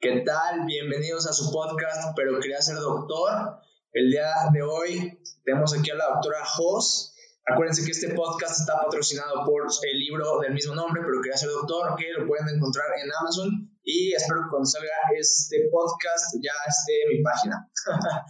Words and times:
¿Qué 0.00 0.22
tal? 0.24 0.64
Bienvenidos 0.64 1.26
a 1.26 1.32
su 1.32 1.50
podcast, 1.50 2.14
pero 2.14 2.38
quería 2.38 2.62
ser 2.62 2.76
doctor. 2.76 3.58
El 3.92 4.12
día 4.12 4.30
de 4.52 4.62
hoy 4.62 5.18
tenemos 5.44 5.76
aquí 5.76 5.90
a 5.90 5.96
la 5.96 6.06
doctora 6.14 6.44
Jos. 6.44 7.16
Acuérdense 7.44 7.84
que 7.84 7.90
este 7.90 8.14
podcast 8.14 8.60
está 8.60 8.78
patrocinado 8.78 9.44
por 9.44 9.66
el 9.66 9.98
libro 9.98 10.38
del 10.38 10.54
mismo 10.54 10.76
nombre, 10.76 11.02
pero 11.04 11.20
quería 11.20 11.36
ser 11.36 11.48
doctor, 11.48 11.96
que 11.98 12.12
lo 12.16 12.28
pueden 12.28 12.46
encontrar 12.46 12.86
en 13.02 13.10
Amazon. 13.12 13.50
Y 13.82 14.14
espero 14.14 14.42
que 14.44 14.50
cuando 14.50 14.66
salga 14.66 14.94
este 15.18 15.68
podcast 15.72 16.36
ya 16.40 16.54
esté 16.68 17.02
en 17.02 17.18
mi 17.18 17.22
página. 17.24 17.68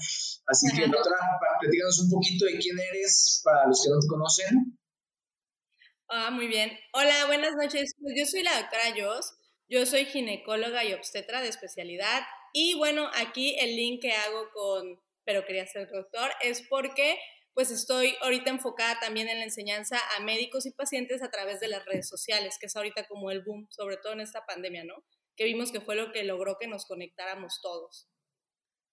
Así 0.48 0.74
que, 0.74 0.86
doctora, 0.88 1.18
platícanos 1.60 2.00
un 2.00 2.10
poquito 2.10 2.46
de 2.46 2.56
quién 2.56 2.78
eres 2.78 3.42
para 3.44 3.66
los 3.66 3.84
que 3.84 3.90
no 3.90 4.00
te 4.00 4.06
conocen. 4.06 4.78
Ah, 6.08 6.30
muy 6.30 6.48
bien. 6.48 6.70
Hola, 6.94 7.26
buenas 7.26 7.52
noches. 7.60 7.92
Pues 8.00 8.14
yo 8.16 8.24
soy 8.24 8.42
la 8.42 8.56
doctora 8.56 8.84
Jos. 8.96 9.34
Yo 9.68 9.84
soy 9.86 10.06
ginecóloga 10.06 10.84
y 10.84 10.94
obstetra 10.94 11.40
de 11.40 11.48
especialidad 11.48 12.22
y 12.52 12.74
bueno, 12.74 13.10
aquí 13.14 13.56
el 13.58 13.76
link 13.76 14.02
que 14.02 14.12
hago 14.12 14.48
con, 14.52 15.00
pero 15.24 15.44
quería 15.44 15.66
ser 15.66 15.90
doctor, 15.90 16.30
es 16.42 16.62
porque 16.68 17.18
pues 17.54 17.70
estoy 17.70 18.14
ahorita 18.22 18.50
enfocada 18.50 19.00
también 19.00 19.28
en 19.28 19.38
la 19.38 19.44
enseñanza 19.44 19.98
a 20.16 20.22
médicos 20.22 20.64
y 20.64 20.70
pacientes 20.70 21.22
a 21.22 21.30
través 21.30 21.58
de 21.60 21.68
las 21.68 21.84
redes 21.84 22.08
sociales, 22.08 22.56
que 22.58 22.66
es 22.66 22.76
ahorita 22.76 23.06
como 23.08 23.30
el 23.30 23.42
boom, 23.42 23.66
sobre 23.70 23.96
todo 23.96 24.12
en 24.12 24.20
esta 24.20 24.46
pandemia, 24.46 24.84
¿no? 24.84 24.94
Que 25.36 25.44
vimos 25.44 25.72
que 25.72 25.80
fue 25.80 25.96
lo 25.96 26.12
que 26.12 26.22
logró 26.22 26.56
que 26.58 26.68
nos 26.68 26.86
conectáramos 26.86 27.58
todos. 27.60 28.08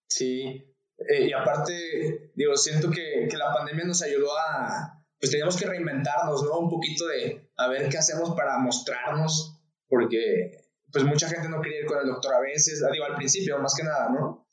Sí, 0.09 0.75
eh, 0.97 1.27
y 1.27 1.33
aparte, 1.33 2.31
digo, 2.33 2.57
siento 2.57 2.89
que, 2.89 3.27
que 3.29 3.37
la 3.37 3.53
pandemia 3.53 3.85
nos 3.85 4.01
ayudó 4.01 4.35
a, 4.35 5.05
pues 5.19 5.29
teníamos 5.29 5.57
que 5.57 5.67
reinventarnos, 5.67 6.43
¿no? 6.43 6.59
Un 6.59 6.69
poquito 6.69 7.05
de 7.07 7.51
a 7.57 7.67
ver 7.67 7.87
qué 7.89 7.99
hacemos 7.99 8.35
para 8.35 8.57
mostrarnos, 8.57 9.61
porque 9.87 10.64
pues 10.95 11.03
mucha 11.03 11.27
gente 11.27 11.49
no 11.49 11.61
quería 11.61 11.81
ir 11.81 11.85
con 11.87 11.99
el 11.99 12.07
doctor 12.07 12.35
a 12.35 12.39
veces, 12.39 12.81
digo, 12.89 13.03
al 13.03 13.17
principio, 13.17 13.59
más 13.59 13.75
que 13.75 13.83
nada, 13.83 14.07
¿no? 14.11 14.47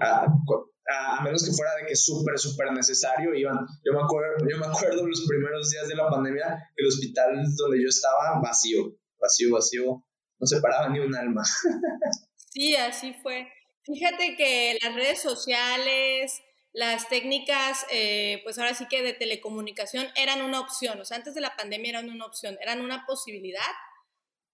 A, 0.00 0.24
a, 0.24 1.20
menos 1.24 1.44
que 1.44 1.50
fuera 1.50 1.74
de 1.74 1.86
que 1.88 1.96
súper, 1.96 2.38
súper 2.38 2.72
necesario, 2.72 3.34
iban. 3.34 3.66
Yo 3.84 3.92
me, 3.92 4.00
acuerdo, 4.00 4.46
yo 4.48 4.56
me 4.56 4.66
acuerdo 4.66 5.04
los 5.04 5.26
primeros 5.26 5.68
días 5.68 5.88
de 5.88 5.96
la 5.96 6.08
pandemia, 6.08 6.70
el 6.76 6.86
hospital 6.86 7.42
donde 7.56 7.82
yo 7.82 7.88
estaba, 7.88 8.40
vacío, 8.40 8.96
vacío, 9.20 9.52
vacío, 9.52 10.06
no 10.38 10.46
se 10.46 10.60
paraba 10.60 10.88
ni 10.90 11.00
un 11.00 11.14
alma. 11.14 11.42
Sí, 12.52 12.74
así 12.74 13.14
fue. 13.22 13.48
Fíjate 13.84 14.36
que 14.36 14.76
las 14.82 14.92
redes 14.96 15.22
sociales, 15.22 16.40
las 16.72 17.08
técnicas, 17.08 17.86
eh, 17.92 18.40
pues 18.42 18.58
ahora 18.58 18.74
sí 18.74 18.86
que 18.88 19.04
de 19.04 19.12
telecomunicación 19.12 20.08
eran 20.16 20.42
una 20.42 20.58
opción, 20.58 21.00
o 21.00 21.04
sea, 21.04 21.16
antes 21.16 21.32
de 21.34 21.40
la 21.40 21.56
pandemia 21.56 21.90
eran 21.90 22.10
una 22.10 22.26
opción, 22.26 22.58
eran 22.60 22.80
una 22.80 23.06
posibilidad 23.06 23.70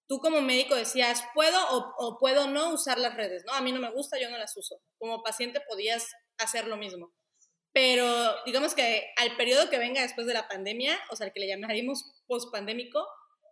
tú 0.09 0.21
como 0.21 0.41
médico 0.41 0.75
decías, 0.75 1.25
puedo 1.35 1.59
o, 1.71 2.19
puedo 2.19 2.47
no 2.49 2.73
usar 2.73 2.99
las 2.99 3.15
redes, 3.15 3.45
¿no? 3.47 3.53
A 3.53 3.61
mí 3.61 3.73
no 3.73 3.81
me 3.81 3.91
gusta, 3.91 4.19
yo 4.21 4.31
no 4.31 4.39
las 4.39 4.57
uso. 4.57 4.81
Como 4.99 5.23
paciente 5.23 5.61
podías 5.69 6.09
hacer 6.39 6.67
lo 6.67 6.77
mismo. 6.77 7.13
Pero 7.73 8.35
digamos 8.47 8.75
que 8.75 9.13
al 9.17 9.37
periodo 9.37 9.69
que 9.69 9.79
venga 9.79 10.03
después 10.03 10.27
de 10.27 10.35
la 10.35 10.49
pandemia, 10.49 10.99
o 11.11 11.17
sea, 11.17 11.27
el 11.27 11.33
que 11.33 11.41
le 11.41 11.49
llamaríamos 11.49 12.23
post-pandémico, 12.27 13.07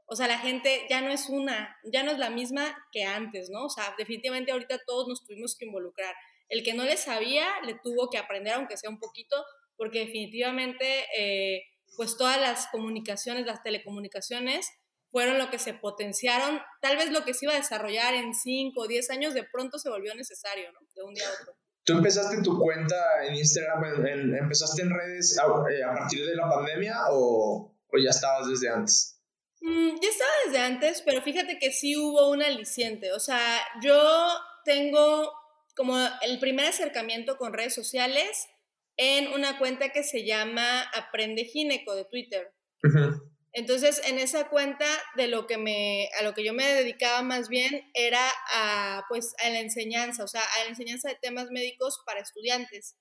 o 0.07 0.17
sea, 0.17 0.29
la 0.29 0.39
gente 0.39 0.87
ya 0.89 1.01
no 1.01 1.11
es 1.11 1.29
una, 1.29 1.77
ya 1.85 2.03
no 2.03 2.11
es 2.11 2.19
la 2.19 2.31
misma 2.31 2.77
que 2.93 3.05
antes, 3.05 3.51
¿no? 3.51 3.67
O 3.67 3.71
sea, 3.71 3.95
definitivamente 3.99 4.53
ahorita 4.53 4.79
todos 4.87 5.09
nos 5.09 5.25
tuvimos 5.25 5.57
que 5.57 5.67
involucrar. 5.67 6.15
El 6.49 6.63
que 6.63 6.75
no 6.75 6.85
le 6.85 6.97
sabía, 6.97 7.49
le 7.65 7.75
tuvo 7.83 8.11
que 8.11 8.19
aprender, 8.19 8.55
aunque 8.55 8.77
sea 8.77 8.91
un 8.91 8.99
poquito, 8.99 9.45
porque 9.77 10.01
definitivamente, 10.01 11.05
eh, 11.17 11.63
pues 11.97 12.17
todas 12.17 12.41
las 12.41 12.67
comunicaciones, 12.69 13.47
las 13.47 13.63
telecomunicaciones, 13.63 14.69
fueron 15.15 15.39
lo 15.39 15.49
que 15.49 15.61
se 15.61 15.75
potenciaron. 15.75 16.61
Tal 16.81 16.97
vez 16.97 17.13
lo 17.13 17.25
que 17.25 17.35
se 17.35 17.45
iba 17.45 17.55
a 17.55 17.59
desarrollar 17.59 18.15
en 18.15 18.35
5 18.35 18.81
o 18.81 18.89
10 18.89 19.11
años 19.11 19.33
de 19.33 19.45
pronto 19.45 19.79
se 19.79 19.89
volvió 19.89 20.13
necesario, 20.17 20.73
¿no? 20.73 20.81
De 20.93 21.05
un 21.05 21.15
día 21.15 21.23
a 21.29 21.41
otro. 21.41 21.57
¿Tú 21.85 21.93
empezaste 21.93 22.43
tu 22.43 22.59
cuenta 22.59 23.25
en 23.25 23.37
Instagram, 23.37 24.07
empezaste 24.35 24.83
en 24.83 24.91
redes 24.91 25.39
eh, 25.39 25.85
a, 25.85 25.95
partir 25.95 26.27
de 26.27 26.35
la 26.35 26.51
pandemia 26.51 26.97
o, 27.13 27.73
o 27.87 27.97
ya 27.97 28.11
estabas 28.11 28.49
desde 28.49 28.69
antes? 28.69 29.21
Mm, 29.61 30.01
ya 30.03 30.09
estaba 30.09 30.31
desde 30.47 30.59
antes, 30.59 31.03
pero 31.07 31.23
fíjate 31.23 31.59
que 31.61 31.71
sí 31.71 31.97
hubo 31.97 32.31
un 32.31 32.43
aliciente. 32.43 33.13
O 33.13 33.21
sea, 33.21 33.61
yo 33.81 34.29
tengo 34.65 35.33
como 35.77 35.97
el 36.23 36.41
primer 36.41 36.67
acercamiento 36.67 37.37
con 37.37 37.53
redes 37.53 37.75
sociales 37.75 38.49
en 38.97 39.33
una 39.33 39.61
cuenta 39.61 39.91
que 39.91 40.03
se 40.03 40.27
llama 40.27 40.83
Aprende 40.93 41.45
Gineco 41.45 41.95
de 41.95 42.05
Twitter. 42.05 42.53
Entonces, 43.57 44.03
en 44.05 44.19
esa 44.19 44.49
cuenta 44.49 44.87
de 45.17 45.29
lo 45.29 45.47
que 45.47 45.59
me, 45.59 46.09
a 46.19 46.25
lo 46.25 46.35
que 46.35 46.45
yo 46.45 46.53
me 46.53 46.67
dedicaba 46.75 47.23
más 47.23 47.49
bien 47.49 47.89
era 47.95 48.29
a, 48.53 49.05
pues, 49.09 49.33
a 49.45 49.49
la 49.49 49.61
enseñanza, 49.61 50.25
o 50.25 50.29
sea, 50.29 50.43
a 50.43 50.65
la 50.65 50.71
enseñanza 50.71 51.09
de 51.09 51.15
temas 51.15 51.51
médicos 51.51 52.03
para 52.05 52.21
estudiantes. 52.21 52.97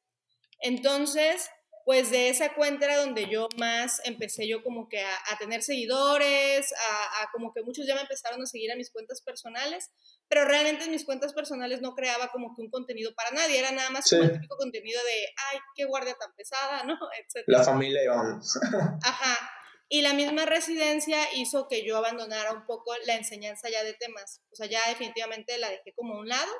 Entonces, 0.59 1.49
pues 1.85 2.11
de 2.11 2.29
esa 2.29 2.53
cuenta 2.53 2.85
era 2.85 2.97
donde 2.97 3.27
yo 3.27 3.49
más 3.57 3.99
empecé 4.05 4.47
yo 4.47 4.63
como 4.63 4.87
que 4.87 5.01
a, 5.01 5.37
tener 5.39 5.63
seguidores, 5.63 6.71
a, 6.71 7.31
como 7.31 7.51
que 7.51 7.63
muchos 7.63 7.85
ya 7.87 7.95
me 7.95 8.01
empezaron 8.01 8.41
a 8.41 8.45
seguir 8.45 8.71
a 8.71 8.75
mis 8.75 8.91
cuentas 8.91 9.21
personales, 9.21 9.91
pero 10.29 10.45
realmente 10.45 10.85
en 10.85 10.91
mis 10.91 11.03
cuentas 11.03 11.33
personales 11.33 11.81
no 11.81 11.95
creaba 11.95 12.29
como 12.29 12.55
que 12.55 12.61
un 12.61 12.69
contenido 12.69 13.13
para 13.15 13.31
nadie, 13.31 13.59
era 13.59 13.71
nada 13.71 13.89
más 13.89 14.09
como 14.09 14.23
el 14.23 14.31
típico 14.31 14.55
contenido 14.55 15.01
de, 15.03 15.25
ay, 15.51 15.59
qué 15.75 15.85
guardia 15.85 16.13
tan 16.13 16.33
pesada, 16.35 16.83
¿no? 16.83 16.97
La 17.47 17.63
familia 17.63 18.03
Iván. 18.03 18.39
Ajá, 19.03 19.49
y 19.93 20.01
la 20.01 20.15
misma 20.15 20.47
residencia 20.47 21.19
hizo 21.35 21.67
que 21.67 21.85
yo 21.85 21.95
abandonara 21.97 22.51
un 22.51 22.65
poco 22.65 22.95
la 23.05 23.13
enseñanza 23.13 23.69
ya 23.69 23.83
de 23.83 23.93
temas. 23.93 24.41
O 24.51 24.55
sea, 24.55 24.65
ya 24.65 24.79
definitivamente 24.89 25.55
la 25.59 25.69
dejé 25.69 25.93
como 25.93 26.15
a 26.15 26.17
un 26.17 26.27
lado. 26.27 26.51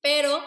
Pero 0.00 0.42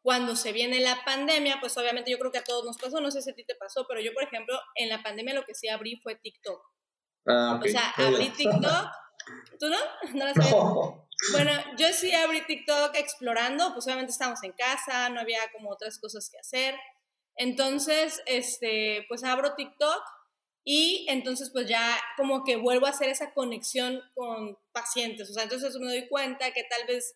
cuando 0.00 0.36
se 0.36 0.52
viene 0.52 0.78
la 0.78 1.04
pandemia, 1.04 1.58
pues 1.58 1.76
obviamente 1.76 2.12
yo 2.12 2.20
creo 2.20 2.30
que 2.30 2.38
a 2.38 2.44
todos 2.44 2.64
nos 2.64 2.78
pasó, 2.78 3.00
no 3.00 3.10
sé 3.10 3.20
si 3.20 3.30
a 3.32 3.34
ti 3.34 3.44
te 3.44 3.56
pasó, 3.56 3.84
pero 3.88 4.00
yo, 4.00 4.14
por 4.14 4.22
ejemplo, 4.22 4.56
en 4.76 4.88
la 4.88 5.02
pandemia 5.02 5.34
lo 5.34 5.44
que 5.44 5.56
sí 5.56 5.66
abrí 5.66 5.96
fue 6.04 6.14
TikTok. 6.14 6.62
Ah, 7.26 7.60
O 7.60 7.68
sea, 7.68 7.90
abrí 7.96 8.28
TikTok. 8.36 8.86
¿Tú 9.58 9.66
no? 9.66 9.78
¿No 10.14 10.26
la 10.26 10.34
no. 10.34 11.08
Bueno, 11.32 11.50
yo 11.76 11.88
sí 11.88 12.14
abrí 12.14 12.46
TikTok 12.46 12.94
explorando, 12.94 13.72
pues 13.72 13.86
obviamente 13.86 14.12
estábamos 14.12 14.44
en 14.44 14.52
casa, 14.52 15.08
no 15.08 15.18
había 15.18 15.40
como 15.50 15.70
otras 15.70 15.98
cosas 15.98 16.30
que 16.30 16.38
hacer. 16.38 16.78
Entonces, 17.34 18.22
este, 18.26 19.04
pues 19.08 19.24
abro 19.24 19.56
TikTok 19.56 20.04
y 20.64 21.06
entonces 21.10 21.50
pues 21.50 21.68
ya 21.68 22.00
como 22.16 22.42
que 22.42 22.56
vuelvo 22.56 22.86
a 22.86 22.90
hacer 22.90 23.10
esa 23.10 23.34
conexión 23.34 24.00
con 24.14 24.58
pacientes. 24.72 25.30
O 25.30 25.34
sea, 25.34 25.42
entonces 25.42 25.76
me 25.76 25.86
doy 25.86 26.08
cuenta 26.08 26.52
que 26.52 26.64
tal 26.64 26.86
vez 26.86 27.14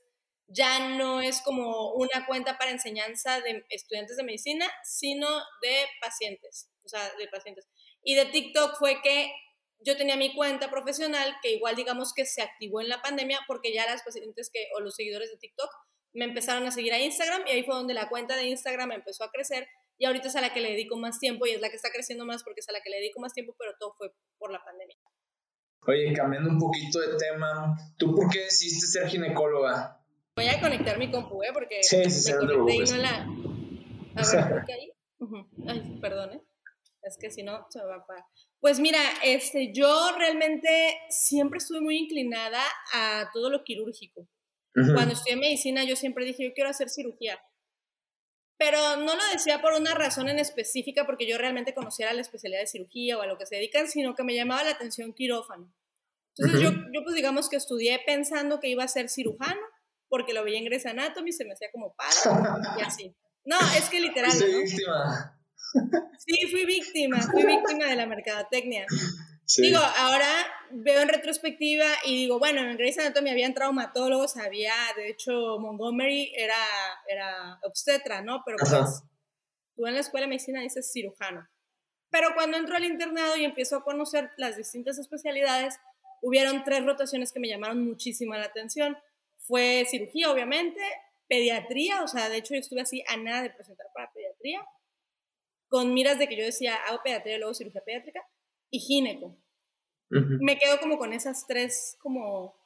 ya 0.49 0.97
no 0.97 1.21
es 1.23 1.41
como 1.43 1.93
una 1.93 2.27
cuenta 2.27 2.59
para 2.59 2.71
enseñanza 2.71 3.41
de 3.41 3.65
estudiantes 3.71 4.17
de 4.17 4.23
medicina, 4.23 4.71
sino 4.85 5.29
de 5.63 5.87
pacientes. 6.01 6.69
O 6.85 6.89
sea, 6.89 7.11
de 7.17 7.29
pacientes. 7.29 7.67
Y 8.03 8.15
de 8.15 8.27
TikTok 8.27 8.79
fue 8.79 9.01
que 9.03 9.33
yo 9.81 9.97
tenía 9.97 10.17
mi 10.17 10.35
cuenta 10.35 10.71
profesional 10.71 11.37
que 11.43 11.53
igual 11.53 11.77
digamos 11.77 12.13
que 12.13 12.27
se 12.27 12.43
activó 12.43 12.81
en 12.81 12.89
la 12.89 13.01
pandemia 13.01 13.41
porque 13.47 13.73
ya 13.73 13.87
las 13.87 14.03
pacientes 14.03 14.51
que 14.53 14.69
o 14.77 14.81
los 14.81 14.95
seguidores 14.95 15.31
de 15.31 15.39
TikTok 15.39 15.71
me 16.15 16.25
empezaron 16.25 16.67
a 16.67 16.71
seguir 16.71 16.93
a 16.93 16.99
Instagram 16.99 17.43
y 17.47 17.51
ahí 17.51 17.63
fue 17.63 17.75
donde 17.75 17.95
la 17.95 18.09
cuenta 18.09 18.37
de 18.37 18.47
Instagram 18.47 18.93
empezó 18.93 19.25
a 19.25 19.31
crecer 19.31 19.69
y 19.99 20.07
ahorita 20.07 20.29
es 20.29 20.37
a 20.37 20.41
la 20.41 20.53
que 20.53 20.61
le 20.61 20.71
dedico 20.71 20.97
más 20.97 21.19
tiempo 21.19 21.47
y 21.47 21.51
es 21.51 21.61
la 21.61 21.71
que 21.71 21.77
está 21.77 21.91
creciendo 21.91 22.25
más 22.25 22.45
porque 22.45 22.61
es 22.61 22.69
a 22.69 22.73
la 22.73 22.81
que 22.81 22.91
le 22.91 22.97
dedico 22.99 23.21
más 23.21 23.33
tiempo, 23.35 23.55
pero 23.59 23.73
todo 23.79 23.95
fue 23.99 24.13
por 24.39 24.53
la 24.53 24.63
pandemia. 24.65 24.97
Oye, 25.87 26.13
cambiando 26.13 26.51
un 26.51 26.59
poquito 26.59 27.01
de 27.01 27.17
tema, 27.17 27.77
¿tú 27.97 28.15
por 28.15 28.31
qué 28.31 28.41
decidiste 28.45 28.87
ser 28.87 29.09
ginecóloga? 29.09 30.01
Voy 30.37 30.47
a 30.47 30.61
conectar 30.61 30.99
mi 30.99 31.11
compu, 31.11 31.43
¿eh? 31.43 31.51
Porque 31.53 31.83
sí, 31.83 32.09
sí, 32.11 32.33
me 32.33 32.39
conecté 32.39 32.75
y 32.75 32.79
no 32.79 32.97
la... 32.99 33.27
A 34.15 34.33
ver, 34.33 34.49
¿por 34.51 34.65
qué 34.65 34.73
ahí? 34.73 34.93
Ay, 35.67 35.99
perdón, 36.01 36.33
¿eh? 36.35 36.43
Es 37.03 37.17
que 37.19 37.31
si 37.31 37.43
no, 37.43 37.67
se 37.71 37.83
va 37.83 37.97
a 37.97 38.07
parar. 38.07 38.25
Pues 38.61 38.81
mira, 38.81 39.01
este, 39.25 39.73
yo 39.73 40.11
realmente 40.17 40.69
siempre 41.09 41.59
estuve 41.59 41.81
muy 41.81 41.97
inclinada 41.97 42.63
a 42.93 43.31
todo 43.33 43.51
lo 43.51 43.65
quirúrgico. 43.65 44.29
Cuando 44.95 45.15
estudié 45.15 45.37
medicina, 45.37 45.83
yo 45.85 45.97
siempre 45.97 46.25
dije, 46.25 46.45
yo 46.45 46.53
quiero 46.55 46.71
hacer 46.71 46.89
cirugía 46.89 47.41
pero 48.59 48.97
no 48.97 49.15
lo 49.15 49.23
decía 49.33 49.63
por 49.63 49.73
una 49.75 49.95
razón 49.95 50.29
en 50.29 50.39
específica, 50.39 51.07
porque 51.07 51.29
yo 51.29 51.39
realmente 51.39 51.75
conociera 51.75 52.13
la 52.13 52.21
especialidad 52.21 52.61
de 52.61 52.67
cirugía 52.67 53.17
o 53.17 53.23
a 53.23 53.27
lo 53.27 53.39
que 53.39 53.47
se 53.47 53.55
dedican, 53.55 53.89
sino 53.89 54.15
que 54.15 54.25
me 54.25 54.35
llamaba 54.35 54.65
la 54.65 54.73
atención 54.73 55.15
quirófano. 55.15 55.73
Entonces 56.37 56.61
yo, 56.61 56.71
yo, 56.93 57.03
pues 57.05 57.15
digamos 57.15 57.49
que 57.49 57.57
estudié 57.57 58.01
pensando 58.05 58.61
que 58.61 58.69
iba 58.69 58.85
a 58.85 58.89
ser 58.89 59.09
cirujano, 59.09 59.61
porque 60.09 60.33
lo 60.33 60.45
veía 60.45 60.59
en 60.59 60.65
Grey's 60.65 60.87
Anatomy, 60.87 61.33
se 61.33 61.45
me 61.45 61.53
hacía 61.53 61.69
como 61.73 61.95
padre 61.95 62.17
y 62.79 62.83
así. 62.83 63.17
No, 63.45 63.57
es 63.77 63.89
que 63.89 64.01
literal. 64.01 64.33
víctima. 64.33 65.41
Sí, 66.19 66.47
fui 66.51 66.65
víctima, 66.65 67.21
fui 67.23 67.45
víctima 67.45 67.87
de 67.87 67.97
la 67.97 68.07
mercadotecnia. 68.07 68.87
Digo, 69.57 69.79
ahora 69.79 70.29
veo 70.71 71.01
en 71.01 71.09
retrospectiva 71.09 71.87
y 72.05 72.17
digo, 72.17 72.39
bueno, 72.39 72.61
en 72.61 72.77
Grey's 72.77 72.99
Anatomy 72.99 73.31
habían 73.31 73.55
traumatólogos, 73.55 74.37
había, 74.37 74.75
de 74.95 75.09
hecho, 75.09 75.59
Montgomery 75.59 76.33
era, 76.37 76.55
era 77.09 77.59
obstetra, 77.63 78.21
¿no? 78.21 78.43
Pero 78.45 78.59
pues, 78.59 79.03
tú 79.75 79.87
en 79.87 79.95
la 79.95 80.01
escuela 80.01 80.27
de 80.27 80.31
medicina 80.31 80.61
dices 80.61 80.93
cirujano. 80.93 81.49
Pero 82.11 82.35
cuando 82.35 82.59
entro 82.59 82.77
al 82.77 82.85
internado 82.85 83.37
y 83.37 83.45
empiezo 83.45 83.77
a 83.77 83.85
conocer 83.85 84.31
las 84.37 84.57
distintas 84.57 84.99
especialidades, 84.99 85.79
hubieron 86.21 86.65
tres 86.65 86.85
rotaciones 86.85 87.33
que 87.33 87.41
me 87.41 87.49
llamaron 87.49 87.85
muchísima 87.85 88.39
la 88.39 88.47
atención. 88.47 88.99
fue 89.37 89.87
cirugía, 89.89 90.31
obviamente, 90.31 90.81
pediatría, 91.27 92.03
o 92.03 92.09
sea, 92.09 92.29
de 92.29 92.39
hecho 92.39 92.55
yo 92.55 92.61
estuve 92.61 92.81
así 92.83 93.03
a 93.07 93.17
nada 93.17 93.43
de 93.43 93.51
presentar 93.51 93.87
para 93.95 94.13
pediatría, 94.13 94.67
con 95.69 95.95
miras 95.95 96.19
de 96.19 96.29
que 96.29 96.37
yo 96.37 96.45
decía, 96.45 96.75
hago 96.75 97.03
pediatría 97.03 97.37
y 97.37 97.39
luego 97.39 97.55
cirugía 97.55 97.83
pediátrica, 97.83 98.27
y 98.71 98.81
gineco. 98.81 99.37
Me 100.11 100.59
quedo 100.59 100.81
como 100.81 100.97
con 100.97 101.13
esas 101.13 101.47
tres 101.47 101.97
como 102.01 102.57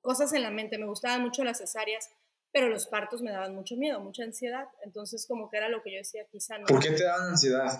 cosas 0.00 0.32
en 0.32 0.42
la 0.42 0.50
mente. 0.50 0.78
Me 0.78 0.86
gustaban 0.86 1.20
mucho 1.20 1.44
las 1.44 1.58
cesáreas, 1.58 2.10
pero 2.52 2.68
los 2.68 2.86
partos 2.86 3.20
me 3.20 3.30
daban 3.30 3.54
mucho 3.54 3.76
miedo, 3.76 4.00
mucha 4.00 4.24
ansiedad. 4.24 4.68
Entonces 4.82 5.26
como 5.26 5.50
que 5.50 5.58
era 5.58 5.68
lo 5.68 5.82
que 5.82 5.92
yo 5.92 5.98
decía, 5.98 6.26
quizá 6.30 6.58
no. 6.58 6.66
¿Por 6.66 6.80
qué 6.80 6.92
te 6.92 7.04
daban 7.04 7.30
ansiedad? 7.30 7.78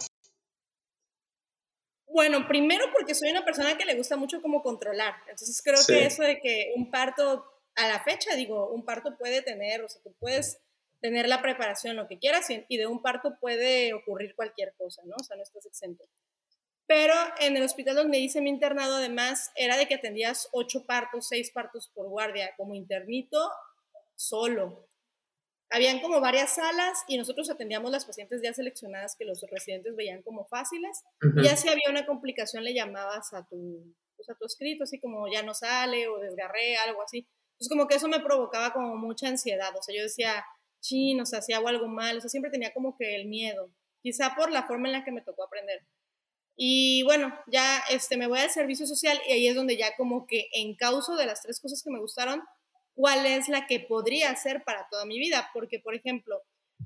Bueno, 2.08 2.46
primero 2.46 2.86
porque 2.92 3.14
soy 3.14 3.30
una 3.30 3.44
persona 3.44 3.76
que 3.76 3.84
le 3.84 3.96
gusta 3.96 4.16
mucho 4.16 4.42
como 4.42 4.62
controlar. 4.62 5.14
Entonces 5.28 5.60
creo 5.62 5.78
que 5.86 6.06
eso 6.06 6.22
de 6.22 6.40
que 6.40 6.72
un 6.76 6.90
parto 6.90 7.44
a 7.74 7.88
la 7.88 8.02
fecha, 8.02 8.34
digo, 8.34 8.70
un 8.70 8.84
parto 8.84 9.16
puede 9.18 9.42
tener, 9.42 9.82
o 9.82 9.88
sea, 9.88 10.02
tú 10.02 10.14
puedes 10.18 10.58
tener 11.00 11.28
la 11.28 11.42
preparación, 11.42 11.96
lo 11.96 12.08
que 12.08 12.18
quieras, 12.18 12.46
y 12.50 12.76
de 12.76 12.86
un 12.86 13.02
parto 13.02 13.38
puede 13.38 13.92
ocurrir 13.92 14.34
cualquier 14.34 14.74
cosa, 14.76 15.02
¿no? 15.04 15.14
O 15.18 15.22
sea, 15.22 15.36
no 15.36 15.42
estás 15.42 15.66
exento. 15.66 16.04
Pero 16.86 17.14
en 17.40 17.56
el 17.56 17.64
hospital 17.64 17.96
donde 17.96 18.18
hice 18.18 18.40
mi 18.40 18.50
internado, 18.50 18.96
además, 18.96 19.50
era 19.56 19.76
de 19.76 19.86
que 19.88 19.94
atendías 19.94 20.48
ocho 20.52 20.84
partos, 20.86 21.28
seis 21.28 21.50
partos 21.50 21.90
por 21.92 22.08
guardia, 22.08 22.54
como 22.56 22.74
internito, 22.74 23.50
solo. 24.14 24.88
Habían 25.68 26.00
como 26.00 26.20
varias 26.20 26.54
salas 26.54 27.02
y 27.08 27.18
nosotros 27.18 27.50
atendíamos 27.50 27.90
las 27.90 28.04
pacientes 28.04 28.40
ya 28.40 28.54
seleccionadas 28.54 29.16
que 29.16 29.24
los 29.24 29.44
residentes 29.50 29.96
veían 29.96 30.22
como 30.22 30.46
fáciles. 30.46 31.02
Y 31.36 31.42
ya 31.42 31.56
si 31.56 31.68
había 31.68 31.90
una 31.90 32.06
complicación 32.06 32.62
le 32.62 32.72
llamabas 32.72 33.34
a 33.34 33.44
tu, 33.46 33.82
pues, 34.14 34.30
a 34.30 34.34
tu 34.34 34.46
escrito, 34.46 34.84
así 34.84 35.00
como 35.00 35.26
ya 35.30 35.42
no 35.42 35.54
sale 35.54 36.06
o 36.06 36.20
desgarré, 36.20 36.76
algo 36.76 37.02
así. 37.02 37.26
Entonces 37.54 37.68
como 37.68 37.88
que 37.88 37.96
eso 37.96 38.06
me 38.06 38.20
provocaba 38.20 38.72
como 38.72 38.96
mucha 38.96 39.28
ansiedad, 39.28 39.74
o 39.76 39.82
sea, 39.82 39.94
yo 39.96 40.02
decía, 40.02 40.44
chin, 40.80 41.20
o 41.20 41.26
sea, 41.26 41.40
si 41.40 41.54
hago 41.54 41.68
algo 41.68 41.88
mal, 41.88 42.18
o 42.18 42.20
sea, 42.20 42.28
siempre 42.28 42.50
tenía 42.50 42.72
como 42.72 42.96
que 42.96 43.16
el 43.16 43.26
miedo, 43.26 43.70
quizá 44.02 44.34
por 44.36 44.52
la 44.52 44.64
forma 44.64 44.88
en 44.88 44.92
la 44.92 45.04
que 45.04 45.10
me 45.10 45.22
tocó 45.22 45.44
aprender. 45.44 45.82
Y 46.56 47.02
bueno, 47.02 47.38
ya 47.46 47.82
este, 47.90 48.16
me 48.16 48.26
voy 48.26 48.38
al 48.38 48.50
servicio 48.50 48.86
social 48.86 49.20
y 49.28 49.32
ahí 49.32 49.48
es 49.48 49.54
donde 49.54 49.76
ya 49.76 49.94
como 49.96 50.26
que 50.26 50.48
en 50.52 50.74
causa 50.74 51.14
de 51.14 51.26
las 51.26 51.42
tres 51.42 51.60
cosas 51.60 51.82
que 51.82 51.90
me 51.90 52.00
gustaron, 52.00 52.42
cuál 52.94 53.26
es 53.26 53.48
la 53.48 53.66
que 53.66 53.80
podría 53.80 54.30
hacer 54.30 54.64
para 54.64 54.88
toda 54.90 55.04
mi 55.04 55.18
vida, 55.18 55.50
porque 55.52 55.78
por 55.78 55.94
ejemplo, 55.94 56.42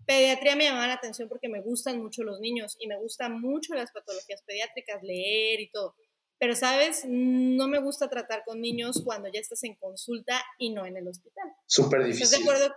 pediatría 0.07 0.57
me 0.57 0.65
llamaba 0.65 0.89
la 0.89 0.95
atención 0.95 1.29
porque 1.29 1.49
me 1.49 1.61
gustan 1.61 1.99
mucho 1.99 2.25
los 2.25 2.41
niños 2.41 2.77
y 2.81 2.89
me 2.89 2.99
gustan 2.99 3.41
mucho 3.41 3.75
las 3.75 3.93
patologías 3.93 4.43
pediátricas, 4.43 5.03
leer 5.03 5.61
y 5.61 5.71
todo. 5.71 5.95
Pero, 6.39 6.57
¿sabes? 6.57 7.03
No 7.07 7.69
me 7.69 7.81
gusta 7.81 8.09
tratar 8.09 8.45
con 8.47 8.63
niños 8.63 9.03
cuando 9.05 9.29
ya 9.31 9.41
estás 9.41 9.63
en 9.65 9.75
consulta 9.75 10.43
y 10.59 10.71
no 10.71 10.87
en 10.87 10.97
el 10.97 11.07
hospital. 11.07 11.45
Súper 11.67 12.03
difícil. 12.03 12.25
¿Estás 12.25 12.39
de 12.39 12.45
acuerdo? 12.45 12.75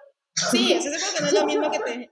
Sí, 0.51 0.73
¿estás 0.73 0.91
de 0.91 0.97
acuerdo 0.97 1.15
que 1.15 1.21
no 1.21 1.27
es 1.27 1.33
lo 1.33 1.45
mismo 1.45 1.71
que 1.71 1.79
te... 1.79 2.09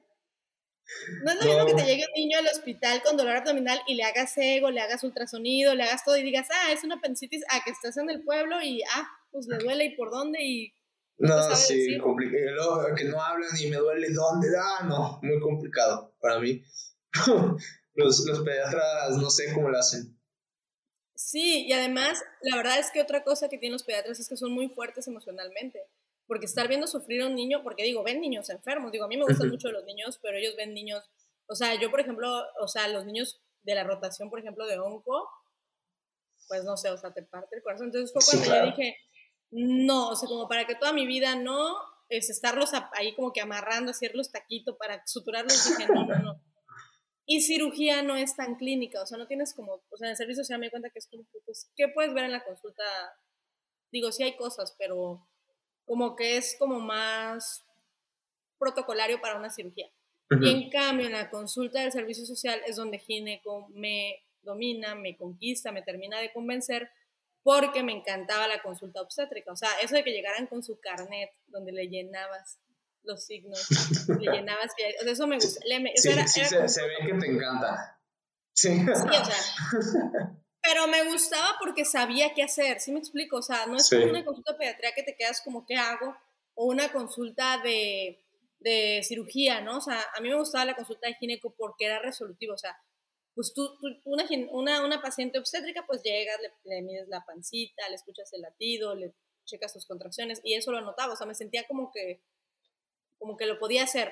No 1.24 1.32
es 1.32 1.38
lo 1.38 1.46
mismo 1.46 1.66
que 1.66 1.84
te 1.84 1.86
llegue 1.86 2.06
un 2.08 2.22
niño 2.22 2.38
al 2.40 2.48
hospital 2.48 3.02
con 3.04 3.18
dolor 3.18 3.38
abdominal 3.38 3.80
y 3.88 3.96
le 3.96 4.04
hagas 4.04 4.38
ego, 4.38 4.72
le 4.72 4.82
hagas 4.82 5.04
ultrasonido, 5.04 5.76
le 5.76 5.84
hagas 5.84 6.04
todo 6.04 6.18
y 6.18 6.24
digas, 6.24 6.48
ah, 6.52 6.72
es 6.72 6.84
una 6.84 6.96
apendicitis, 6.96 7.44
ah, 7.50 7.62
que 7.64 7.72
estás 7.72 7.98
en 7.98 8.10
el 8.10 8.24
pueblo 8.24 8.62
y, 8.62 8.82
ah, 8.96 9.08
pues 9.32 9.48
le 9.48 9.58
duele 9.58 9.86
y 9.86 9.96
por 9.96 10.12
dónde 10.12 10.40
y... 10.42 10.74
No, 11.18 11.56
sí, 11.56 11.98
complicado. 12.00 12.96
Que 12.96 13.06
no 13.06 13.22
hablan 13.22 13.52
y 13.60 13.70
me 13.70 13.78
duele 13.78 14.10
dónde, 14.12 14.48
ah, 14.60 14.86
no, 14.86 15.20
muy 15.22 15.40
complicado 15.40 16.16
para 16.20 16.40
mí. 16.40 16.64
los, 17.94 18.26
los 18.26 18.42
pediatras 18.42 19.18
no 19.18 19.30
sé 19.30 19.54
cómo 19.54 19.70
lo 19.70 19.78
hacen. 19.78 20.18
Sí, 21.16 21.66
y 21.68 21.74
además, 21.74 22.24
la 22.42 22.58
verdad 22.58 22.80
es 22.80 22.90
que 22.90 23.02
otra 23.02 23.24
cosa 23.24 23.48
que 23.48 23.60
tienen 23.60 23.74
los 23.74 23.84
pediatras 23.84 24.20
es 24.20 24.28
que 24.28 24.38
son 24.38 24.52
muy 24.52 24.70
fuertes 24.70 25.08
emocionalmente. 25.08 25.80
Porque 26.32 26.46
estar 26.46 26.70
viendo 26.70 26.88
sufrir 26.88 27.24
a 27.24 27.28
un 27.28 27.36
niño, 27.36 27.62
porque 27.62 27.84
digo, 27.84 28.04
ven 28.04 28.22
niños 28.22 28.50
enfermos, 28.50 28.94
digo, 28.94 29.04
a 29.04 29.10
mí 29.10 29.18
me 29.18 29.26
gustan 29.26 29.50
mucho 29.50 29.70
los 29.70 29.84
niños, 29.84 30.18
pero 30.22 30.38
ellos 30.38 30.56
ven 30.56 30.74
niños, 30.74 31.04
o 31.46 31.56
sea, 31.56 31.76
yo 31.76 31.92
por 31.92 32.00
ejemplo, 32.00 32.26
o 32.62 32.70
sea, 32.70 32.88
los 32.88 33.06
niños 33.06 33.42
de 33.64 33.76
la 33.76 33.84
rotación, 33.84 34.30
por 34.30 34.40
ejemplo, 34.40 34.66
de 34.66 34.80
onco, 34.80 35.30
pues 36.48 36.64
no 36.64 36.78
sé, 36.78 36.90
o 36.90 36.98
sea, 36.98 37.12
te 37.14 37.24
parte 37.24 37.58
el 37.58 37.62
corazón. 37.62 37.88
Entonces 37.88 38.14
fue 38.14 38.40
cuando 38.40 38.56
yo 38.56 38.66
dije, 38.72 38.96
no, 39.50 40.08
o 40.08 40.16
sea, 40.16 40.30
como 40.30 40.48
para 40.48 40.66
que 40.66 40.76
toda 40.76 40.94
mi 40.94 41.06
vida 41.06 41.36
no, 41.36 41.76
es 42.08 42.30
estarlos 42.30 42.72
ahí 42.94 43.14
como 43.14 43.34
que 43.34 43.42
amarrando, 43.42 43.92
hacerlos 43.92 44.32
taquito 44.32 44.78
para 44.78 45.06
suturarlos, 45.06 45.78
dije, 45.78 45.92
no, 45.94 46.06
no, 46.06 46.16
no. 46.16 46.42
Y 47.26 47.42
cirugía 47.42 48.04
no 48.04 48.16
es 48.16 48.38
tan 48.38 48.56
clínica, 48.56 49.02
o 49.02 49.06
sea, 49.06 49.18
no 49.18 49.28
tienes 49.28 49.54
como, 49.54 49.84
o 49.90 49.98
sea, 49.98 50.08
en 50.08 50.12
el 50.12 50.18
servicio 50.18 50.46
social 50.46 50.60
me 50.60 50.68
di 50.68 50.72
cuenta 50.72 50.92
que 50.92 51.00
es 51.00 51.10
como, 51.10 51.26
pues, 51.44 51.70
¿qué 51.76 51.90
puedes 51.90 52.14
ver 52.14 52.24
en 52.24 52.32
la 52.32 52.46
consulta? 52.46 52.86
Digo, 53.92 54.14
sí 54.14 54.24
hay 54.24 54.38
cosas, 54.38 54.74
pero 54.80 55.28
como 55.92 56.16
que 56.16 56.38
es 56.38 56.56
como 56.58 56.80
más 56.80 57.66
protocolario 58.58 59.20
para 59.20 59.36
una 59.36 59.50
cirugía. 59.50 59.92
Y 60.40 60.50
en 60.50 60.70
cambio, 60.70 61.08
en 61.08 61.12
la 61.12 61.30
consulta 61.30 61.82
del 61.82 61.92
servicio 61.92 62.26
social 62.26 62.62
es 62.66 62.78
donde 62.78 62.98
gineco 62.98 63.68
me 63.74 64.26
domina, 64.42 64.96
me 64.96 65.18
conquista, 65.18 65.74
me 65.74 65.82
termina 65.82 66.22
de 66.22 66.32
convencer, 66.32 66.90
porque 67.44 67.84
me 67.84 67.92
encantaba 67.92 68.48
la 68.48 68.62
consulta 68.62 69.02
obstétrica. 69.02 69.52
O 69.52 69.58
sea, 69.58 69.68
eso 69.84 69.96
de 69.96 70.06
que 70.06 70.14
llegaran 70.14 70.48
con 70.48 70.64
su 70.64 70.80
carnet, 70.80 71.32
donde 71.48 71.74
le 71.74 71.90
llenabas 71.90 72.62
los 73.04 73.26
signos, 73.26 73.60
le 74.18 74.32
llenabas, 74.32 74.72
o 74.72 75.04
sea, 75.04 75.12
eso 75.12 75.28
me 75.28 75.36
gusta. 75.36 75.60
sí, 75.60 76.10
era, 76.10 76.26
sí 76.26 76.42
se, 76.46 76.82
ve 76.84 76.94
que 77.06 77.14
te 77.16 77.28
encanta. 77.28 78.00
Sí. 78.54 78.80
sí, 78.80 78.90
o 78.90 78.96
sea, 78.96 80.38
pero 80.62 80.88
me 80.88 81.04
gustaba 81.04 81.56
porque 81.60 81.86
sabía 81.86 82.34
qué 82.34 82.44
hacer, 82.44 82.80
¿sí 82.80 82.92
me 82.92 83.00
explico? 83.00 83.38
O 83.38 83.42
sea, 83.42 83.66
no 83.66 83.78
es 83.78 83.90
como 83.90 84.06
una 84.06 84.24
consulta 84.24 84.52
de 84.52 84.58
pediatría 84.58 84.92
que 84.94 85.04
te 85.04 85.16
quedas 85.16 85.42
como, 85.42 85.66
¿qué 85.66 85.76
hago? 85.76 86.16
O 86.56 86.66
una 86.66 86.92
consulta 86.92 87.60
de, 87.64 88.24
de 88.60 89.02
cirugía, 89.04 89.62
¿no? 89.62 89.78
O 89.78 89.82
sea, 89.82 90.04
a 90.16 90.22
mí 90.22 90.30
me 90.30 90.36
gustaba 90.36 90.66
la 90.66 90.76
consulta 90.76 91.08
de 91.08 91.16
gineco 91.16 91.54
porque 91.58 91.86
era 91.86 92.00
resolutivo, 92.00 92.54
o 92.54 92.58
sea, 92.58 92.78
pues 93.34 93.54
tú, 93.54 93.70
una, 94.04 94.26
una, 94.52 94.86
una, 94.86 95.02
paciente 95.02 95.40
obstétrica, 95.40 95.86
pues 95.88 96.04
llegas, 96.04 96.38
le, 96.42 96.76
le, 96.76 96.82
mides 96.82 97.08
la 97.08 97.24
pancita, 97.26 97.88
le 97.90 97.96
escuchas 97.96 98.32
el 98.34 98.42
latido, 98.42 98.94
le 98.94 99.14
checas 99.46 99.72
sus 99.72 99.86
contracciones 99.86 100.42
y 100.44 100.54
eso 100.54 100.72
lo 100.72 100.78
anotaba, 100.78 101.14
o 101.14 101.16
sea, 101.16 101.26
me 101.26 101.34
sentía 101.34 101.66
como 101.68 101.92
que 101.92 102.22
como 103.22 103.38
que 103.38 103.46
lo 103.46 103.60
podía 103.60 103.84
hacer. 103.84 104.12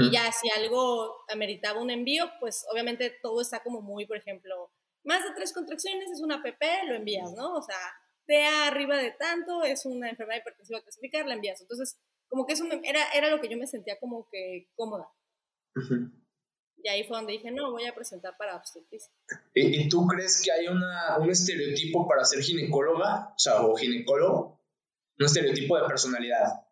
Y 0.00 0.10
ya 0.10 0.32
si 0.32 0.50
algo 0.50 1.24
ameritaba 1.28 1.80
un 1.80 1.90
envío, 1.90 2.28
pues 2.40 2.66
obviamente 2.72 3.16
todo 3.22 3.40
está 3.40 3.62
como 3.62 3.80
muy, 3.80 4.04
por 4.04 4.16
ejemplo, 4.16 4.72
más 5.08 5.24
de 5.24 5.30
tres 5.34 5.54
contracciones 5.54 6.10
es 6.10 6.20
una 6.20 6.42
PP, 6.42 6.66
lo 6.86 6.94
envías, 6.94 7.32
¿no? 7.32 7.54
O 7.54 7.62
sea, 7.62 7.78
TA 8.26 8.66
arriba 8.66 8.98
de 8.98 9.12
tanto 9.12 9.64
es 9.64 9.86
una 9.86 10.10
enfermedad 10.10 10.40
hipertensiva 10.42 10.82
clasificar, 10.82 11.26
la 11.26 11.32
envías. 11.32 11.62
Entonces, 11.62 11.98
como 12.28 12.44
que 12.44 12.52
eso 12.52 12.64
era, 12.84 13.10
era 13.14 13.30
lo 13.30 13.40
que 13.40 13.48
yo 13.48 13.56
me 13.56 13.66
sentía 13.66 13.98
como 13.98 14.28
que 14.30 14.68
cómoda. 14.76 15.08
Y 16.76 16.88
ahí 16.88 17.04
fue 17.04 17.16
donde 17.16 17.32
dije, 17.32 17.50
no, 17.50 17.72
voy 17.72 17.86
a 17.86 17.94
presentar 17.94 18.36
para 18.36 18.56
obstetricia. 18.56 19.10
¿Y, 19.54 19.88
tú 19.88 20.06
crees 20.06 20.42
que 20.44 20.52
hay 20.52 20.68
una, 20.68 21.16
un 21.18 21.30
estereotipo 21.30 22.06
para 22.06 22.24
ser 22.26 22.42
ginecóloga? 22.42 23.30
O 23.34 23.38
sea, 23.38 23.62
o 23.62 23.74
ginecólogo. 23.76 24.62
Un 25.18 25.26
estereotipo 25.26 25.78
de 25.78 25.88
personalidad. 25.88 26.66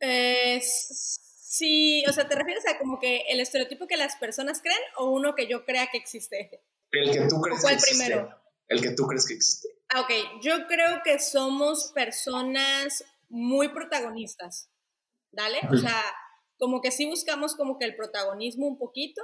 Eh, 0.00 0.58
sí, 0.62 2.02
o 2.08 2.12
sea, 2.12 2.26
¿te 2.26 2.34
refieres 2.34 2.66
a 2.66 2.78
como 2.78 2.98
que 2.98 3.26
el 3.28 3.40
estereotipo 3.40 3.86
que 3.86 3.98
las 3.98 4.16
personas 4.16 4.62
creen 4.62 4.80
o 4.96 5.10
uno 5.10 5.34
que 5.34 5.46
yo 5.46 5.66
crea 5.66 5.88
que 5.92 5.98
existe? 5.98 6.62
El 6.90 7.10
que 7.12 7.28
tú 7.28 7.40
crees 7.40 7.64
que 7.64 7.74
existe. 7.74 8.04
primero? 8.04 8.40
El 8.68 8.82
que 8.82 8.90
tú 8.90 9.06
crees 9.06 9.26
que 9.26 9.34
existe. 9.34 9.68
Ah, 9.88 10.02
ok, 10.02 10.42
yo 10.42 10.66
creo 10.66 11.00
que 11.02 11.18
somos 11.18 11.92
personas 11.94 13.04
muy 13.28 13.68
protagonistas, 13.68 14.70
¿dale? 15.30 15.60
O 15.70 15.76
sea, 15.76 16.02
como 16.58 16.80
que 16.80 16.90
sí 16.90 17.06
buscamos 17.06 17.54
como 17.54 17.78
que 17.78 17.86
el 17.86 17.96
protagonismo 17.96 18.66
un 18.66 18.78
poquito, 18.78 19.22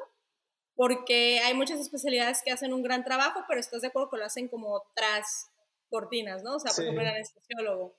porque 0.75 1.41
hay 1.41 1.55
muchas 1.55 1.81
especialidades 1.81 2.43
que 2.45 2.51
hacen 2.51 2.73
un 2.73 2.83
gran 2.83 3.05
trabajo, 3.05 3.45
pero 3.49 3.61
estás 3.61 3.83
de 3.83 3.89
acuerdo 3.89 4.11
que 4.11 4.19
lo 4.19 4.25
hacen 4.25 4.49
como 4.49 4.83
tras 4.95 5.51
cortinas, 5.89 6.43
¿no? 6.43 6.57
O 6.57 6.59
sea, 6.59 6.73
por 6.73 6.83
ejemplo, 6.85 7.03
el 7.03 7.09
anestesiólogo 7.09 7.97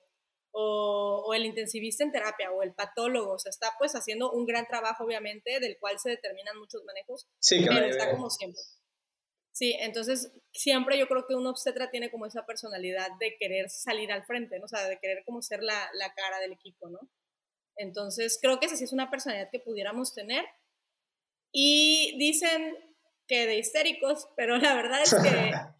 o, 0.58 1.34
el 1.34 1.44
intensivista 1.44 2.02
en 2.02 2.12
terapia 2.12 2.50
o 2.50 2.62
el 2.62 2.72
patólogo, 2.72 3.34
o 3.34 3.38
sea, 3.38 3.50
está 3.50 3.74
pues 3.78 3.94
haciendo 3.94 4.32
un 4.32 4.46
gran 4.46 4.66
trabajo 4.66 5.04
obviamente 5.04 5.60
del 5.60 5.76
cual 5.78 5.98
se 5.98 6.10
determinan 6.10 6.58
muchos 6.58 6.82
manejos, 6.84 7.28
sí, 7.40 7.64
pero 7.68 7.86
está 7.86 8.10
como 8.10 8.30
siempre. 8.30 8.60
Sí, 9.56 9.74
entonces 9.80 10.32
siempre 10.52 10.98
yo 10.98 11.08
creo 11.08 11.26
que 11.26 11.34
un 11.34 11.46
obstetra 11.46 11.90
tiene 11.90 12.10
como 12.10 12.26
esa 12.26 12.44
personalidad 12.44 13.08
de 13.18 13.36
querer 13.38 13.70
salir 13.70 14.12
al 14.12 14.22
frente, 14.24 14.58
¿no? 14.58 14.66
O 14.66 14.68
sea, 14.68 14.86
de 14.86 14.98
querer 14.98 15.24
como 15.24 15.40
ser 15.40 15.62
la, 15.62 15.88
la 15.94 16.12
cara 16.12 16.40
del 16.40 16.52
equipo, 16.52 16.90
¿no? 16.90 17.00
Entonces 17.76 18.38
creo 18.42 18.60
que 18.60 18.66
esa 18.66 18.76
sí 18.76 18.84
es 18.84 18.92
una 18.92 19.10
personalidad 19.10 19.48
que 19.50 19.60
pudiéramos 19.60 20.12
tener. 20.12 20.44
Y 21.52 22.18
dicen 22.18 22.76
que 23.26 23.46
de 23.46 23.56
histéricos, 23.56 24.28
pero 24.36 24.58
la 24.58 24.74
verdad 24.74 25.00
es 25.00 25.14
que 25.14 25.52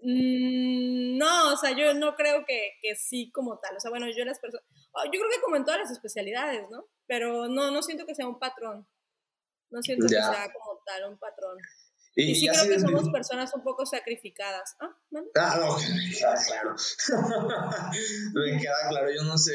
Mm, 0.00 1.18
no, 1.18 1.54
o 1.54 1.56
sea, 1.56 1.72
yo 1.76 1.92
no 1.94 2.14
creo 2.14 2.44
que, 2.46 2.74
que, 2.80 2.94
sí 2.94 3.30
como 3.32 3.58
tal. 3.58 3.76
O 3.76 3.80
sea, 3.80 3.90
bueno, 3.90 4.06
yo 4.08 4.24
las 4.24 4.38
personas, 4.38 4.64
oh, 4.92 5.04
yo 5.06 5.10
creo 5.10 5.30
que 5.30 5.40
como 5.40 5.56
en 5.56 5.64
todas 5.64 5.80
las 5.80 5.90
especialidades, 5.90 6.70
¿no? 6.70 6.86
Pero 7.06 7.48
no, 7.48 7.70
no 7.70 7.82
siento 7.82 8.06
que 8.06 8.14
sea 8.14 8.28
un 8.28 8.38
patrón. 8.38 8.86
No 9.70 9.82
siento 9.82 10.06
que 10.06 10.14
sea 10.14 10.52
como 10.52 10.80
tal 10.86 11.10
un 11.10 11.18
patrón. 11.18 11.58
Y, 12.20 12.34
sí 12.34 12.48
creo 12.48 12.68
que 12.68 12.80
somos 12.80 13.08
personas 13.10 13.54
un 13.54 13.62
poco 13.62 13.86
sacrificadas. 13.86 14.74
Ah, 14.80 14.90
¿no? 15.10 15.20
Ah, 15.36 15.56
no, 15.60 15.76
claro. 16.46 16.74
me 18.34 18.60
queda 18.60 18.88
claro, 18.90 19.08
yo 19.14 19.22
no 19.22 19.38
sé 19.38 19.54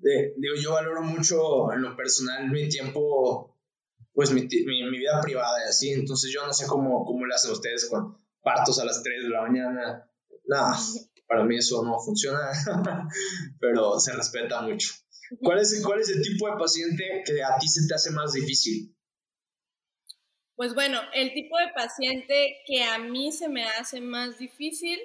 digo, 0.00 0.54
yo 0.60 0.72
valoro 0.72 1.02
mucho 1.02 1.72
en 1.72 1.82
lo 1.82 1.96
personal 1.96 2.50
mi 2.50 2.68
tiempo, 2.68 3.56
pues 4.12 4.30
mi, 4.32 4.42
mi, 4.42 4.98
vida 4.98 5.20
privada 5.20 5.64
y 5.64 5.68
así, 5.68 5.90
entonces 5.92 6.32
yo 6.32 6.46
no 6.46 6.52
sé 6.52 6.66
cómo, 6.66 7.04
cómo 7.04 7.26
le 7.26 7.34
hacen 7.34 7.52
ustedes 7.52 7.88
con 7.88 8.16
partos 8.42 8.78
a 8.80 8.84
las 8.84 9.02
3 9.02 9.24
de 9.24 9.28
la 9.28 9.42
mañana. 9.42 10.10
Nada, 10.46 10.78
para 11.26 11.44
mí 11.44 11.56
eso 11.56 11.82
no 11.84 11.98
funciona, 12.00 12.50
pero 13.60 13.98
se 14.00 14.12
respeta 14.12 14.62
mucho. 14.62 14.94
¿Cuál 15.42 15.58
es, 15.58 15.82
¿Cuál 15.84 16.00
es 16.00 16.08
el 16.08 16.22
tipo 16.22 16.48
de 16.48 16.56
paciente 16.56 17.22
que 17.26 17.42
a 17.42 17.58
ti 17.58 17.68
se 17.68 17.86
te 17.86 17.94
hace 17.94 18.10
más 18.12 18.32
difícil? 18.32 18.96
Pues 20.58 20.74
bueno, 20.74 21.00
el 21.14 21.32
tipo 21.34 21.56
de 21.56 21.68
paciente 21.68 22.62
que 22.66 22.82
a 22.82 22.98
mí 22.98 23.30
se 23.30 23.48
me 23.48 23.62
hace 23.62 24.00
más 24.00 24.38
difícil 24.38 24.98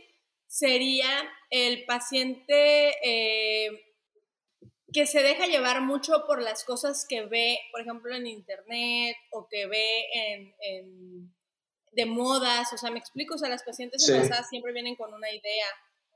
sería 0.47 1.07
el 1.51 1.85
paciente 1.85 2.89
eh, 3.03 3.69
que 4.91 5.05
se 5.05 5.21
deja 5.21 5.45
llevar 5.45 5.81
mucho 5.81 6.25
por 6.25 6.41
las 6.41 6.63
cosas 6.63 7.05
que 7.07 7.27
ve, 7.27 7.59
por 7.71 7.81
ejemplo, 7.81 8.15
en 8.15 8.25
internet 8.25 9.15
o 9.29 9.47
que 9.47 9.67
ve 9.67 10.07
en, 10.15 11.31
de 11.91 12.05
modas. 12.07 12.73
O 12.73 12.77
sea, 12.79 12.89
me 12.89 12.97
explico, 12.97 13.35
o 13.35 13.37
sea, 13.37 13.47
las 13.47 13.61
pacientes 13.61 14.09
embarazadas 14.09 14.49
siempre 14.49 14.73
vienen 14.73 14.95
con 14.95 15.13
una 15.13 15.29
idea. 15.29 15.67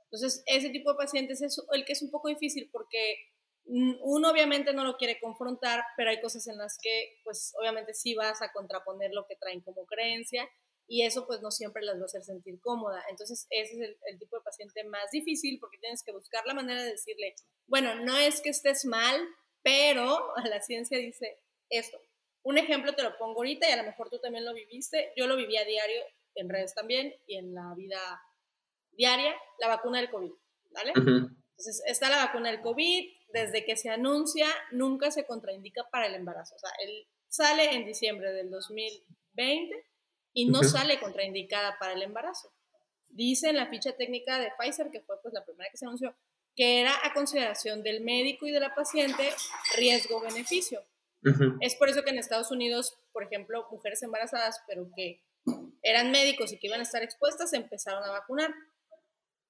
Entonces, 0.06 0.42
ese 0.48 0.72
tipo 0.72 0.94
de 0.94 0.98
pacientes 0.98 1.44
es 1.44 1.62
el 1.74 1.86
que 1.86 1.94
es 1.94 2.02
un 2.02 2.10
poco 2.10 2.30
difícil 2.30 2.72
porque 2.72 3.20
uno 3.68 4.32
obviamente 4.32 4.74
no 4.74 4.86
lo 4.86 4.98
quiere 4.98 5.20
confrontar, 5.20 5.84
pero 5.98 6.10
hay 6.10 6.22
cosas 6.22 6.48
en 6.48 6.58
las 6.58 6.78
que, 6.78 7.20
pues, 7.24 7.54
obviamente 7.60 7.94
sí 7.94 8.16
vas 8.16 8.42
a 8.42 8.52
contraponer 8.54 9.12
lo 9.14 9.26
que 9.28 9.36
traen 9.36 9.62
como 9.62 9.86
creencia 9.86 10.50
y 10.88 11.04
eso 11.04 11.28
pues 11.28 11.42
no 11.42 11.52
siempre 11.52 11.84
las 11.84 11.98
va 11.98 12.04
a 12.04 12.06
hacer 12.06 12.24
sentir 12.24 12.60
cómoda. 12.62 13.04
Entonces 13.10 13.46
ese 13.50 13.74
es 13.74 13.98
el, 14.06 14.20
tipo 14.20 14.38
de 14.38 14.44
paciente 14.44 14.84
más 14.86 15.12
difícil 15.12 15.60
porque 15.60 15.78
tienes 15.78 16.02
que 16.02 16.14
buscar 16.14 16.46
la 16.46 16.54
manera 16.54 16.82
de 16.82 16.92
decirle, 16.92 17.36
bueno, 17.68 17.96
no 17.96 18.18
es 18.18 18.42
que 18.42 18.50
estés 18.50 18.86
mal, 18.86 19.22
pero 19.62 20.34
la 20.50 20.62
ciencia 20.62 20.98
dice 20.98 21.40
esto. 21.70 22.00
Un 22.44 22.58
ejemplo 22.58 22.96
te 22.96 23.04
lo 23.04 23.18
pongo 23.18 23.40
ahorita 23.40 23.68
y 23.68 23.74
a 23.74 23.78
lo 23.78 23.84
mejor 23.84 24.10
tú 24.10 24.20
también 24.20 24.46
lo 24.46 24.54
viviste. 24.54 25.12
Yo 25.18 25.28
lo 25.28 25.36
viví 25.36 25.58
a 25.58 25.66
diario 25.66 26.02
en 26.36 26.50
redes 26.50 26.74
también 26.74 27.14
y 27.26 27.36
en 27.36 27.54
la 27.54 27.74
vida 27.76 28.00
diaria, 28.92 29.36
la 29.60 29.68
vacuna 29.68 30.00
del 30.00 30.10
COVID, 30.10 30.32
¿vale? 30.72 30.94
Entonces 30.96 31.84
está 31.86 32.10
la 32.10 32.26
vacuna 32.26 32.50
del 32.50 32.62
COVID, 32.62 33.17
desde 33.34 33.66
que 33.66 33.76
se 33.76 33.90
anuncia 33.90 34.48
nunca 34.72 35.12
se 35.12 35.26
contraindica 35.26 35.90
para 35.92 36.08
el 36.08 36.16
embarazo. 36.16 36.56
O 36.56 36.60
sea, 36.60 36.72
él 36.84 37.08
sale 37.28 37.76
en 37.76 37.86
diciembre 37.86 38.32
del 38.34 38.50
2020 38.50 39.86
y 40.34 40.50
no 40.50 40.64
sale 40.64 41.00
contraindicada 41.00 41.78
para 41.80 41.94
el 41.94 42.04
embarazo. 42.04 42.52
Dice 43.10 43.50
en 43.50 43.56
la 43.56 43.68
ficha 43.68 43.94
técnica 43.96 44.40
de 44.40 44.52
Pfizer, 44.58 44.90
que 44.92 45.02
fue 45.02 45.22
pues 45.22 45.34
la 45.34 45.44
primera 45.44 45.70
que 45.72 45.78
se 45.78 45.86
anunció, 45.86 46.16
que 46.56 46.82
era 46.82 46.94
a 47.04 47.14
consideración 47.14 47.84
del 47.84 48.02
médico 48.02 48.48
y 48.48 48.52
de 48.52 48.60
la 48.60 48.76
paciente 48.76 49.30
riesgo-beneficio. 49.76 50.84
Es 51.60 51.76
por 51.76 51.90
eso 51.90 52.04
que 52.04 52.12
en 52.12 52.20
Estados 52.20 52.52
Unidos, 52.52 52.98
por 53.12 53.24
ejemplo, 53.24 53.68
mujeres 53.72 54.02
embarazadas, 54.04 54.62
pero 54.68 54.90
que 54.96 55.24
eran 55.82 56.12
médicos 56.12 56.54
y 56.54 56.60
que 56.60 56.68
iban 56.68 56.80
a 56.80 56.84
estar 56.84 57.04
expuestas, 57.04 57.54
empezaron 57.54 58.04
a 58.04 58.12
vacunar. 58.12 58.54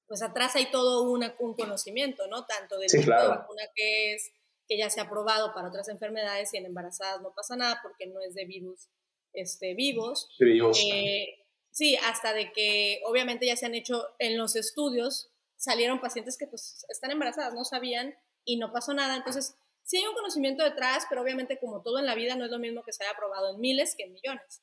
Pues 0.08 0.22
atrás 0.22 0.56
hay 0.56 0.72
todo 0.72 1.04
un 1.04 1.54
conocimiento, 1.56 2.28
¿no? 2.28 2.46
Tanto 2.46 2.78
del 2.78 2.90
tipo 2.90 3.12
de 3.12 3.28
vacuna 3.28 3.64
que 3.76 4.14
es, 4.14 4.32
que 4.68 4.78
ya 4.78 4.90
se 4.90 5.02
ha 5.02 5.10
probado 5.10 5.54
para 5.54 5.70
otras 5.70 5.88
enfermedades 5.90 6.54
y 6.54 6.58
en 6.58 6.66
embarazadas 6.66 7.22
no 7.22 7.34
pasa 7.34 7.56
nada 7.56 7.80
porque 7.82 8.08
no 8.08 8.22
es 8.22 8.34
de 8.34 8.46
virus 8.46 8.90
este, 9.34 9.74
vivos. 9.74 10.30
Eh, 10.40 11.46
sí, 11.72 11.96
hasta 12.04 12.34
de 12.34 12.52
que 12.52 13.02
obviamente 13.06 13.46
ya 13.46 13.56
se 13.56 13.66
han 13.66 13.76
hecho 13.76 14.08
en 14.20 14.38
los 14.38 14.56
estudios, 14.56 15.32
salieron 15.56 16.02
pacientes 16.02 16.38
que 16.38 16.48
pues 16.48 16.86
están 16.90 17.12
embarazadas, 17.12 17.54
no 17.54 17.64
sabían 17.64 18.16
y 18.44 18.58
no 18.58 18.72
pasó 18.72 18.94
nada. 18.94 19.16
Entonces, 19.16 19.56
sí 19.84 19.98
hay 19.98 20.06
un 20.06 20.16
conocimiento 20.16 20.64
detrás, 20.64 21.06
pero 21.10 21.22
obviamente 21.22 21.60
como 21.60 21.82
todo 21.82 22.00
en 22.00 22.06
la 22.06 22.16
vida 22.16 22.36
no 22.36 22.46
es 22.46 22.52
lo 22.52 22.60
mismo 22.60 22.84
que 22.84 22.94
se 22.94 23.04
haya 23.04 23.18
probado 23.18 23.54
en 23.54 23.60
miles 23.60 23.96
que 23.96 24.04
en 24.04 24.14
millones. 24.14 24.62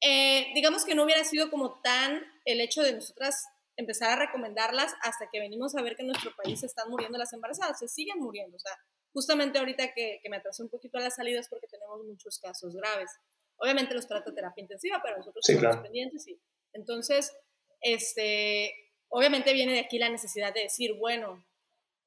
Eh, 0.00 0.48
digamos 0.54 0.84
que 0.84 0.94
no 0.94 1.04
hubiera 1.04 1.24
sido 1.24 1.48
como 1.48 1.80
tan 1.80 2.22
el 2.44 2.60
hecho 2.60 2.82
de 2.82 2.92
nosotras 2.92 3.46
empezar 3.76 4.10
a 4.10 4.26
recomendarlas 4.26 4.94
hasta 5.02 5.28
que 5.30 5.40
venimos 5.40 5.74
a 5.74 5.82
ver 5.82 5.96
que 5.96 6.02
en 6.02 6.08
nuestro 6.08 6.34
país 6.36 6.60
se 6.60 6.66
están 6.66 6.90
muriendo 6.90 7.18
las 7.18 7.32
embarazadas, 7.32 7.78
se 7.78 7.88
siguen 7.88 8.18
muriendo. 8.18 8.56
O 8.56 8.60
sea, 8.60 8.72
justamente 9.12 9.58
ahorita 9.58 9.92
que, 9.94 10.20
que 10.22 10.28
me 10.28 10.36
atrasé 10.36 10.62
un 10.62 10.68
poquito 10.68 10.98
a 10.98 11.00
las 11.00 11.16
salidas 11.16 11.48
porque 11.48 11.66
tenemos 11.68 12.04
muchos 12.04 12.38
casos 12.38 12.74
graves. 12.74 13.10
Obviamente 13.56 13.94
los 13.94 14.06
trata 14.06 14.34
terapia 14.34 14.62
intensiva, 14.62 15.00
pero 15.02 15.18
nosotros 15.18 15.48
estamos 15.48 15.76
pendientes. 15.82 16.26
Y, 16.28 16.38
entonces, 16.72 17.32
este, 17.80 18.74
obviamente 19.08 19.52
viene 19.52 19.72
de 19.74 19.80
aquí 19.80 19.98
la 19.98 20.08
necesidad 20.08 20.52
de 20.52 20.62
decir, 20.62 20.94
bueno, 20.94 21.44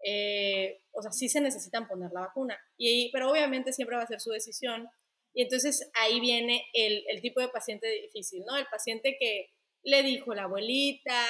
eh, 0.03 0.81
o 0.91 1.01
sea, 1.01 1.11
sí 1.11 1.29
se 1.29 1.41
necesitan 1.41 1.87
poner 1.87 2.11
la 2.11 2.21
vacuna, 2.21 2.59
y, 2.77 3.11
pero 3.11 3.31
obviamente 3.31 3.73
siempre 3.73 3.97
va 3.97 4.03
a 4.03 4.07
ser 4.07 4.19
su 4.19 4.31
decisión. 4.31 4.87
Y 5.33 5.43
entonces 5.43 5.89
ahí 5.95 6.19
viene 6.19 6.65
el, 6.73 7.03
el 7.07 7.21
tipo 7.21 7.41
de 7.41 7.49
paciente 7.49 7.87
difícil, 7.87 8.43
¿no? 8.45 8.55
El 8.55 8.67
paciente 8.67 9.17
que 9.19 9.49
le 9.85 10.03
dijo 10.03 10.33
la 10.33 10.43
abuelita, 10.43 11.25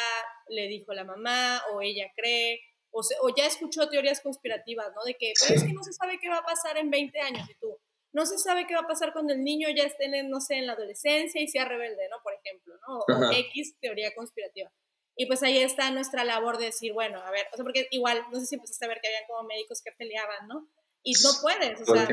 le 0.48 0.68
dijo 0.68 0.94
la 0.94 1.04
mamá, 1.04 1.62
o 1.74 1.82
ella 1.82 2.12
cree, 2.16 2.62
o, 2.90 3.02
o 3.22 3.36
ya 3.36 3.46
escuchó 3.46 3.90
teorías 3.90 4.22
conspirativas, 4.22 4.88
¿no? 4.96 5.04
De 5.04 5.16
que, 5.16 5.34
pero 5.40 5.56
es 5.56 5.64
que 5.64 5.74
no 5.74 5.84
se 5.84 5.94
sabe 5.94 6.18
qué 6.20 6.30
va 6.30 6.38
a 6.38 6.46
pasar 6.46 6.78
en 6.78 6.90
20 6.90 7.20
años, 7.20 7.50
y 7.50 7.56
tú, 7.56 7.78
no 8.14 8.26
se 8.26 8.38
sabe 8.38 8.66
qué 8.66 8.74
va 8.74 8.82
a 8.82 8.88
pasar 8.88 9.12
cuando 9.12 9.34
el 9.34 9.44
niño 9.44 9.68
ya 9.76 9.84
esté, 9.84 10.06
en, 10.06 10.30
no 10.30 10.40
sé, 10.40 10.56
en 10.56 10.68
la 10.68 10.74
adolescencia 10.74 11.42
y 11.42 11.50
sea 11.50 11.66
rebelde, 11.66 12.08
¿no? 12.10 12.18
Por 12.24 12.34
ejemplo, 12.34 12.74
¿no? 12.88 13.00
O 13.00 13.32
X 13.32 13.76
teoría 13.82 14.16
conspirativa. 14.16 14.72
Y 15.18 15.26
pues 15.26 15.44
ahí 15.44 15.58
está 15.58 15.92
nuestra 15.92 16.24
labor 16.24 16.58
de 16.58 16.66
decir, 16.66 16.94
bueno, 16.94 17.22
a 17.22 17.30
ver, 17.32 17.46
o 17.52 17.58
sea, 17.58 17.64
porque 17.64 17.90
igual, 17.92 18.26
no 18.32 18.40
sé 18.40 18.46
si 18.46 18.56
empezaste 18.56 18.86
a 18.86 18.88
ver 18.88 19.00
que 19.02 19.10
habían 19.10 19.28
como 19.28 19.44
médicos 19.44 19.82
que 19.82 19.92
peleaban, 19.92 20.48
¿no? 20.48 20.70
Y 21.04 21.12
no 21.24 21.30
puedes, 21.42 21.82
o 21.82 21.94
sea, 21.94 22.08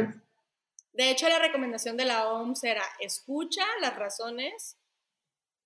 de 0.92 1.10
hecho 1.10 1.28
la 1.28 1.38
recomendación 1.38 1.96
de 1.96 2.04
la 2.04 2.32
OMS 2.32 2.64
era, 2.64 2.84
escucha 3.00 3.64
las 3.80 3.96
razones, 3.96 4.76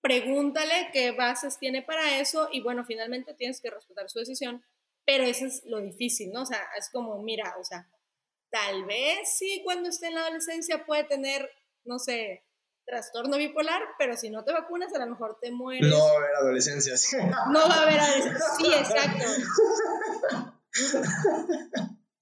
pregúntale 0.01 0.91
qué 0.93 1.13
bases 1.13 1.59
tiene 1.59 1.83
para 1.83 2.19
eso 2.21 2.49
y 2.53 2.63
bueno, 2.63 2.85
finalmente 2.85 3.35
tienes 3.35 3.61
que 3.61 3.71
respetar 3.71 4.09
su 4.09 4.19
decisión, 4.19 4.65
pero 5.05 5.25
eso 5.25 5.47
es 5.47 5.63
lo 5.65 5.81
difícil, 5.81 6.33
¿no? 6.33 6.43
O 6.43 6.47
sea, 6.47 6.61
es 6.79 6.91
como, 6.91 7.23
mira, 7.23 7.55
o 7.59 7.65
sea, 7.65 7.89
Tal 8.51 8.85
vez 8.85 9.37
sí, 9.37 9.61
cuando 9.65 9.89
esté 9.89 10.07
en 10.09 10.15
la 10.15 10.23
adolescencia 10.23 10.85
puede 10.87 11.05
tener, 11.05 11.51
no 11.85 11.99
sé, 11.99 12.45
trastorno 12.87 13.37
bipolar, 13.37 13.83
pero 13.99 14.17
si 14.17 14.31
no 14.31 14.45
te 14.45 14.53
vacunas, 14.53 14.95
a 14.95 14.99
lo 14.99 15.07
mejor 15.07 15.39
te 15.41 15.51
mueres. 15.51 15.91
No 15.91 15.99
va 15.99 16.11
a 16.11 16.17
haber 16.17 16.31
adolescencia. 16.37 16.95
No 17.53 17.69
va 17.69 17.75
a 17.75 17.83
haber 17.83 18.01
adolescencia. 18.01 18.47
Sí, 18.59 18.67
exacto. 18.73 19.27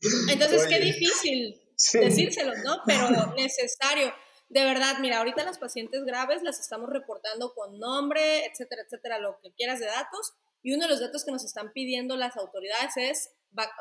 Entonces, 0.30 0.66
qué 0.66 0.80
difícil 0.80 1.62
decírselo, 1.92 2.54
¿no? 2.64 2.78
Pero 2.86 3.34
necesario. 3.34 4.12
De 4.48 4.62
verdad, 4.64 4.98
mira, 5.00 5.18
ahorita 5.18 5.44
las 5.44 5.58
pacientes 5.58 6.04
graves 6.04 6.42
las 6.42 6.60
estamos 6.60 6.90
reportando 6.90 7.54
con 7.54 7.78
nombre, 7.78 8.46
etcétera, 8.46 8.82
etcétera, 8.82 9.18
lo 9.18 9.38
que 9.40 9.52
quieras 9.52 9.80
de 9.80 9.86
datos. 9.86 10.34
Y 10.62 10.74
uno 10.74 10.84
de 10.84 10.90
los 10.90 11.00
datos 11.00 11.24
que 11.24 11.32
nos 11.32 11.44
están 11.44 11.72
pidiendo 11.72 12.16
las 12.16 12.36
autoridades 12.36 12.96
es, 12.96 13.32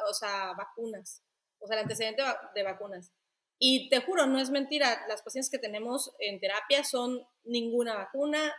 o 0.10 0.14
sea, 0.14 0.54
vacunas 0.58 1.22
o 1.64 1.68
sea, 1.68 1.78
el 1.78 1.84
antecedente 1.84 2.22
de 2.54 2.64
vacunas. 2.64 3.12
Y 3.58 3.90
te 3.90 4.02
juro, 4.02 4.28
no 4.28 4.40
es 4.40 4.50
mentira, 4.50 5.06
las 5.08 5.22
pacientes 5.22 5.50
que 5.50 5.58
tenemos 5.58 6.14
en 6.20 6.40
terapia 6.40 6.84
son 6.84 7.26
ninguna 7.46 7.96
vacuna 7.96 8.54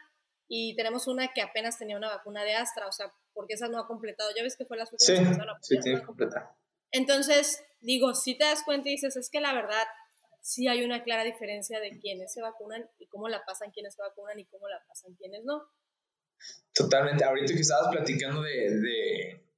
y 0.49 0.75
tenemos 0.77 1.07
una 1.07 1.29
que 1.29 1.43
apenas 1.43 1.79
tenía 1.79 1.97
una 1.97 2.09
vacuna 2.09 2.43
de 2.45 2.55
Astra, 2.55 2.87
o 2.87 2.93
sea, 2.93 3.13
porque 3.35 3.55
esa 3.55 3.69
no 3.69 3.79
ha 3.79 3.87
completado. 3.87 4.31
Ya 4.35 4.43
ves 4.43 4.57
que 4.57 4.65
fue 4.65 4.79
la 4.79 4.85
últimas 4.85 5.37
sí, 5.61 5.77
sí, 5.77 5.81
tiene 5.81 6.01
que 6.01 6.07
completar. 6.07 6.55
Entonces, 6.91 7.63
digo, 7.81 8.15
si 8.15 8.39
te 8.39 8.45
das 8.45 8.63
cuenta 8.65 8.89
y 8.89 8.93
dices, 8.93 9.17
es 9.17 9.29
que 9.29 9.41
la 9.41 9.53
verdad 9.53 9.87
sí 10.45 10.69
hay 10.69 10.85
una 10.85 11.03
clara 11.03 11.25
diferencia 11.25 11.81
de 11.81 11.99
quiénes 11.99 12.35
se 12.35 12.43
vacunan 12.43 12.87
y 12.99 13.07
cómo 13.07 13.29
la 13.29 13.43
pasan 13.47 13.71
quienes 13.71 13.95
se 13.95 14.03
vacunan 14.03 14.39
y 14.39 14.45
cómo 14.47 14.69
la 14.69 14.79
pasan 14.87 15.15
quienes 15.15 15.43
no. 15.45 15.63
Totalmente. 16.75 17.25
Ahorita 17.25 17.55
que 17.55 17.61
estabas 17.61 17.91
platicando 17.91 18.43
de, 18.43 18.79
de 18.79 19.49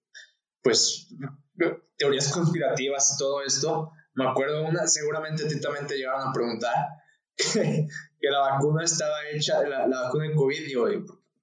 pues, 0.62 1.08
teorías 1.96 2.32
conspirativas 2.32 3.14
y 3.14 3.18
todo 3.18 3.42
esto, 3.42 3.90
me 4.14 4.28
acuerdo 4.28 4.64
una, 4.64 4.86
seguramente 4.86 5.44
a 5.44 5.48
ti 5.48 5.60
también 5.60 5.88
te 5.88 5.96
llegaron 5.96 6.28
a 6.28 6.32
preguntar 6.32 6.74
que, 7.36 7.88
la 8.20 8.40
vacuna 8.40 8.84
estaba 8.84 9.28
hecha, 9.32 9.66
la, 9.66 9.88
la 9.88 10.02
vacuna 10.02 10.28
de 10.28 10.34
COVID, 10.34 10.66
digo, 10.66 10.86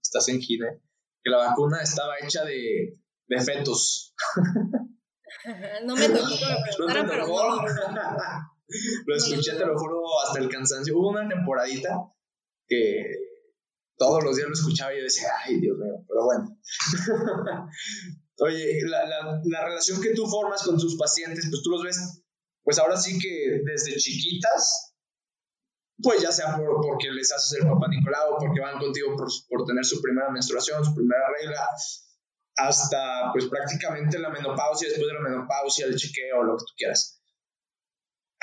estás 0.01 0.29
en 0.29 0.39
Chile, 0.39 0.81
que 1.21 1.29
la 1.29 1.37
vacuna 1.37 1.81
estaba 1.81 2.15
hecha 2.21 2.45
de, 2.45 2.97
de 3.27 3.41
fetos. 3.41 4.15
no 5.85 5.95
me 5.95 6.07
tocó 6.07 6.27
que 6.29 7.03
pero 7.03 7.25
lo 9.05 9.15
escuché, 9.15 9.53
te 9.55 9.65
lo 9.65 9.77
juro, 9.77 10.01
hasta 10.25 10.39
el 10.39 10.49
cansancio. 10.49 10.97
Hubo 10.97 11.09
una 11.09 11.27
temporadita 11.27 11.89
que 12.67 13.03
todos 13.97 14.23
los 14.23 14.35
días 14.35 14.47
lo 14.47 14.53
escuchaba 14.53 14.93
y 14.93 14.97
yo 14.97 15.03
decía, 15.03 15.29
ay, 15.45 15.59
Dios 15.59 15.77
mío, 15.77 16.03
pero 16.07 16.25
bueno. 16.25 16.57
Oye, 18.39 18.81
la, 18.85 19.05
la, 19.05 19.41
la, 19.43 19.65
relación 19.65 20.01
que 20.01 20.13
tú 20.13 20.25
formas 20.25 20.63
con 20.63 20.77
tus 20.77 20.97
pacientes, 20.97 21.47
pues 21.49 21.61
tú 21.61 21.69
los 21.69 21.83
ves, 21.83 22.23
pues 22.63 22.79
ahora 22.79 22.97
sí 22.97 23.19
que 23.19 23.61
desde 23.63 23.95
chiquitas, 23.95 24.95
pues 26.01 26.21
ya 26.21 26.31
sea 26.31 26.57
por, 26.57 26.81
porque 26.81 27.11
les 27.11 27.31
haces 27.31 27.59
el 27.59 27.67
papá 27.67 27.87
Nicolau, 27.87 28.37
porque 28.39 28.59
van 28.59 28.79
contigo 28.79 29.15
por, 29.15 29.27
por, 29.47 29.65
tener 29.67 29.85
su 29.85 30.01
primera 30.01 30.31
menstruación, 30.31 30.83
su 30.83 30.95
primera 30.95 31.25
regla, 31.39 31.67
hasta 32.57 33.31
pues 33.31 33.45
prácticamente 33.45 34.17
la 34.17 34.29
menopausia, 34.29 34.89
después 34.89 35.07
de 35.07 35.13
la 35.13 35.29
menopausia, 35.29 35.85
el 35.85 35.95
chequeo, 35.95 36.43
lo 36.43 36.57
que 36.57 36.65
tú 36.67 36.73
quieras. 36.75 37.12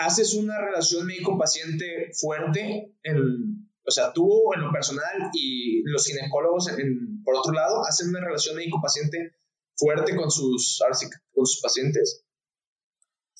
Haces 0.01 0.35
una 0.35 0.59
relación 0.61 1.07
médico-paciente 1.07 2.11
fuerte, 2.15 2.97
en, 3.03 3.71
o 3.85 3.91
sea, 3.91 4.13
tú 4.13 4.53
en 4.55 4.63
lo 4.63 4.73
personal 4.73 5.31
y 5.33 5.83
los 5.85 6.07
ginecólogos, 6.07 6.69
en, 6.69 7.23
por 7.23 7.35
otro 7.35 7.53
lado, 7.53 7.83
hacen 7.87 8.09
una 8.09 8.21
relación 8.21 8.57
médico-paciente 8.57 9.35
fuerte 9.77 10.17
con 10.17 10.31
sus, 10.31 10.81
con 11.33 11.47
sus 11.47 11.61
pacientes. 11.61 12.25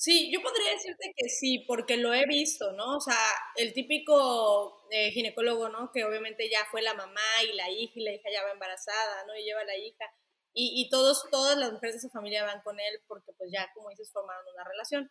Sí, 0.01 0.31
yo 0.33 0.41
podría 0.41 0.71
decirte 0.71 1.13
que 1.15 1.29
sí, 1.29 1.63
porque 1.67 1.95
lo 1.95 2.11
he 2.11 2.25
visto, 2.25 2.71
¿no? 2.71 2.97
O 2.97 2.99
sea, 2.99 3.21
el 3.55 3.71
típico 3.71 4.87
eh, 4.89 5.11
ginecólogo, 5.11 5.69
¿no? 5.69 5.91
Que 5.93 6.03
obviamente 6.03 6.49
ya 6.49 6.65
fue 6.71 6.81
la 6.81 6.95
mamá 6.95 7.21
y 7.47 7.55
la 7.55 7.69
hija 7.69 7.93
y 7.95 8.03
la 8.03 8.11
hija 8.11 8.29
ya 8.33 8.43
va 8.43 8.51
embarazada, 8.51 9.25
¿no? 9.27 9.35
Y 9.35 9.43
lleva 9.43 9.63
la 9.63 9.77
hija. 9.77 10.05
Y, 10.53 10.81
y 10.81 10.89
todos, 10.89 11.29
todas 11.29 11.55
las 11.55 11.71
mujeres 11.71 11.95
de 11.95 11.99
esa 11.99 12.09
familia 12.09 12.43
van 12.43 12.63
con 12.63 12.79
él 12.79 13.03
porque 13.07 13.31
pues 13.37 13.51
ya, 13.53 13.69
como 13.75 13.89
dices, 13.89 14.09
formaron 14.11 14.43
una 14.51 14.63
relación. 14.63 15.07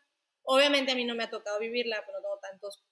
Obviamente 0.52 0.90
a 0.90 0.97
mí 0.97 1.04
no 1.04 1.14
me 1.14 1.23
ha 1.23 1.30
tocado 1.30 1.61
vivirla, 1.61 2.02
pero 2.04 2.19
no 2.19 2.23
tengo 2.25 2.38
tantos 2.40 2.83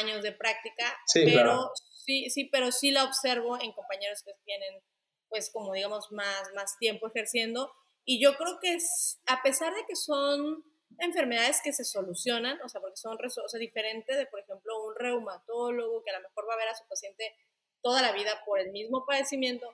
años 0.00 0.24
de 0.24 0.32
práctica, 0.32 0.92
sí, 1.06 1.22
pero 1.24 1.70
sí, 2.04 2.28
sí, 2.30 2.48
pero 2.50 2.72
sí 2.72 2.90
la 2.90 3.04
observo 3.04 3.60
en 3.60 3.72
compañeros 3.72 4.24
que 4.24 4.32
tienen, 4.44 4.82
pues 5.28 5.50
como 5.52 5.72
digamos, 5.72 6.10
más, 6.10 6.52
más 6.56 6.76
tiempo 6.78 7.06
ejerciendo. 7.06 7.72
Y 8.04 8.20
yo 8.20 8.36
creo 8.36 8.58
que 8.60 8.74
es, 8.74 9.20
a 9.26 9.40
pesar 9.42 9.72
de 9.72 9.84
que 9.86 9.94
son 9.94 10.64
enfermedades 10.98 11.60
que 11.62 11.72
se 11.72 11.84
solucionan, 11.84 12.60
o 12.62 12.68
sea, 12.68 12.80
porque 12.80 12.96
son 12.96 13.16
o 13.16 13.48
sea, 13.48 13.60
diferente 13.60 14.16
de, 14.16 14.26
por 14.26 14.40
ejemplo, 14.40 14.84
un 14.84 14.96
reumatólogo 14.96 16.02
que 16.02 16.10
a 16.10 16.18
lo 16.18 16.28
mejor 16.28 16.48
va 16.50 16.54
a 16.54 16.58
ver 16.58 16.68
a 16.70 16.74
su 16.74 16.88
paciente 16.88 17.36
toda 17.82 18.02
la 18.02 18.10
vida 18.10 18.42
por 18.44 18.58
el 18.58 18.72
mismo 18.72 19.06
padecimiento. 19.06 19.72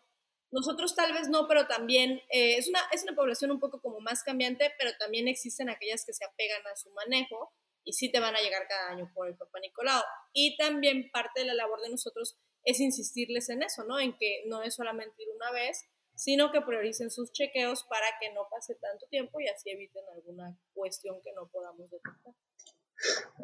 Nosotros 0.52 0.94
tal 0.94 1.12
vez 1.14 1.28
no, 1.28 1.48
pero 1.48 1.66
también 1.66 2.20
eh, 2.30 2.56
es, 2.58 2.68
una, 2.68 2.80
es 2.92 3.02
una 3.02 3.14
población 3.14 3.50
un 3.50 3.58
poco 3.58 3.80
como 3.80 4.00
más 4.00 4.22
cambiante, 4.22 4.70
pero 4.78 4.90
también 4.98 5.26
existen 5.26 5.70
aquellas 5.70 6.04
que 6.04 6.12
se 6.12 6.24
apegan 6.24 6.60
a 6.66 6.76
su 6.76 6.90
manejo 6.90 7.54
y 7.84 7.94
sí 7.94 8.12
te 8.12 8.20
van 8.20 8.36
a 8.36 8.40
llegar 8.40 8.68
cada 8.68 8.90
año 8.90 9.10
por 9.14 9.28
el 9.28 9.36
Papa 9.36 9.58
Nicolau. 9.60 10.02
Y 10.32 10.56
también 10.58 11.10
parte 11.10 11.40
de 11.40 11.46
la 11.46 11.54
labor 11.54 11.80
de 11.80 11.90
nosotros 11.90 12.38
es 12.64 12.80
insistirles 12.80 13.48
en 13.48 13.62
eso, 13.62 13.84
¿no? 13.84 13.98
En 13.98 14.16
que 14.16 14.44
no 14.46 14.62
es 14.62 14.74
solamente 14.74 15.22
ir 15.22 15.28
una 15.34 15.50
vez, 15.50 15.84
sino 16.14 16.52
que 16.52 16.60
prioricen 16.60 17.10
sus 17.10 17.32
chequeos 17.32 17.84
para 17.84 18.06
que 18.20 18.32
no 18.32 18.46
pase 18.50 18.74
tanto 18.74 19.06
tiempo 19.08 19.40
y 19.40 19.48
así 19.48 19.70
eviten 19.70 20.04
alguna 20.14 20.56
cuestión 20.74 21.20
que 21.22 21.32
no 21.32 21.48
podamos 21.48 21.90
detectar. 21.90 22.34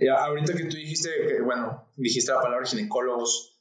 Ya, 0.01 0.25
ahorita 0.25 0.53
que 0.55 0.65
tú 0.65 0.77
dijiste, 0.77 1.41
bueno, 1.41 1.91
dijiste 1.97 2.33
la 2.33 2.43
palabra 2.43 2.67
ginecólogos, 2.67 3.59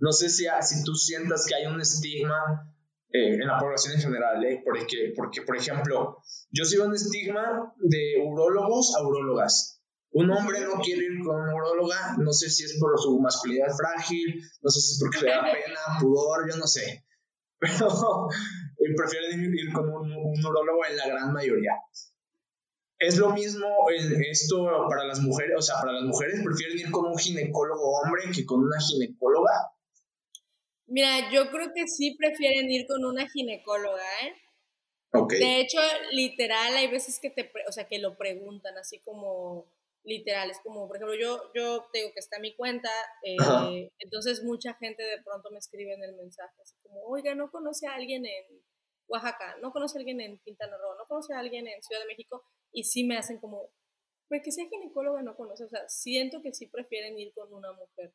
no 0.00 0.12
sé 0.12 0.28
si, 0.28 0.46
si 0.62 0.84
tú 0.84 0.94
sientas 0.94 1.46
que 1.46 1.54
hay 1.54 1.66
un 1.66 1.80
estigma 1.80 2.66
eh, 3.12 3.34
en 3.34 3.46
la 3.46 3.58
población 3.58 3.94
en 3.94 4.00
general, 4.00 4.44
¿eh? 4.44 4.62
porque, 4.64 5.12
porque, 5.16 5.42
por 5.42 5.56
ejemplo, 5.56 6.18
yo 6.50 6.64
sigo 6.64 6.84
un 6.84 6.94
estigma 6.94 7.74
de 7.78 8.22
urólogos 8.24 8.94
a 8.96 9.06
urólogas. 9.06 9.82
Un 10.12 10.30
hombre 10.30 10.60
no 10.62 10.80
quiere 10.80 11.04
ir 11.04 11.24
con 11.24 11.40
una 11.40 11.54
uróloga, 11.54 12.16
no 12.18 12.32
sé 12.32 12.50
si 12.50 12.64
es 12.64 12.76
por 12.80 12.98
su 12.98 13.20
masculinidad 13.20 13.68
frágil, 13.76 14.42
no 14.60 14.70
sé 14.70 14.80
si 14.80 14.94
es 14.94 15.00
porque 15.00 15.24
le 15.24 15.30
da 15.30 15.42
pena, 15.42 16.00
pudor, 16.00 16.50
yo 16.50 16.56
no 16.56 16.66
sé 16.66 17.04
pero 17.60 18.26
prefieren 18.96 19.54
ir 19.54 19.72
con 19.72 19.86
un, 19.88 20.10
un 20.10 20.40
neurólogo 20.40 20.84
en 20.88 20.96
la 20.96 21.06
gran 21.08 21.32
mayoría. 21.32 21.72
Es 22.98 23.18
lo 23.18 23.32
mismo 23.32 23.66
esto 24.30 24.66
para 24.88 25.04
las 25.04 25.20
mujeres, 25.20 25.56
o 25.58 25.62
sea, 25.62 25.76
para 25.80 25.92
las 25.92 26.04
mujeres 26.04 26.40
prefieren 26.44 26.78
ir 26.78 26.90
con 26.90 27.06
un 27.06 27.18
ginecólogo 27.18 28.00
hombre 28.00 28.24
que 28.34 28.44
con 28.44 28.60
una 28.60 28.80
ginecóloga. 28.80 29.52
Mira, 30.90 31.30
yo 31.30 31.50
creo 31.52 31.72
que 31.72 31.86
sí 31.86 32.16
prefieren 32.16 32.68
ir 32.68 32.84
con 32.88 33.04
una 33.04 33.28
ginecóloga, 33.28 34.02
¿eh? 34.24 34.34
Okay. 35.12 35.38
De 35.38 35.60
hecho, 35.60 35.78
literal, 36.10 36.74
hay 36.74 36.88
veces 36.88 37.20
que 37.20 37.30
te, 37.30 37.50
o 37.68 37.72
sea, 37.72 37.86
que 37.86 38.00
lo 38.00 38.16
preguntan 38.16 38.76
así 38.76 38.98
como, 38.98 39.72
literal, 40.02 40.50
es 40.50 40.58
como, 40.58 40.88
por 40.88 40.96
ejemplo, 40.96 41.16
yo, 41.16 41.52
yo 41.54 41.88
te 41.92 42.00
digo 42.00 42.10
que 42.12 42.18
está 42.18 42.40
mi 42.40 42.56
cuenta, 42.56 42.90
eh, 43.22 43.90
entonces 44.00 44.42
mucha 44.42 44.74
gente 44.74 45.04
de 45.04 45.22
pronto 45.22 45.52
me 45.52 45.58
escribe 45.58 45.94
en 45.94 46.02
el 46.02 46.16
mensaje, 46.16 46.54
así 46.60 46.74
como, 46.82 47.02
oiga, 47.04 47.36
no 47.36 47.52
conoce 47.52 47.86
a 47.86 47.94
alguien 47.94 48.26
en 48.26 48.44
Oaxaca, 49.06 49.58
no 49.62 49.70
conoce 49.70 49.96
a 49.96 50.00
alguien 50.00 50.20
en 50.20 50.38
Quintana 50.40 50.76
Roo, 50.76 50.96
no 50.96 51.06
conoce 51.06 51.34
a 51.34 51.38
alguien 51.38 51.68
en 51.68 51.80
Ciudad 51.82 52.02
de 52.02 52.08
México, 52.08 52.42
y 52.72 52.82
sí 52.82 53.04
me 53.04 53.16
hacen 53.16 53.38
como, 53.38 53.70
pues 54.28 54.42
que 54.44 54.50
sea 54.50 54.66
ginecóloga 54.68 55.22
no 55.22 55.36
conoce, 55.36 55.64
o 55.64 55.68
sea, 55.68 55.88
siento 55.88 56.42
que 56.42 56.52
sí 56.52 56.66
prefieren 56.66 57.16
ir 57.16 57.32
con 57.32 57.54
una 57.54 57.72
mujer. 57.72 58.12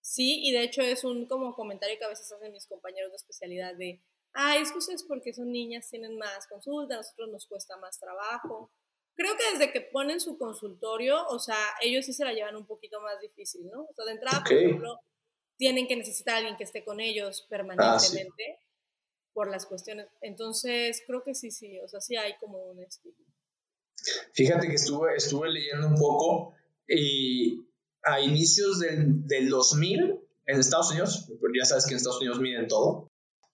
Sí, 0.00 0.40
y 0.42 0.52
de 0.52 0.62
hecho 0.62 0.82
es 0.82 1.04
un 1.04 1.26
como 1.26 1.54
comentario 1.54 1.98
que 1.98 2.04
a 2.04 2.08
veces 2.08 2.32
hacen 2.32 2.52
mis 2.52 2.66
compañeros 2.66 3.10
de 3.10 3.16
especialidad 3.16 3.74
de, 3.76 4.00
ay, 4.32 4.62
es 4.62 4.72
que 4.72 4.78
ustedes 4.78 5.04
porque 5.04 5.34
son 5.34 5.52
niñas 5.52 5.90
tienen 5.90 6.16
más 6.16 6.46
consulta, 6.48 6.94
a 6.94 6.98
nosotros 6.98 7.28
nos 7.30 7.46
cuesta 7.46 7.76
más 7.76 7.98
trabajo 7.98 8.70
creo 9.18 9.36
que 9.36 9.58
desde 9.58 9.72
que 9.72 9.80
ponen 9.80 10.20
su 10.20 10.38
consultorio, 10.38 11.26
o 11.26 11.40
sea, 11.40 11.58
ellos 11.82 12.06
sí 12.06 12.12
se 12.12 12.24
la 12.24 12.32
llevan 12.32 12.54
un 12.54 12.66
poquito 12.66 13.00
más 13.00 13.20
difícil, 13.20 13.68
¿no? 13.68 13.82
O 13.82 13.92
sea, 13.92 14.04
de 14.04 14.12
entrada, 14.12 14.44
por 14.44 14.52
ejemplo, 14.52 15.00
tienen 15.56 15.88
que 15.88 15.96
necesitar 15.96 16.36
a 16.36 16.38
alguien 16.38 16.56
que 16.56 16.62
esté 16.62 16.84
con 16.84 17.00
ellos 17.00 17.42
ah, 17.42 17.46
permanentemente 17.50 18.60
por 19.32 19.50
las 19.50 19.66
cuestiones. 19.66 20.06
Entonces, 20.20 21.02
creo 21.04 21.24
que 21.24 21.34
sí, 21.34 21.50
sí, 21.50 21.80
o 21.80 21.88
sea, 21.88 22.00
sí 22.00 22.16
hay 22.16 22.36
como 22.38 22.62
un 22.62 22.80
estilo. 22.80 23.16
Fíjate 24.34 24.68
que 24.68 24.74
estuve, 24.74 25.16
estuve 25.16 25.50
leyendo 25.50 25.88
un 25.88 25.96
poco 25.96 26.54
y 26.86 27.67
a 28.02 28.20
inicios 28.20 28.78
del, 28.78 29.26
del 29.26 29.48
2000 29.48 30.20
en 30.46 30.60
Estados 30.60 30.90
Unidos, 30.90 31.28
ya 31.56 31.64
sabes 31.64 31.84
que 31.84 31.92
en 31.92 31.96
Estados 31.98 32.20
Unidos 32.20 32.40
miden 32.40 32.68
todo, 32.68 33.10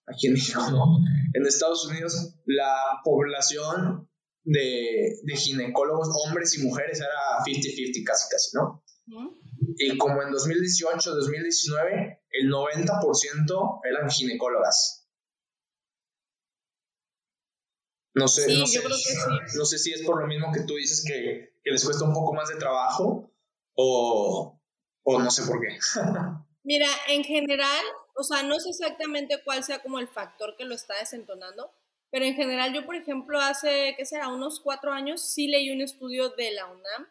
aquí 0.07 0.27
en 0.27 0.33
México 0.33 0.61
no, 0.71 0.99
en 1.33 1.45
Estados 1.45 1.85
Unidos 1.87 2.35
la 2.45 3.01
población 3.03 4.09
de, 4.43 5.17
de 5.23 5.35
ginecólogos, 5.35 6.09
hombres 6.25 6.57
y 6.57 6.63
mujeres, 6.63 6.99
era 6.99 7.43
50-50 7.45 8.03
casi, 8.05 8.29
casi, 8.29 8.49
¿no? 8.55 8.83
Y 9.77 9.97
como 9.97 10.21
en 10.21 10.31
2018, 10.31 11.15
2019, 11.15 12.21
el 12.31 12.51
90% 12.51 13.79
eran 13.83 14.09
ginecólogas. 14.09 15.07
No 18.13 18.29
sé, 18.29 18.57
no, 18.57 18.65
sé 18.65 18.81
no 19.57 19.65
sé 19.65 19.77
si 19.77 19.91
es 19.91 20.03
por 20.03 20.21
lo 20.21 20.27
mismo 20.27 20.53
que 20.53 20.61
tú 20.61 20.75
dices 20.75 21.03
que, 21.05 21.59
que 21.61 21.71
les 21.71 21.83
cuesta 21.83 22.05
un 22.05 22.13
poco 22.13 22.33
más 22.33 22.47
de 22.47 22.55
trabajo 22.55 23.34
o, 23.75 24.59
o 25.03 25.19
no 25.19 25.31
sé 25.31 25.43
por 25.45 25.61
qué. 25.61 25.77
Mira, 26.63 26.87
en 27.09 27.23
general, 27.23 27.85
o 28.15 28.23
sea, 28.23 28.43
no 28.43 28.59
sé 28.59 28.69
exactamente 28.69 29.41
cuál 29.43 29.63
sea 29.63 29.79
como 29.79 29.99
el 29.99 30.07
factor 30.07 30.55
que 30.57 30.65
lo 30.65 30.73
está 30.73 30.95
desentonando, 30.97 31.71
pero 32.09 32.25
en 32.25 32.35
general 32.35 32.73
yo, 32.73 32.85
por 32.85 32.95
ejemplo, 32.95 33.39
hace, 33.39 33.93
¿qué 33.97 34.05
será? 34.05 34.29
Unos 34.29 34.59
cuatro 34.61 34.91
años 34.91 35.21
sí 35.21 35.47
leí 35.47 35.69
un 35.69 35.81
estudio 35.81 36.29
de 36.29 36.51
la 36.51 36.65
UNAM 36.65 37.07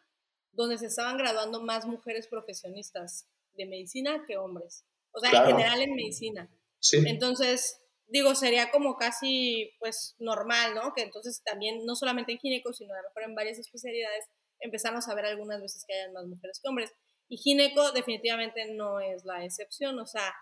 donde 0.53 0.79
se 0.79 0.87
estaban 0.87 1.18
graduando 1.18 1.61
más 1.62 1.87
mujeres 1.87 2.27
profesionistas 2.27 3.29
de 3.53 3.66
medicina 3.66 4.24
que 4.27 4.37
hombres. 4.37 4.85
O 5.12 5.20
sea, 5.20 5.31
en 5.31 5.46
general 5.46 5.83
en 5.83 5.94
medicina. 5.94 6.50
Sí. 6.81 6.98
Entonces, 7.07 7.81
digo, 8.07 8.35
sería 8.35 8.70
como 8.70 8.96
casi, 8.96 9.72
pues, 9.79 10.16
normal, 10.18 10.74
¿no? 10.74 10.92
Que 10.94 11.03
entonces 11.03 11.42
también, 11.42 11.85
no 11.85 11.96
solamente 11.96 12.33
en 12.33 12.38
gineco, 12.38 12.72
sino 12.72 12.94
a 12.94 12.98
lo 12.98 13.09
mejor 13.09 13.22
en 13.24 13.35
varias 13.35 13.59
especialidades, 13.59 14.24
empezamos 14.64 15.07
a 15.09 15.14
ver 15.14 15.27
algunas 15.27 15.61
veces 15.61 15.85
que 15.87 15.94
hayan 15.94 16.12
más 16.12 16.24
mujeres 16.24 16.59
que 16.61 16.68
hombres. 16.68 16.92
Y 17.29 17.37
gineco 17.37 17.92
definitivamente 17.92 18.72
no 18.72 19.00
es 19.00 19.24
la 19.24 19.44
excepción, 19.44 19.98
o 19.98 20.07
sea, 20.07 20.35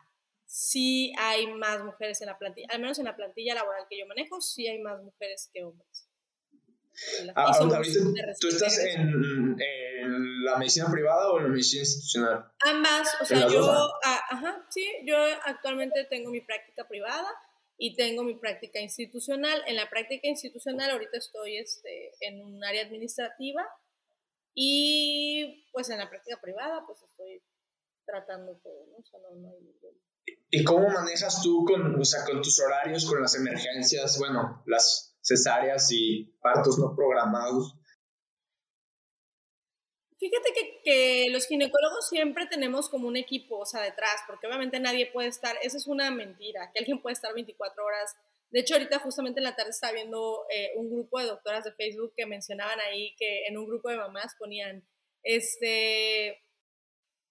sí 0.46 1.12
hay 1.18 1.46
más 1.46 1.82
mujeres 1.82 2.20
en 2.20 2.28
la 2.28 2.38
plantilla, 2.38 2.68
al 2.70 2.80
menos 2.80 2.98
en 2.98 3.04
la 3.06 3.16
plantilla 3.16 3.54
laboral 3.54 3.87
que 3.88 3.98
yo 3.98 4.06
manejo, 4.06 4.40
sí 4.40 4.66
hay 4.66 4.78
más 4.80 5.02
mujeres 5.02 5.50
que 5.52 5.64
hombres. 5.64 6.08
Ah, 7.35 7.58
¿Tú 8.38 8.48
estás 8.48 8.78
en, 8.78 9.56
la 10.44 10.58
medicina 10.58 10.90
privada 10.90 11.30
o 11.30 11.38
en 11.38 11.44
la 11.44 11.50
medicina 11.50 11.80
institucional? 11.80 12.44
Ambas, 12.61 13.08
o 13.20 13.24
sea, 13.24 13.48
yo, 13.48 13.70
ah, 14.04 14.20
ajá, 14.30 14.66
sí, 14.68 14.87
yo 15.04 15.16
actualmente 15.44 16.04
tengo 16.04 16.30
mi 16.30 16.42
práctica 16.42 16.87
privada 16.87 17.28
y 17.78 17.96
tengo 17.96 18.22
mi 18.22 18.35
práctica 18.35 18.78
institucional. 18.80 19.62
En 19.66 19.76
la 19.76 19.88
práctica 19.88 20.28
institucional 20.28 20.90
ahorita 20.90 21.16
estoy 21.16 21.56
este, 21.56 22.12
en 22.20 22.42
un 22.42 22.62
área 22.62 22.82
administrativa 22.82 23.66
y 24.54 25.66
pues 25.72 25.88
en 25.90 25.98
la 25.98 26.08
práctica 26.08 26.38
privada 26.40 26.84
pues 26.86 27.02
estoy 27.02 27.42
tratando 28.04 28.56
todo, 28.62 28.86
¿no? 28.90 28.98
O 28.98 29.04
sea, 29.04 29.20
no, 29.20 29.48
hay 29.50 29.72
¿Y 30.50 30.64
cómo 30.64 30.88
manejas 30.88 31.42
tú 31.42 31.64
con, 31.64 31.98
o 31.98 32.04
sea, 32.04 32.24
con 32.24 32.42
tus 32.42 32.60
horarios, 32.60 33.06
con 33.06 33.20
las 33.20 33.34
emergencias, 33.34 34.18
bueno, 34.18 34.62
las 34.66 35.16
cesáreas 35.22 35.88
y 35.90 36.24
partos 36.42 36.78
no 36.78 36.94
programados? 36.94 37.74
Fíjate 40.18 40.52
que, 40.54 40.80
que, 40.84 41.30
los 41.30 41.46
ginecólogos 41.46 42.08
siempre 42.08 42.46
tenemos 42.46 42.88
como 42.88 43.08
un 43.08 43.16
equipo, 43.16 43.58
o 43.58 43.66
sea, 43.66 43.80
detrás, 43.80 44.20
porque 44.28 44.46
obviamente 44.46 44.78
nadie 44.78 45.10
puede 45.10 45.28
estar, 45.28 45.56
eso 45.62 45.76
es 45.78 45.86
una 45.88 46.10
mentira, 46.12 46.70
que 46.72 46.78
alguien 46.78 47.02
puede 47.02 47.14
estar 47.14 47.34
24 47.34 47.84
horas. 47.84 48.14
De 48.52 48.60
hecho, 48.60 48.74
ahorita 48.74 49.00
justamente 49.00 49.40
en 49.40 49.44
la 49.44 49.56
tarde 49.56 49.70
estaba 49.70 49.94
viendo 49.94 50.46
eh, 50.54 50.70
un 50.76 50.90
grupo 50.90 51.18
de 51.18 51.26
doctoras 51.26 51.64
de 51.64 51.72
Facebook 51.72 52.12
que 52.16 52.26
mencionaban 52.26 52.78
ahí 52.80 53.14
que 53.18 53.46
en 53.46 53.58
un 53.58 53.66
grupo 53.66 53.88
de 53.88 53.96
mamás 53.96 54.36
ponían, 54.38 54.86
este, 55.24 56.42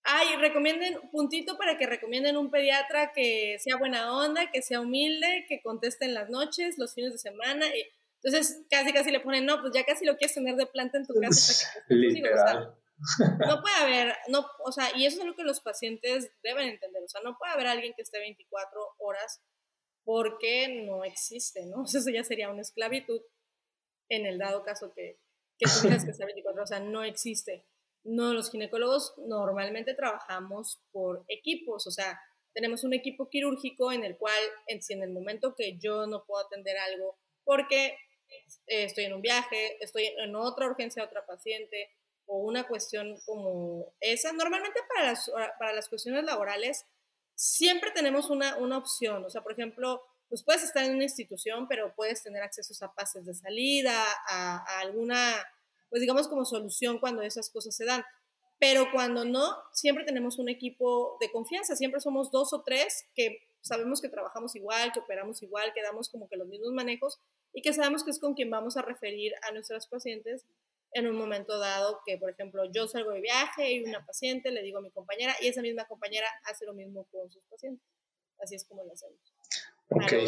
Ay, 0.04 0.36
recomienden, 0.38 1.00
puntito 1.12 1.58
para 1.58 1.78
que 1.78 1.86
recomienden 1.86 2.36
un 2.36 2.50
pediatra 2.50 3.14
que 3.14 3.58
sea 3.60 3.78
buena 3.78 4.18
onda, 4.18 4.50
que 4.50 4.64
sea 4.64 4.82
humilde, 4.82 5.46
que 5.48 5.62
conteste 5.62 6.06
en 6.06 6.16
las 6.16 6.30
noches, 6.30 6.80
los 6.80 6.96
fines 6.96 7.12
de 7.14 7.20
semana. 7.20 7.68
Y, 7.68 7.86
entonces, 8.24 8.64
casi 8.70 8.94
casi 8.94 9.12
le 9.12 9.20
ponen, 9.20 9.46
no, 9.46 9.62
pues 9.62 9.74
ya 9.74 9.86
casi 9.86 10.06
lo 10.06 10.18
quieres 10.18 10.34
tener 10.34 10.56
de 10.56 10.66
planta 10.66 10.98
en 10.98 11.06
tu 11.06 11.14
casa. 11.22 11.72
Literal. 11.90 12.76
no 13.48 13.62
puede 13.62 13.76
haber, 13.76 14.16
no, 14.30 14.46
o 14.64 14.72
sea, 14.72 14.96
y 14.96 15.06
eso 15.06 15.22
es 15.22 15.26
lo 15.26 15.36
que 15.36 15.44
los 15.44 15.62
pacientes 15.62 16.32
deben 16.44 16.70
entender, 16.70 17.02
o 17.04 17.10
sea, 17.10 17.22
no 17.24 17.36
puede 17.38 17.54
haber 17.54 17.68
alguien 17.68 17.94
que 17.96 18.04
esté 18.04 18.20
24 18.20 18.80
horas 19.00 19.42
porque 20.04 20.84
no 20.86 21.04
existe, 21.04 21.66
¿no? 21.66 21.84
Eso 21.86 22.10
ya 22.10 22.24
sería 22.24 22.50
una 22.50 22.62
esclavitud 22.62 23.22
en 24.10 24.26
el 24.26 24.38
dado 24.38 24.64
caso 24.64 24.92
que, 24.94 25.20
que 25.58 25.66
tú 25.66 25.88
que 25.88 25.96
estar 26.12 26.28
24 26.28 26.54
horas, 26.54 26.72
o 26.72 26.74
sea, 26.76 26.80
no 26.80 27.04
existe. 27.04 27.66
No, 28.04 28.34
los 28.34 28.50
ginecólogos 28.50 29.14
normalmente 29.18 29.94
trabajamos 29.94 30.82
por 30.92 31.24
equipos, 31.28 31.86
o 31.86 31.92
sea, 31.92 32.20
tenemos 32.54 32.84
un 32.84 32.94
equipo 32.94 33.30
quirúrgico 33.30 33.92
en 33.92 34.04
el 34.04 34.18
cual, 34.18 34.42
en, 34.68 34.82
si 34.82 34.94
en 34.94 35.04
el 35.04 35.12
momento 35.12 35.56
que 35.56 35.78
yo 35.78 36.08
no 36.08 36.26
puedo 36.26 36.46
atender 36.46 36.78
algo 36.78 37.18
porque 37.44 37.96
estoy 38.68 39.06
en 39.06 39.14
un 39.14 39.22
viaje, 39.22 39.78
estoy 39.84 40.06
en 40.06 40.36
otra 40.36 40.68
urgencia, 40.68 41.04
otra 41.04 41.26
paciente, 41.26 41.90
o 42.26 42.38
una 42.38 42.68
cuestión 42.68 43.20
como 43.26 43.94
esa, 44.00 44.32
normalmente 44.34 44.80
para 44.88 45.10
las, 45.10 45.30
para 45.60 45.74
las 45.74 45.90
cuestiones 45.90 46.24
laborales 46.24 46.86
siempre 47.42 47.90
tenemos 47.90 48.30
una, 48.30 48.56
una 48.58 48.78
opción, 48.78 49.26
o 49.26 49.30
sea, 49.32 49.42
por 49.42 49.54
ejemplo, 49.54 50.04
pues 50.30 50.44
puedes 50.44 50.64
estar 50.64 50.86
en 50.86 50.94
una 50.94 51.06
institución, 51.06 51.68
pero 51.68 51.92
puedes 51.96 52.22
tener 52.22 52.44
accesos 52.44 52.84
a 52.84 52.94
pases 52.94 53.26
de 53.26 53.34
salida, 53.34 54.06
a, 54.30 54.80
alguna 54.80 55.34
pues 55.90 56.02
digamos 56.02 56.28
como 56.28 56.46
solución 56.46 57.00
cuando 57.00 57.24
esas 57.24 57.50
cosas 57.50 57.76
se 57.76 57.84
dan. 57.86 58.06
Pero 58.60 58.92
cuando 58.92 59.26
no, 59.26 59.58
siempre 59.74 60.06
tenemos 60.06 60.38
un 60.38 60.50
equipo 60.50 61.18
de 61.20 61.32
confianza, 61.32 61.76
siempre 61.76 62.00
somos 62.00 62.30
dos 62.30 62.54
o 62.54 62.62
tres 62.62 63.08
que 63.16 63.40
sabemos 63.60 64.02
que 64.02 64.10
trabajamos 64.10 64.56
igual, 64.56 64.94
que 64.94 65.00
operamos 65.00 65.42
igual, 65.42 65.74
que 65.74 65.82
damos 65.82 66.10
como 66.10 66.30
que 66.30 66.38
los 66.38 66.48
mismos 66.48 66.72
manejos 66.74 67.20
y 67.54 67.64
que 67.64 67.74
sabemos 67.74 68.04
que 68.04 68.12
es 68.12 68.20
con 68.20 68.36
quien 68.36 68.52
vamos 68.52 68.78
a 68.78 68.84
referir 68.84 69.34
a 69.42 69.52
nuestras 69.52 69.88
pacientes 69.88 70.46
en 70.94 71.08
un 71.08 71.16
momento 71.16 71.58
dado 71.58 72.02
que, 72.06 72.18
por 72.18 72.30
ejemplo, 72.30 72.64
yo 72.72 72.88
salgo 72.88 73.12
de 73.12 73.22
viaje 73.22 73.72
y 73.72 73.84
una 73.84 74.06
paciente 74.06 74.52
le 74.52 74.62
digo 74.62 74.80
a 74.80 74.82
mi 74.82 74.92
compañera 74.92 75.36
y 75.42 75.48
esa 75.48 75.62
misma 75.62 75.86
compañera 75.86 76.28
hace 76.46 76.66
lo 76.66 76.74
mismo 76.74 77.06
con 77.12 77.30
sus 77.30 77.44
pacientes. 77.50 77.86
Así 78.40 78.56
es 78.56 78.66
como 78.66 78.84
lo 78.84 78.94
hacemos. 78.94 79.20
Okay. 79.90 80.26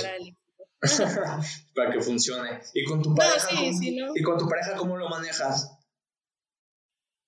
para 1.76 1.92
que 1.92 2.02
funcione. 2.02 2.62
¿Y 2.74 2.84
con 2.84 3.02
tu 3.02 3.16
pareja? 3.16 3.48
¿Y 3.52 4.22
con 4.22 4.38
tu 4.38 4.48
pareja 4.48 4.76
cómo 4.76 4.98
lo 4.98 5.10
manejas? 5.10 5.80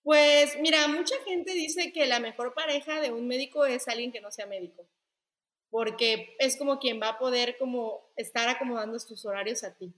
Pues 0.04 0.58
mira, 0.60 0.88
mucha 0.88 1.16
gente 1.26 1.54
dice 1.54 1.92
que 1.92 2.06
la 2.06 2.20
mejor 2.20 2.54
pareja 2.54 3.02
de 3.02 3.12
un 3.12 3.28
médico 3.28 3.66
es 3.66 3.88
alguien 3.88 4.12
que 4.12 4.22
no 4.22 4.30
sea 4.32 4.46
médico, 4.46 4.88
porque 5.72 6.36
es 6.38 6.58
como 6.58 6.78
quien 6.78 7.02
va 7.02 7.10
a 7.10 7.18
poder 7.18 7.58
como 7.58 8.12
estar 8.16 8.48
acomodando 8.48 9.00
tus 9.00 9.26
horarios 9.26 9.64
a 9.64 9.74
ti. 9.76 9.96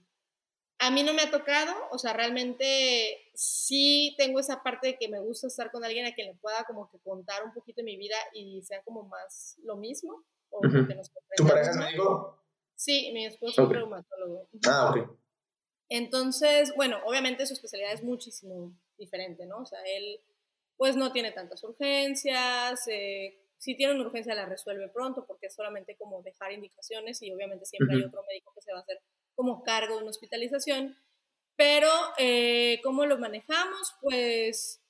A 0.80 0.90
mí 0.90 1.02
no 1.02 1.12
me 1.12 1.22
ha 1.22 1.30
tocado, 1.30 1.74
o 1.90 1.98
sea, 1.98 2.12
realmente 2.12 3.30
sí 3.34 4.14
tengo 4.16 4.38
esa 4.38 4.62
parte 4.62 4.88
de 4.88 4.96
que 4.96 5.08
me 5.08 5.18
gusta 5.18 5.48
estar 5.48 5.72
con 5.72 5.84
alguien 5.84 6.06
a 6.06 6.14
quien 6.14 6.28
le 6.28 6.34
pueda 6.34 6.64
como 6.64 6.88
que 6.88 6.98
contar 7.00 7.44
un 7.44 7.52
poquito 7.52 7.80
de 7.80 7.84
mi 7.84 7.96
vida 7.96 8.16
y 8.32 8.62
sea 8.62 8.82
como 8.82 9.02
más 9.04 9.56
lo 9.64 9.76
mismo. 9.76 10.24
¿Tu 11.36 11.46
pareja 11.46 11.70
es 11.70 11.76
médico? 11.76 12.42
Sí, 12.76 13.10
mi 13.12 13.26
esposo 13.26 13.64
es 13.64 13.68
reumatólogo. 13.68 14.48
Ah, 14.68 14.90
ok. 14.90 15.18
Entonces, 15.88 16.72
bueno, 16.76 17.00
obviamente 17.04 17.46
su 17.46 17.54
especialidad 17.54 17.92
es 17.92 18.04
muchísimo 18.04 18.72
diferente, 18.96 19.46
¿no? 19.46 19.58
O 19.58 19.66
sea, 19.66 19.80
él 19.84 20.20
pues 20.76 20.94
no 20.94 21.10
tiene 21.10 21.32
tantas 21.32 21.64
urgencias, 21.64 22.86
eh, 22.86 23.36
si 23.58 23.76
tiene 23.76 23.94
una 23.94 24.06
urgencia 24.06 24.34
la 24.34 24.46
resuelve 24.46 24.88
pronto 24.88 25.26
porque 25.26 25.46
es 25.46 25.54
solamente 25.54 25.96
como 25.96 26.22
dejar 26.22 26.52
indicaciones 26.52 27.20
y 27.22 27.32
obviamente 27.32 27.66
siempre 27.66 27.96
hay 27.96 28.04
otro 28.04 28.22
médico 28.28 28.52
que 28.54 28.62
se 28.62 28.72
va 28.72 28.78
a 28.78 28.82
hacer 28.82 29.02
como 29.38 29.62
cargo 29.62 29.94
de 29.94 30.00
una 30.00 30.10
hospitalización. 30.10 30.98
Pero, 31.54 31.88
eh, 32.18 32.80
¿cómo 32.82 33.06
lo 33.06 33.18
manejamos? 33.18 33.94
Pues 34.00 34.82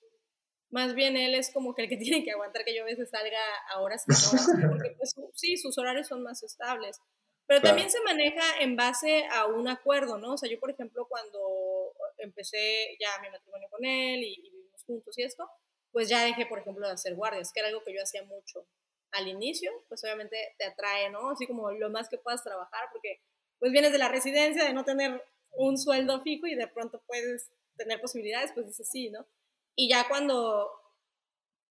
más 0.70 0.94
bien 0.94 1.18
él 1.18 1.34
es 1.34 1.52
como 1.52 1.74
que 1.74 1.82
el 1.82 1.88
que 1.90 1.96
tiene 1.98 2.24
que 2.24 2.32
aguantar 2.32 2.64
que 2.64 2.74
yo 2.74 2.82
a 2.82 2.86
veces 2.86 3.10
salga 3.10 3.38
a 3.70 3.80
horas 3.80 4.04
y 4.08 4.10
horas, 4.10 4.48
porque 4.70 4.94
pues, 4.96 5.14
sí, 5.34 5.58
sus 5.58 5.76
horarios 5.76 6.08
son 6.08 6.22
más 6.22 6.42
estables. 6.42 6.98
Pero 7.46 7.60
también 7.60 7.90
se 7.90 8.00
maneja 8.00 8.60
en 8.60 8.74
base 8.74 9.26
a 9.30 9.46
un 9.46 9.68
acuerdo, 9.68 10.16
¿no? 10.16 10.32
O 10.32 10.38
sea, 10.38 10.50
yo, 10.50 10.58
por 10.58 10.70
ejemplo, 10.70 11.06
cuando 11.08 11.94
empecé 12.16 12.96
ya 12.98 13.20
mi 13.20 13.30
matrimonio 13.30 13.68
con 13.70 13.84
él 13.84 14.22
y, 14.22 14.40
vivimos 14.40 14.82
juntos 14.84 15.18
y 15.18 15.24
esto, 15.24 15.50
pues 15.92 16.08
ya 16.08 16.24
dejé, 16.24 16.46
por 16.46 16.58
ejemplo, 16.58 16.86
de 16.86 16.94
hacer 16.94 17.14
guardias, 17.14 17.52
que 17.52 17.60
era 17.60 17.68
algo 17.68 17.84
que 17.84 17.94
yo 17.94 18.02
hacía 18.02 18.22
mucho 18.24 18.66
al 19.12 19.28
inicio, 19.28 19.72
pues 19.88 20.02
obviamente 20.04 20.54
te 20.58 20.64
atrae, 20.64 21.10
¿no? 21.10 21.30
Así 21.30 21.46
como 21.46 21.70
lo 21.70 21.90
más 21.90 22.08
que 22.08 22.18
puedas 22.18 22.42
trabajar, 22.42 22.88
porque 22.92 23.22
pues 23.58 23.72
vienes 23.72 23.92
de 23.92 23.98
la 23.98 24.08
residencia, 24.08 24.64
de 24.64 24.72
no 24.72 24.84
tener 24.84 25.24
un 25.52 25.78
sueldo 25.78 26.20
fijo 26.22 26.46
y 26.46 26.54
de 26.54 26.68
pronto 26.68 27.02
puedes 27.06 27.50
tener 27.76 28.00
posibilidades, 28.00 28.52
pues 28.52 28.66
dices 28.66 28.88
sí, 28.90 29.10
¿no? 29.10 29.26
Y 29.74 29.88
ya 29.88 30.08
cuando 30.08 30.70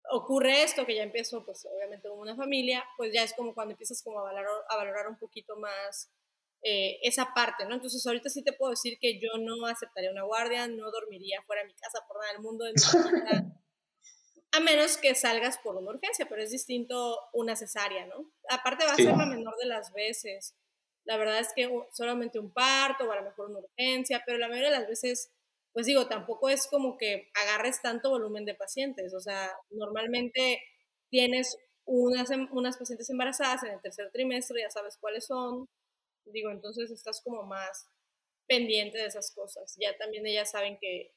ocurre 0.10 0.64
esto, 0.64 0.86
que 0.86 0.96
ya 0.96 1.04
empiezo, 1.04 1.46
pues 1.46 1.66
obviamente 1.66 2.10
con 2.10 2.20
una 2.20 2.36
familia, 2.36 2.84
pues 2.96 3.14
ya 3.14 3.24
es 3.24 3.34
como 3.34 3.54
cuando 3.54 3.74
empiezas 3.74 4.02
como 4.02 4.20
a 4.20 4.24
valorar, 4.24 4.52
a 4.70 4.78
valorar 4.78 5.08
un 5.08 5.18
poquito 5.18 5.58
más 5.58 6.10
eh, 6.64 7.00
esa 7.04 7.34
parte, 7.34 7.66
¿no? 7.66 7.76
Entonces 7.76 8.06
ahorita 8.06 8.30
sí 8.30 8.44
te 8.44 8.54
puedo 8.54 8.72
decir 8.72 8.98
que 9.00 9.20
yo 9.20 9.38
no 9.40 9.66
aceptaría 9.66 10.12
una 10.12 10.24
guardia, 10.24 10.68
no 10.68 10.90
dormiría 10.92 11.42
fuera 11.44 11.62
de 11.62 11.68
mi 11.68 11.76
casa 11.76 12.00
por 12.08 12.18
nada 12.18 12.34
del 12.34 12.42
mundo, 12.42 12.66
de 12.66 12.74
mi 12.74 12.82
a 14.52 14.60
menos 14.60 14.98
que 14.98 15.14
salgas 15.14 15.58
por 15.60 15.76
una 15.76 15.92
urgencia, 15.92 16.28
pero 16.28 16.42
es 16.42 16.52
distinto 16.52 17.20
una 17.34 17.56
cesárea, 17.56 18.06
¿no? 18.06 18.32
Aparte 18.50 18.86
va 18.86 18.94
a 18.94 18.96
ser 18.96 19.16
la 19.16 19.26
menor 19.26 19.56
de 19.58 19.68
las 19.68 19.92
veces. 19.94 20.56
La 21.08 21.18
verdad 21.18 21.40
es 21.40 21.50
que 21.56 21.70
solamente 21.94 22.40
un 22.40 22.52
parto 22.54 23.06
o 23.06 23.12
a 23.12 23.16
lo 23.18 23.24
mejor 23.24 23.50
una 23.50 23.60
urgencia, 23.60 24.22
pero 24.26 24.38
la 24.38 24.48
mayoría 24.50 24.72
de 24.72 24.80
las 24.80 24.88
veces 24.88 25.32
pues 25.74 25.86
digo, 25.86 26.08
tampoco 26.08 26.50
es 26.50 26.66
como 26.68 26.98
que 26.98 27.30
agarres 27.36 27.82
tanto 27.84 28.10
volumen 28.10 28.46
de 28.46 28.56
pacientes, 28.56 29.14
o 29.14 29.20
sea, 29.20 29.52
normalmente 29.70 30.60
tienes 31.12 31.56
unas, 31.86 32.32
em, 32.32 32.48
unas 32.52 32.78
pacientes 32.78 33.08
embarazadas 33.12 33.62
en 33.64 33.74
el 33.74 33.82
tercer 33.82 34.10
trimestre, 34.12 34.62
ya 34.62 34.72
sabes 34.72 34.98
cuáles 35.00 35.28
son, 35.28 35.68
digo, 36.26 36.52
entonces 36.52 36.92
estás 36.92 37.22
como 37.24 37.44
más 37.44 37.88
pendiente 38.48 38.98
de 38.98 39.06
esas 39.08 39.32
cosas, 39.36 39.76
ya 39.80 39.96
también 39.98 40.26
ellas 40.26 40.52
saben 40.52 40.80
que, 40.82 41.14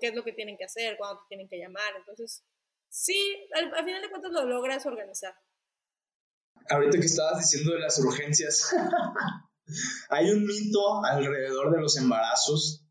qué 0.00 0.08
es 0.08 0.14
lo 0.14 0.24
que 0.24 0.32
tienen 0.32 0.56
que 0.56 0.64
hacer, 0.64 0.96
cuándo 0.96 1.22
tienen 1.28 1.48
que 1.48 1.58
llamar, 1.58 1.94
entonces, 1.96 2.44
sí, 2.88 3.48
al, 3.54 3.74
al 3.74 3.84
final 3.84 4.02
de 4.02 4.10
cuentas 4.10 4.32
lo 4.32 4.44
logras 4.46 4.86
organizar. 4.86 5.34
Ahorita 6.70 6.98
que 6.98 7.06
estabas 7.06 7.38
diciendo 7.38 7.72
de 7.72 7.80
las 7.80 7.98
urgencias, 7.98 8.74
hay 10.10 10.30
un 10.30 10.44
mito 10.44 11.04
alrededor 11.04 11.74
de 11.74 11.80
los 11.80 11.96
embarazos 11.96 12.84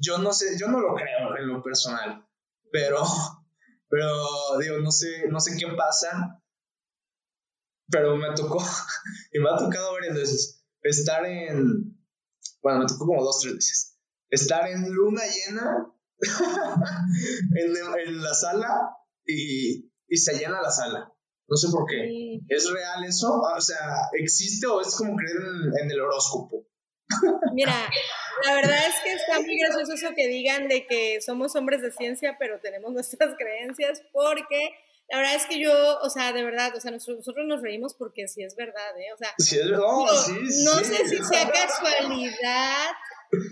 yo 0.00 0.18
no 0.18 0.32
sé, 0.32 0.58
yo 0.58 0.68
no 0.68 0.80
lo 0.80 0.94
creo 0.94 1.36
en 1.36 1.48
lo 1.48 1.62
personal, 1.62 2.26
pero, 2.72 3.02
pero 3.88 4.58
digo, 4.58 4.78
no 4.78 4.90
sé, 4.90 5.28
no 5.28 5.40
sé 5.40 5.56
qué 5.58 5.66
pasa, 5.76 6.42
pero 7.90 8.16
me 8.16 8.34
tocó, 8.34 8.62
y 9.32 9.38
me 9.38 9.50
ha 9.50 9.56
tocado 9.56 9.92
varias 9.92 10.14
veces, 10.14 10.64
estar 10.82 11.24
en, 11.26 11.98
bueno, 12.62 12.80
me 12.80 12.86
tocó 12.86 13.06
como 13.06 13.22
dos, 13.22 13.40
tres 13.40 13.54
veces, 13.54 13.98
estar 14.30 14.68
en 14.68 14.90
luna 14.90 15.22
llena 15.26 15.92
en, 17.54 17.76
en, 18.06 18.22
la 18.22 18.34
sala 18.34 18.96
y, 19.24 19.92
y 20.08 20.16
se 20.16 20.36
llena 20.36 20.60
la 20.60 20.70
sala. 20.70 21.12
No 21.48 21.56
sé 21.56 21.68
por 21.70 21.86
qué. 21.86 22.40
¿Es 22.48 22.70
real 22.70 23.04
eso? 23.04 23.40
O 23.40 23.60
sea, 23.60 23.78
¿existe 24.12 24.66
o 24.66 24.80
es 24.80 24.94
como 24.96 25.16
creer 25.16 25.36
en, 25.36 25.84
en 25.84 25.90
el 25.90 26.00
horóscopo? 26.00 26.66
Mira, 27.54 27.88
la 28.44 28.54
verdad 28.54 28.78
es 28.86 28.94
que 29.02 29.12
está 29.12 29.40
muy 29.40 29.58
gracioso 29.58 29.94
eso 29.94 30.14
que 30.14 30.28
digan 30.28 30.68
de 30.68 30.86
que 30.86 31.20
somos 31.20 31.56
hombres 31.56 31.82
de 31.82 31.90
ciencia, 31.90 32.36
pero 32.38 32.60
tenemos 32.60 32.92
nuestras 32.92 33.34
creencias, 33.38 34.02
porque 34.12 34.70
la 35.08 35.18
verdad 35.18 35.34
es 35.36 35.46
que 35.46 35.58
yo, 35.58 35.72
o 36.00 36.10
sea, 36.10 36.32
de 36.32 36.42
verdad, 36.42 36.74
o 36.76 36.80
sea, 36.80 36.90
nosotros, 36.90 37.24
nos 37.46 37.62
reímos 37.62 37.94
porque 37.94 38.28
sí 38.28 38.42
es 38.42 38.54
verdad, 38.56 38.98
¿eh? 38.98 39.12
O 39.14 39.16
sea, 39.16 39.34
no 39.38 40.74
sé 40.84 41.08
si 41.08 41.16
sea 41.24 41.50
casualidad, 41.50 42.90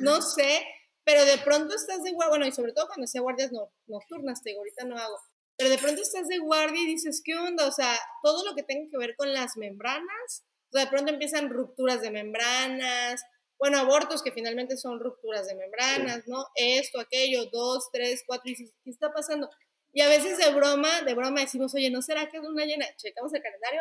no 0.00 0.20
sé, 0.20 0.62
pero 1.04 1.24
de 1.24 1.38
pronto 1.38 1.74
estás 1.74 2.02
de 2.02 2.12
guardia, 2.12 2.28
bueno, 2.28 2.46
y 2.46 2.52
sobre 2.52 2.72
todo 2.72 2.88
cuando 2.88 3.06
sea 3.06 3.22
guardias 3.22 3.50
nocturnas, 3.86 4.42
te 4.42 4.50
digo, 4.50 4.60
ahorita 4.60 4.84
no 4.84 4.98
hago, 4.98 5.18
pero 5.56 5.70
de 5.70 5.78
pronto 5.78 6.02
estás 6.02 6.28
de 6.28 6.38
guardia 6.38 6.80
y 6.80 6.86
dices, 6.86 7.22
¿qué 7.24 7.34
onda? 7.34 7.66
O 7.66 7.72
sea, 7.72 7.98
todo 8.22 8.44
lo 8.44 8.54
que 8.54 8.62
tenga 8.62 8.88
que 8.90 8.98
ver 8.98 9.16
con 9.16 9.32
las 9.32 9.56
membranas, 9.56 10.44
o 10.68 10.72
sea, 10.72 10.84
de 10.84 10.90
pronto 10.90 11.12
empiezan 11.12 11.48
rupturas 11.48 12.00
de 12.02 12.10
membranas, 12.10 13.22
bueno, 13.58 13.78
abortos 13.78 14.22
que 14.22 14.32
finalmente 14.32 14.76
son 14.76 15.00
rupturas 15.00 15.46
de 15.46 15.54
membranas, 15.54 16.24
¿no? 16.26 16.46
Esto, 16.54 17.00
aquello, 17.00 17.46
dos, 17.46 17.88
tres, 17.90 18.22
cuatro, 18.26 18.50
y 18.50 18.54
¿qué 18.54 18.90
está 18.90 19.12
pasando? 19.12 19.48
Y 19.92 20.02
a 20.02 20.08
veces 20.08 20.36
de 20.36 20.52
broma, 20.52 21.02
de 21.02 21.14
broma 21.14 21.40
decimos, 21.40 21.74
oye, 21.74 21.90
¿no 21.90 22.02
será 22.02 22.28
que 22.28 22.36
es 22.36 22.42
una 22.42 22.66
llena? 22.66 22.84
Checamos 22.96 23.32
el 23.32 23.42
calendario. 23.42 23.80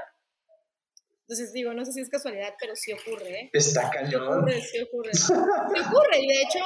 Entonces 1.27 1.51
digo, 1.51 1.73
no 1.73 1.83
sé 1.83 1.91
si 1.91 2.01
es 2.01 2.09
casualidad, 2.09 2.53
pero 2.59 2.75
sí 2.75 2.93
ocurre, 2.93 3.31
¿eh? 3.31 3.49
Está 3.51 3.89
cañón. 3.89 4.47
Sí 4.49 4.79
ocurre, 4.79 5.13
sí 5.13 5.33
ocurre. 5.33 5.73
sí 5.73 5.81
ocurre, 5.87 6.19
y 6.19 6.27
de 6.27 6.41
hecho, 6.43 6.59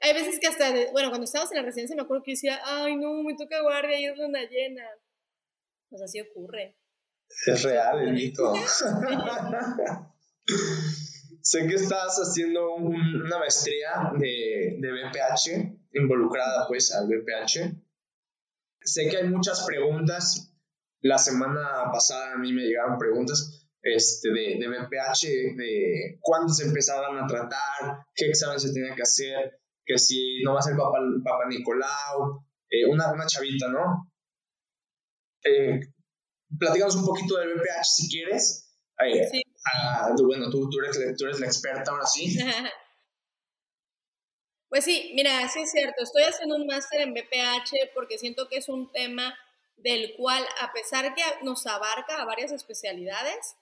hay 0.00 0.14
veces 0.14 0.38
que 0.40 0.46
hasta, 0.46 0.72
bueno, 0.92 1.10
cuando 1.10 1.24
estábamos 1.24 1.52
en 1.52 1.58
la 1.58 1.64
residencia 1.64 1.94
me 1.94 2.02
acuerdo 2.02 2.22
que 2.24 2.32
decía, 2.32 2.60
ay, 2.64 2.96
no, 2.96 3.22
me 3.22 3.34
toca 3.36 3.60
guardia 3.60 4.00
y 4.00 4.06
es 4.06 4.16
luna 4.16 4.40
llena. 4.48 4.84
Pues 5.88 6.02
así 6.02 6.20
ocurre. 6.20 6.76
Es 7.46 7.62
real 7.62 8.00
el 8.00 8.12
mito. 8.14 8.54
sé 11.42 11.66
que 11.66 11.74
estás 11.74 12.16
haciendo 12.16 12.74
una 12.74 13.38
maestría 13.38 14.12
de, 14.18 14.76
de 14.78 14.92
BPH, 14.92 15.76
involucrada 15.92 16.66
pues 16.66 16.94
al 16.94 17.06
BPH. 17.06 17.74
Sé 18.82 19.08
que 19.08 19.18
hay 19.18 19.28
muchas 19.28 19.64
preguntas. 19.66 20.54
La 21.02 21.18
semana 21.18 21.90
pasada 21.92 22.32
a 22.34 22.38
mí 22.38 22.52
me 22.52 22.62
llegaron 22.62 22.98
preguntas 22.98 23.66
este, 23.82 24.30
de, 24.30 24.58
de 24.58 24.68
BPH, 24.68 25.56
de 25.56 26.18
cuándo 26.20 26.52
se 26.52 26.64
empezaban 26.64 27.18
a 27.18 27.26
tratar, 27.26 28.06
qué 28.14 28.26
examen 28.26 28.60
se 28.60 28.72
tenía 28.72 28.94
que 28.94 29.02
hacer, 29.02 29.59
que 29.90 29.98
si 29.98 30.42
no 30.44 30.54
va 30.54 30.60
a 30.60 30.62
ser 30.62 30.76
Papa, 30.76 30.98
Papa 31.24 31.48
Nicolau, 31.48 32.44
eh, 32.70 32.86
una, 32.86 33.12
una 33.12 33.26
chavita, 33.26 33.68
¿no? 33.68 34.12
Eh, 35.44 35.80
platícanos 36.58 36.96
un 36.96 37.06
poquito 37.06 37.38
del 37.38 37.54
BPH 37.54 37.84
si 37.84 38.08
quieres. 38.08 38.72
sí. 39.30 39.42
Ah, 39.74 40.14
bueno, 40.22 40.48
tú, 40.48 40.68
tú, 40.70 40.78
eres, 40.80 41.16
tú 41.16 41.24
eres 41.24 41.40
la 41.40 41.46
experta 41.46 41.90
ahora 41.90 42.06
sí. 42.06 42.36
Pues 44.70 44.84
sí, 44.84 45.10
mira, 45.16 45.48
sí 45.48 45.62
es 45.62 45.72
cierto. 45.72 46.04
Estoy 46.04 46.22
haciendo 46.22 46.54
un 46.54 46.64
máster 46.64 47.00
en 47.00 47.12
BPH 47.12 47.90
porque 47.92 48.18
siento 48.18 48.48
que 48.48 48.58
es 48.58 48.68
un 48.68 48.92
tema 48.92 49.36
del 49.76 50.14
cual, 50.16 50.44
a 50.60 50.72
pesar 50.72 51.12
que 51.12 51.22
nos 51.42 51.66
abarca 51.66 52.22
a 52.22 52.24
varias 52.24 52.52
especialidades, 52.52 53.56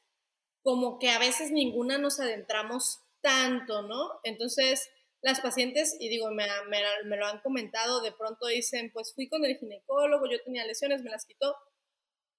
como 0.62 0.98
que 0.98 1.08
a 1.08 1.18
veces 1.18 1.50
ninguna 1.50 1.96
nos 1.96 2.20
adentramos 2.20 3.00
tanto, 3.22 3.80
¿no? 3.88 4.20
Entonces, 4.22 4.90
las 5.20 5.40
pacientes, 5.40 5.96
y 5.98 6.08
digo, 6.08 6.30
me, 6.30 6.46
me, 6.68 7.16
lo 7.16 7.26
han 7.26 7.40
comentado, 7.40 8.00
de 8.00 8.12
pronto 8.12 8.46
dicen, 8.46 8.90
pues 8.92 9.12
fui 9.14 9.28
con 9.28 9.44
el 9.44 9.56
ginecólogo, 9.58 10.30
yo 10.30 10.42
tenía 10.44 10.64
lesiones, 10.64 11.02
me 11.02 11.10
las 11.10 11.26
quitó, 11.26 11.56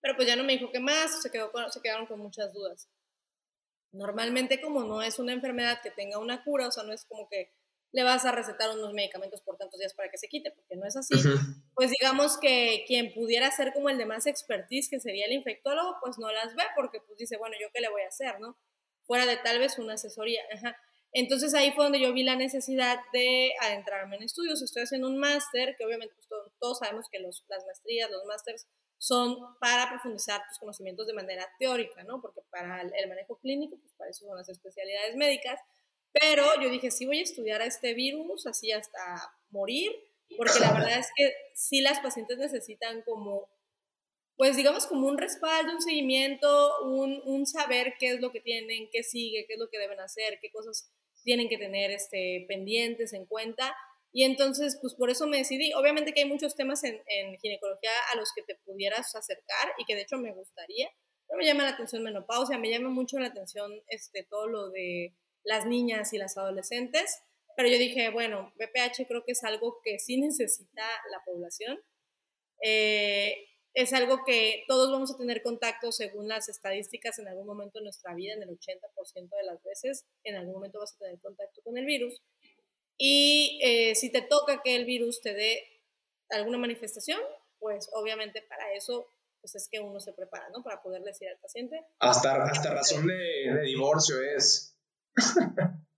pero 0.02 0.16
pues 0.16 0.28
ya 0.28 0.36
no 0.36 0.44
me 0.44 0.54
dijo 0.54 0.72
qué 0.72 0.80
más, 0.80 1.22
se, 1.22 1.30
quedó 1.30 1.52
se 1.70 1.82
quedaron 1.82 2.08
con 2.08 2.20
muchas 2.20 2.54
dudas. 2.54 2.90
Normalmente 3.92 4.62
como 4.62 4.84
no 4.84 5.02
es 5.02 5.20
una 5.20 5.34
enfermedad 5.34 5.82
que 5.82 5.92
tenga 5.92 6.20
una 6.20 6.44
cura, 6.44 6.68
o 6.68 6.72
sea, 6.72 6.84
no 6.84 6.94
es 6.94 7.06
como 7.06 7.28
que 7.28 7.52
le 7.92 8.04
vas 8.04 8.24
a 8.26 8.32
recetar 8.32 8.70
unos 8.70 8.94
medicamentos 8.94 9.42
por 9.42 9.58
tantos 9.58 9.80
días 9.80 9.94
para 9.96 10.10
que 10.10 10.18
se 10.18 10.28
quite, 10.28 10.52
porque 10.52 10.76
no 10.76 10.86
es 10.86 10.96
así. 10.96 11.16
Pues 11.74 11.92
digamos 11.92 12.38
que 12.38 12.84
quien 12.88 13.14
pudiera 13.14 13.50
ser 13.52 13.74
como 13.74 13.90
el 13.90 13.98
de 13.98 14.06
más 14.06 14.28
expertise, 14.28 14.90
que 14.90 15.00
sería 15.00 15.26
el 15.26 15.34
infectólogo, 15.34 15.98
pues 16.02 16.20
no 16.20 16.32
las 16.32 16.56
ve 16.56 16.64
porque 16.76 17.00
pues 17.02 17.18
dice, 17.18 17.38
bueno, 17.38 17.56
¿yo 17.60 17.68
qué 17.74 17.82
le 17.82 17.90
voy 17.90 18.04
a 18.04 18.10
hacer, 18.10 18.40
no? 18.40 18.58
Fuera 19.08 19.26
de 19.26 19.38
tal 19.38 19.58
vez 19.58 19.80
una 19.80 19.96
asesoría. 19.96 20.42
Entonces 21.12 21.54
ahí 21.54 21.72
fue 21.72 21.86
donde 21.86 22.00
yo 22.00 22.14
vi 22.14 22.24
la 22.24 22.36
necesidad 22.36 23.00
de 23.14 23.54
adentrarme 23.62 24.18
en 24.18 24.24
estudios. 24.24 24.62
Estoy 24.62 24.84
haciendo 24.84 25.08
un 25.08 25.18
máster, 25.18 25.76
que 25.78 25.86
obviamente 25.86 26.14
pues, 26.16 26.28
todos, 26.60 26.80
sabemos 26.80 27.08
que 27.12 27.20
los, 27.20 27.44
las 27.48 27.66
maestrías, 27.66 28.12
los 28.12 28.26
másters 28.26 28.68
son 28.98 29.58
para 29.60 29.90
profundizar 29.90 30.42
tus 30.50 30.60
conocimientos 30.60 31.08
de 31.08 31.14
manera 31.14 31.48
teórica, 31.58 32.04
¿no? 32.04 32.22
Porque 32.22 32.42
para 32.52 32.82
el 32.82 33.10
manejo 33.10 33.38
clínico, 33.38 33.78
pues 33.78 33.94
para 33.94 34.10
eso 34.10 34.26
son 34.26 34.38
las 34.38 34.50
especialidades 34.50 35.16
médicas 35.16 35.60
pero 36.12 36.46
yo 36.62 36.70
dije, 36.70 36.92
sí 36.92 37.06
voy 37.06 37.20
a 37.20 37.24
estudiar 37.24 37.62
a 37.62 37.66
este 37.66 37.94
virus, 37.94 38.48
así 38.48 38.72
hasta 38.72 39.00
morir, 39.52 39.92
porque 40.38 40.60
la 40.60 40.74
verdad 40.74 41.00
es 41.00 41.08
que 41.16 41.34
sí 41.54 41.82
las 41.82 42.00
pacientes 42.00 42.38
necesitan 42.38 43.04
como, 43.04 43.48
pues 44.36 44.56
digamos 44.56 44.88
como 44.88 45.08
un 45.08 45.18
respaldo, 45.18 45.74
un 45.74 45.82
seguimiento, 45.82 46.82
un, 46.84 47.22
un 47.26 47.46
saber 47.46 47.94
qué 48.00 48.14
es 48.14 48.22
lo 48.22 48.32
que 48.32 48.42
tienen, 48.42 48.90
qué 48.92 49.04
sigue, 49.04 49.46
qué 49.48 49.54
es 49.54 49.60
lo 49.60 49.70
que 49.70 49.78
deben 49.78 50.00
hacer, 50.00 50.40
qué 50.42 50.50
cosas 50.52 50.92
tienen 51.30 51.48
que 51.48 51.60
tener 51.60 51.92
este, 51.92 52.44
pendientes 52.48 53.14
en 53.14 53.28
cuenta. 53.28 53.76
Y 54.12 54.24
entonces, 54.24 54.80
pues 54.82 54.96
por 54.96 55.12
eso 55.12 55.28
me 55.28 55.38
decidí. 55.38 55.74
Obviamente 55.74 56.12
que 56.12 56.22
hay 56.22 56.28
muchos 56.28 56.56
temas 56.56 56.84
en, 56.84 57.00
en, 57.06 57.38
ginecología 57.38 57.92
a 58.12 58.18
los 58.18 58.32
que 58.34 58.42
te 58.42 58.56
pudieras 58.66 59.14
acercar 59.14 59.74
y 59.78 59.86
que 59.86 59.94
de 59.94 60.02
hecho 60.02 60.18
me 60.18 60.34
gustaría. 60.34 60.90
Pero 61.28 61.38
me 61.38 61.46
llama 61.46 61.66
la 61.66 61.70
atención 61.70 62.02
menopausia, 62.02 62.58
me 62.58 62.72
llama 62.72 62.90
mucho 62.90 63.20
la 63.20 63.28
atención 63.28 63.72
este, 63.90 64.24
todo 64.28 64.48
lo 64.48 64.72
de 64.72 65.14
las 65.44 65.68
niñas 65.68 66.14
y 66.14 66.18
las 66.18 66.36
adolescentes, 66.36 67.22
pero 67.56 67.70
yo 67.70 67.78
dije, 67.78 68.10
bueno, 68.10 68.52
BPH 68.56 69.06
creo 69.08 69.24
que 69.24 69.34
es 69.34 69.44
algo 69.44 69.78
que 69.84 70.00
sí 70.00 70.20
necesita 70.20 70.84
la 71.12 71.24
población. 71.24 71.80
Eh, 72.64 73.36
es 73.82 73.94
algo 73.94 74.24
que 74.26 74.66
todos 74.68 74.92
vamos 74.92 75.12
a 75.12 75.18
tener 75.18 75.42
contacto 75.42 75.92
según 75.92 76.28
las 76.28 76.50
estadísticas 76.50 77.18
en 77.20 77.28
algún 77.30 77.48
momento 77.48 77.80
de 77.80 77.86
nuestra 77.86 78.14
vida, 78.14 78.34
en 78.34 78.44
el 78.44 78.50
80% 78.50 79.30
de 79.30 79.44
las 79.44 79.64
veces, 79.64 80.06
en 80.24 80.36
algún 80.36 80.56
momento 80.56 80.80
vas 80.80 80.94
a 80.94 80.98
tener 80.98 81.20
contacto 81.22 81.62
con 81.62 81.78
el 81.78 81.86
virus. 81.86 82.22
Y 82.98 83.60
eh, 83.64 83.96
si 83.96 84.12
te 84.12 84.22
toca 84.22 84.62
que 84.62 84.76
el 84.76 84.86
virus 84.86 85.22
te 85.22 85.34
dé 85.34 85.64
alguna 86.30 86.58
manifestación, 86.58 87.22
pues 87.58 87.90
obviamente 87.94 88.42
para 88.42 88.74
eso 88.74 89.08
pues 89.40 89.56
es 89.56 89.70
que 89.70 89.80
uno 89.80 90.02
se 90.02 90.12
prepara, 90.12 90.50
¿no? 90.50 90.62
Para 90.62 90.82
poder 90.82 91.02
decir 91.02 91.30
al 91.30 91.38
paciente. 91.38 91.82
Hasta, 92.00 92.44
hasta 92.44 92.74
razón 92.74 93.08
de, 93.08 93.14
de 93.16 93.62
divorcio 93.62 94.22
es. 94.22 94.76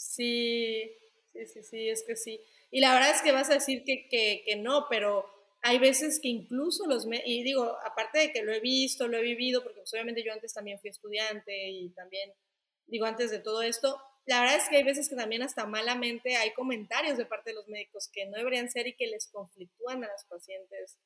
Sí, 0.00 0.96
sí, 1.32 1.44
sí, 1.46 1.62
sí, 1.64 1.88
es 1.88 2.04
que 2.06 2.14
sí. 2.14 2.40
Y 2.70 2.80
la 2.80 2.94
verdad 2.94 3.10
es 3.10 3.20
que 3.20 3.32
vas 3.32 3.50
a 3.50 3.54
decir 3.54 3.82
que, 3.84 4.08
que, 4.08 4.42
que 4.46 4.56
no, 4.56 4.86
pero 4.88 5.26
hay 5.62 5.78
veces 5.78 6.20
que 6.20 6.28
incluso 6.28 6.86
los, 6.86 7.06
y 7.24 7.42
digo, 7.42 7.76
aparte 7.84 8.18
de 8.18 8.32
que 8.32 8.42
lo 8.42 8.52
he 8.52 8.60
visto, 8.60 9.08
lo 9.08 9.18
he 9.18 9.22
vivido, 9.22 9.62
porque 9.62 9.80
pues, 9.80 9.92
obviamente 9.92 10.22
yo 10.22 10.32
antes 10.32 10.54
también 10.54 10.78
fui 10.78 10.90
estudiante 10.90 11.70
y 11.70 11.90
también, 11.90 12.32
digo, 12.86 13.06
antes 13.06 13.30
de 13.30 13.40
todo 13.40 13.62
esto, 13.62 14.00
la 14.26 14.40
verdad 14.40 14.56
es 14.56 14.68
que 14.68 14.76
hay 14.76 14.84
veces 14.84 15.08
que 15.08 15.16
también 15.16 15.42
hasta 15.42 15.66
malamente 15.66 16.36
hay 16.36 16.52
comentarios 16.52 17.16
de 17.16 17.24
parte 17.24 17.50
de 17.50 17.54
los 17.54 17.68
médicos 17.68 18.08
que 18.12 18.26
no 18.26 18.36
deberían 18.36 18.70
ser 18.70 18.86
y 18.86 18.94
que 18.94 19.06
les 19.06 19.26
conflictúan 19.28 20.04
a 20.04 20.08
las 20.08 20.24
pacientes 20.26 20.98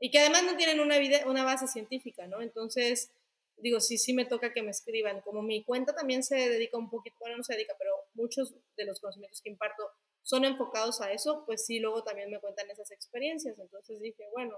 y 0.00 0.10
que 0.10 0.18
además 0.18 0.44
no 0.44 0.56
tienen 0.56 0.80
una, 0.80 0.98
vida, 0.98 1.20
una 1.26 1.44
base 1.44 1.68
científica, 1.68 2.26
¿no? 2.26 2.40
Entonces, 2.40 3.10
digo, 3.58 3.80
sí, 3.80 3.98
sí 3.98 4.14
me 4.14 4.24
toca 4.24 4.54
que 4.54 4.62
me 4.62 4.70
escriban. 4.70 5.20
Como 5.20 5.42
mi 5.42 5.62
cuenta 5.62 5.94
también 5.94 6.22
se 6.22 6.36
dedica 6.36 6.78
un 6.78 6.88
poquito, 6.88 7.16
bueno, 7.20 7.36
no 7.36 7.44
se 7.44 7.52
dedica, 7.52 7.74
pero 7.78 7.92
muchos 8.14 8.54
de 8.76 8.84
los 8.86 8.98
conocimientos 8.98 9.42
que 9.42 9.50
imparto 9.50 9.90
son 10.22 10.44
enfocados 10.44 11.00
a 11.00 11.12
eso, 11.12 11.44
pues 11.46 11.66
sí, 11.66 11.78
luego 11.78 12.02
también 12.02 12.30
me 12.30 12.40
cuentan 12.40 12.70
esas 12.70 12.90
experiencias. 12.90 13.58
Entonces 13.58 14.00
dije, 14.00 14.24
bueno, 14.32 14.56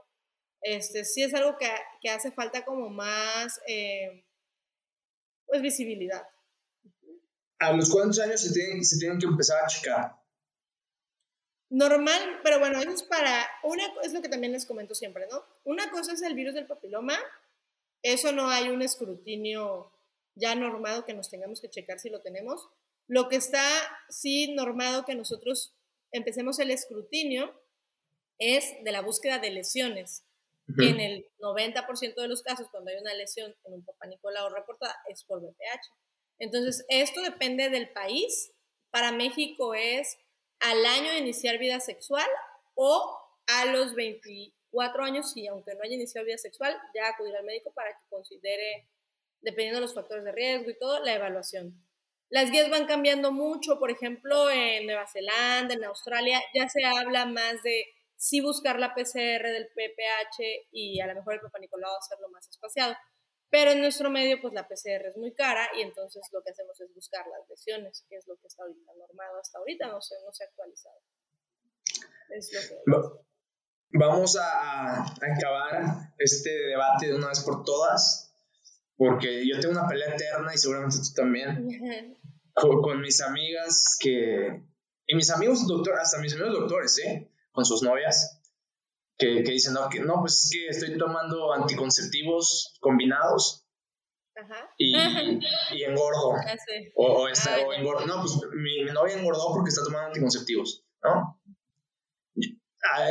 este, 0.61 1.05
sí 1.05 1.23
es 1.23 1.35
algo 1.35 1.57
que, 1.59 1.69
que 2.01 2.11
hace 2.11 2.31
falta 2.31 2.65
como 2.65 2.89
más, 2.89 3.61
eh, 3.67 4.25
pues, 5.47 5.63
visibilidad. 5.63 6.27
¿A 7.59 7.73
los 7.73 7.91
cuántos 7.91 8.19
años 8.21 8.41
se 8.41 8.53
tienen, 8.53 8.85
se 8.85 8.99
tienen 8.99 9.19
que 9.19 9.27
empezar 9.27 9.63
a 9.63 9.69
checar? 9.69 10.17
Normal, 11.71 12.41
pero 12.43 12.59
bueno, 12.59 12.79
eso 12.79 12.91
es 12.91 13.03
para, 13.05 13.47
una 13.63 13.85
es 14.03 14.13
lo 14.13 14.21
que 14.21 14.29
también 14.29 14.53
les 14.53 14.67
comento 14.67 14.95
siempre, 14.95 15.27
¿no? 15.31 15.43
Una 15.65 15.91
cosa 15.91 16.13
es 16.13 16.23
el 16.23 16.35
virus 16.35 16.55
del 16.55 16.67
papiloma, 16.67 17.17
eso 18.03 18.33
no 18.33 18.51
hay 18.51 18.69
un 18.69 18.83
escrutinio 18.83 19.91
ya 20.35 20.55
normado 20.55 21.05
que 21.05 21.15
nos 21.15 21.31
tengamos 21.31 21.61
que 21.61 21.71
checar 21.71 21.99
si 21.99 22.11
lo 22.11 22.21
tenemos. 22.21 22.69
Lo 23.13 23.29
que 23.29 23.37
está 23.37 23.63
sí 24.09 24.55
normado 24.55 25.05
que 25.05 25.15
nosotros 25.15 25.75
empecemos 26.13 26.59
el 26.61 26.71
escrutinio 26.71 27.53
es 28.39 28.73
de 28.83 28.91
la 28.91 29.03
búsqueda 29.03 29.39
de 29.39 29.51
lesiones. 29.51 30.25
En 30.79 30.99
el 30.99 31.27
90% 31.39 32.15
de 32.15 32.29
los 32.29 32.43
casos, 32.43 32.69
cuando 32.71 32.91
hay 32.91 32.97
una 32.97 33.13
lesión 33.13 33.55
en 33.65 33.75
un 33.75 33.85
papá 33.85 34.07
Nicolau 34.07 34.49
reportada, 34.49 34.97
es 35.11 35.25
por 35.25 35.43
BPH. 35.43 35.93
Entonces, 36.39 36.87
esto 36.89 37.21
depende 37.21 37.69
del 37.69 37.91
país. 37.91 38.51
Para 38.91 39.13
México 39.13 39.75
es 39.75 40.17
al 40.61 40.83
año 40.87 41.11
de 41.11 41.19
iniciar 41.19 41.59
vida 41.59 41.81
sexual 41.81 42.27
o 42.73 43.15
a 43.47 43.67
los 43.67 43.95
20, 43.95 44.55
cuatro 44.71 45.05
años 45.05 45.37
y 45.37 45.47
aunque 45.49 45.75
no 45.75 45.83
haya 45.83 45.97
iniciado 45.97 46.25
vida 46.25 46.39
sexual, 46.39 46.75
ya 46.95 47.09
acudir 47.09 47.37
al 47.37 47.45
médico 47.45 47.73
para 47.75 47.91
que 47.91 48.09
considere, 48.09 48.89
dependiendo 49.43 49.81
de 49.81 49.87
los 49.87 49.95
factores 49.95 50.25
de 50.25 50.33
riesgo 50.33 50.71
y 50.71 50.79
todo, 50.79 51.05
la 51.05 51.13
evaluación. 51.13 51.79
Las 52.33 52.51
guías 52.51 52.71
van 52.71 52.87
cambiando 52.87 53.31
mucho, 53.31 53.79
por 53.79 53.91
ejemplo, 53.91 54.51
en 54.51 54.87
Nueva 54.87 55.07
Zelanda, 55.07 55.75
en 55.75 55.85
Australia, 55.85 56.41
ya 56.55 56.67
se 56.67 56.83
habla 56.83 57.27
más 57.27 57.63
de 57.63 57.85
sí 58.17 58.41
buscar 58.41 58.81
la 58.81 58.95
PCR 58.95 59.43
del 59.53 59.69
PPH 59.69 60.69
y 60.73 60.99
a 61.01 61.09
lo 61.09 61.15
mejor 61.17 61.35
el 61.35 61.41
Papa 61.41 61.59
Nicolau 61.59 61.95
hacerlo 61.95 62.31
más 62.31 62.49
espaciado. 62.49 62.97
Pero 63.51 63.73
en 63.73 63.83
nuestro 63.83 64.09
medio, 64.09 64.41
pues 64.41 64.55
la 64.55 64.67
PCR 64.67 65.09
es 65.09 65.17
muy 65.19 65.35
cara 65.35 65.69
y 65.77 65.83
entonces 65.83 66.23
lo 66.33 66.43
que 66.43 66.53
hacemos 66.53 66.81
es 66.81 66.95
buscar 66.95 67.27
las 67.27 67.47
lesiones, 67.51 68.07
que 68.09 68.17
es 68.17 68.27
lo 68.27 68.37
que 68.39 68.47
está 68.47 68.63
ahorita 68.63 68.93
normado 68.97 69.39
hasta 69.39 69.59
ahorita, 69.59 69.89
no 69.89 70.01
sé, 70.01 70.15
no 70.25 70.33
se 70.33 70.45
ha 70.45 70.47
actualizado. 70.47 70.97
Es 72.31 72.51
lo 72.87 73.03
que 73.13 73.99
vamos 73.99 74.39
a, 74.41 75.03
acabar 75.03 76.15
este 76.17 76.51
debate 76.51 77.09
de 77.09 77.15
una 77.15 77.29
vez 77.29 77.41
por 77.41 77.63
todas, 77.63 78.35
porque 78.97 79.47
yo 79.47 79.61
tengo 79.61 79.73
una 79.79 79.87
pelea 79.87 80.15
eterna 80.15 80.55
y 80.55 80.57
seguramente 80.57 80.97
tú 80.97 81.13
también, 81.15 81.69
con, 82.55 83.01
mis 83.01 83.21
amigas 83.23 83.97
que, 84.01 84.63
y 85.07 85.15
mis 85.15 85.31
amigos 85.31 85.67
doctores, 85.67 86.03
hasta 86.03 86.19
mis 86.19 86.35
amigos 86.35 86.61
doctores, 86.61 86.99
¿eh? 87.05 87.31
Con 87.53 87.65
sus 87.65 87.83
novias, 87.83 88.41
que, 89.19 89.43
que 89.43 89.53
dicen, 89.53 89.75
no, 89.75 89.89
que, 89.89 90.01
no, 90.01 90.21
pues 90.21 90.45
es 90.45 90.51
que 90.51 90.69
estoy 90.69 90.99
tomando 90.99 91.53
anticonceptivos 91.53 92.75
combinados. 92.81 93.67
Y, 94.79 94.97
y, 94.97 95.85
engordo. 95.85 96.35
O, 96.97 97.29
está, 97.29 97.59
o 97.61 97.73
engordo. 97.73 98.07
No, 98.07 98.21
pues 98.21 98.39
mi, 98.55 98.85
mi 98.85 98.91
novia 98.91 99.17
engordó 99.17 99.53
porque 99.53 99.69
está 99.69 99.85
tomando 99.85 100.09
anticonceptivos, 100.09 100.85
¿no? 101.03 101.39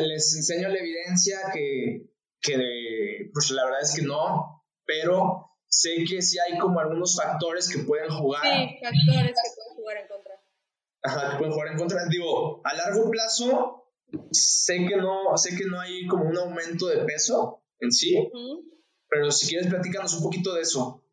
les 0.01 0.36
enseño 0.36 0.69
la 0.69 0.80
evidencia 0.80 1.39
que, 1.54 2.12
que 2.41 3.30
pues 3.34 3.51
la 3.51 3.65
verdad 3.65 3.82
es 3.82 3.95
que 3.95 4.04
no, 4.04 4.63
pero 4.86 5.50
sé 5.71 6.03
que 6.07 6.21
sí 6.21 6.38
hay 6.39 6.60
como 6.60 6.79
algunos 6.79 7.15
factores 7.15 7.69
que 7.69 7.84
pueden 7.84 8.10
jugar. 8.10 8.43
Sí, 8.43 8.77
factores 8.81 9.36
que 9.36 9.49
pueden 9.55 9.75
jugar 9.75 9.97
en 9.97 10.07
contra. 10.07 10.41
Ajá, 11.03 11.31
que 11.31 11.38
pueden 11.38 11.53
jugar 11.53 11.67
en 11.71 11.77
contra. 11.77 12.05
Digo, 12.10 12.62
a 12.63 12.73
largo 12.75 13.10
plazo, 13.10 13.88
sé 14.31 14.86
que 14.88 14.97
no, 14.97 15.38
sé 15.38 15.55
que 15.55 15.65
no 15.65 15.79
hay 15.79 16.05
como 16.07 16.25
un 16.25 16.38
aumento 16.38 16.88
de 16.88 17.05
peso 17.05 17.63
en 17.79 17.91
sí, 17.91 18.15
pero 19.10 19.31
si 19.31 19.47
quieres 19.47 19.67
platícanos 19.67 20.13
un 20.13 20.23
poquito 20.23 20.53
de 20.53 20.62
eso. 20.62 21.03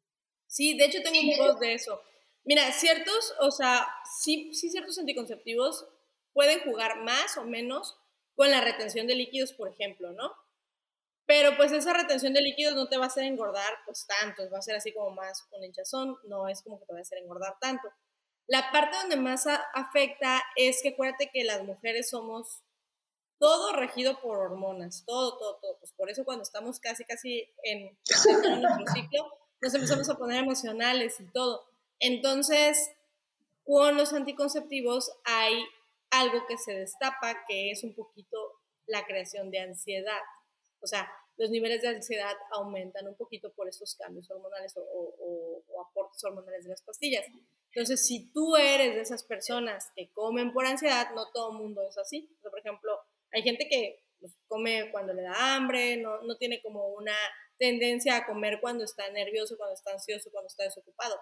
Sí, 0.47 0.77
de 0.77 0.87
hecho 0.87 0.99
tengo 1.03 1.21
un 1.21 1.37
poco 1.37 1.61
de 1.61 1.75
eso. 1.75 2.01
Mira, 2.45 2.73
ciertos, 2.73 3.35
o 3.41 3.51
sea, 3.51 3.87
sí, 4.21 4.53
sí 4.55 4.71
ciertos 4.71 4.99
anticonceptivos 4.99 5.87
pueden 6.33 6.61
jugar 6.61 7.03
más 7.05 7.37
o 7.37 7.45
menos 7.45 7.97
con 8.35 8.51
la 8.51 8.61
retención 8.61 9.07
de 9.07 9.15
líquidos, 9.15 9.53
por 9.53 9.69
ejemplo, 9.69 10.13
¿no? 10.13 10.33
Pero 11.29 11.59
pues 11.59 11.73
esa 11.73 11.93
retención 11.93 12.33
de 12.33 12.41
líquidos 12.41 12.75
no 12.75 12.89
te 12.89 12.97
va 12.97 13.05
a 13.05 13.09
hacer 13.09 13.25
engordar 13.25 13.71
pues 13.85 14.07
tanto, 14.07 14.49
va 14.51 14.61
a 14.61 14.63
ser 14.63 14.77
así 14.77 14.95
como 14.95 15.11
más 15.11 15.47
un 15.53 15.63
hinchazón, 15.63 16.17
no 16.25 16.49
es 16.49 16.63
como 16.63 16.81
que 16.81 16.87
te 16.87 16.95
va 16.95 17.01
a 17.01 17.03
hacer 17.03 17.19
engordar 17.19 17.59
tanto. 17.61 17.87
La 18.47 18.73
parte 18.73 18.97
donde 18.97 19.17
más 19.17 19.47
afecta 19.75 20.43
es 20.57 20.81
que 20.83 20.89
acuérdate 20.89 21.31
que 21.31 21.45
las 21.45 21.63
mujeres 21.65 22.09
somos 22.09 22.63
todo 23.39 23.75
regido 23.75 24.19
por 24.23 24.39
hormonas, 24.39 25.05
todo, 25.07 25.37
todo, 25.37 25.59
todo. 25.61 25.79
Pues 25.79 25.93
por 25.93 26.09
eso 26.09 26.25
cuando 26.25 26.45
estamos 26.45 26.81
casi, 26.81 27.05
casi 27.05 27.53
en, 27.63 27.99
en 28.47 28.63
nuestro 28.63 28.87
ciclo, 28.95 29.31
nos 29.61 29.75
empezamos 29.75 30.09
a 30.09 30.17
poner 30.17 30.43
emocionales 30.43 31.21
y 31.21 31.31
todo. 31.31 31.63
Entonces, 32.01 32.91
con 33.65 33.99
los 33.99 34.15
anticonceptivos 34.15 35.13
hay 35.25 35.63
algo 36.11 36.47
que 36.47 36.57
se 36.57 36.73
destapa, 36.73 37.45
que 37.47 37.71
es 37.71 37.85
un 37.85 37.95
poquito 37.95 38.39
la 38.87 39.05
creación 39.05 39.51
de 39.51 39.61
ansiedad. 39.61 40.23
O 40.81 40.87
sea, 40.87 41.11
los 41.37 41.51
niveles 41.51 41.83
de 41.83 41.89
ansiedad 41.89 42.37
aumentan 42.51 43.07
un 43.07 43.15
poquito 43.15 43.53
por 43.53 43.69
estos 43.69 43.95
cambios 43.95 44.31
hormonales 44.31 44.75
o, 44.77 45.63
aportes 45.81 46.23
hormonales 46.25 46.65
de 46.65 46.71
las 46.71 46.83
pastillas. 46.83 47.25
Entonces, 47.73 48.05
si 48.05 48.33
tú 48.33 48.57
eres 48.57 48.95
de 48.95 49.01
esas 49.01 49.23
personas 49.23 49.91
que 49.95 50.11
comen 50.11 50.53
por 50.53 50.67
ansiedad, 50.67 51.11
no 51.15 51.31
todo 51.31 51.53
el 51.53 51.59
mundo 51.59 51.83
es 51.89 51.97
así. 51.97 52.29
por 52.43 52.59
ejemplo, 52.59 52.99
hay 53.33 53.43
gente 53.43 53.69
que 53.69 54.03
pues, 54.19 54.33
come 54.49 54.91
cuando 54.91 55.13
le 55.13 55.23
da 55.23 55.55
hambre, 55.55 55.97
no, 55.97 56.21
no 56.23 56.37
tiene 56.37 56.61
como 56.61 56.89
una 56.89 57.15
tendencia 57.57 58.17
a 58.17 58.27
comer 58.27 58.59
cuando 58.61 58.85
está 58.85 59.09
nervioso, 59.11 59.57
cuando 59.57 59.75
está 59.75 59.93
ansioso, 59.93 60.31
cuando 60.33 60.49
está 60.49 60.65
desocupado. 60.65 61.17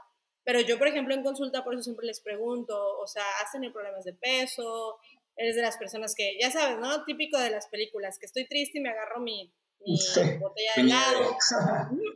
Pero 0.47 0.61
yo, 0.61 0.79
por 0.79 0.87
ejemplo, 0.87 1.13
en 1.13 1.25
consulta, 1.25 1.65
por 1.65 1.75
eso 1.75 1.83
siempre 1.83 2.07
les 2.07 2.21
pregunto, 2.21 2.99
o 2.99 3.07
sea, 3.09 3.25
¿has 3.43 3.51
tenido 3.51 3.73
problemas 3.73 4.05
de 4.05 4.13
peso? 4.13 4.97
Eres 5.37 5.57
de 5.57 5.63
las 5.63 5.77
personas 5.77 6.15
que, 6.15 6.37
ya 6.41 6.51
sabes, 6.51 6.79
¿no? 6.79 7.05
Típico 7.05 7.39
de 7.39 7.51
las 7.51 7.69
películas, 7.69 8.19
que 8.19 8.27
estoy 8.27 8.47
triste 8.47 8.79
y 8.79 8.81
me 8.81 8.91
agarro 8.91 9.21
mi, 9.21 9.53
botella 10.41 10.73
de 10.77 10.83
helado. 10.83 11.37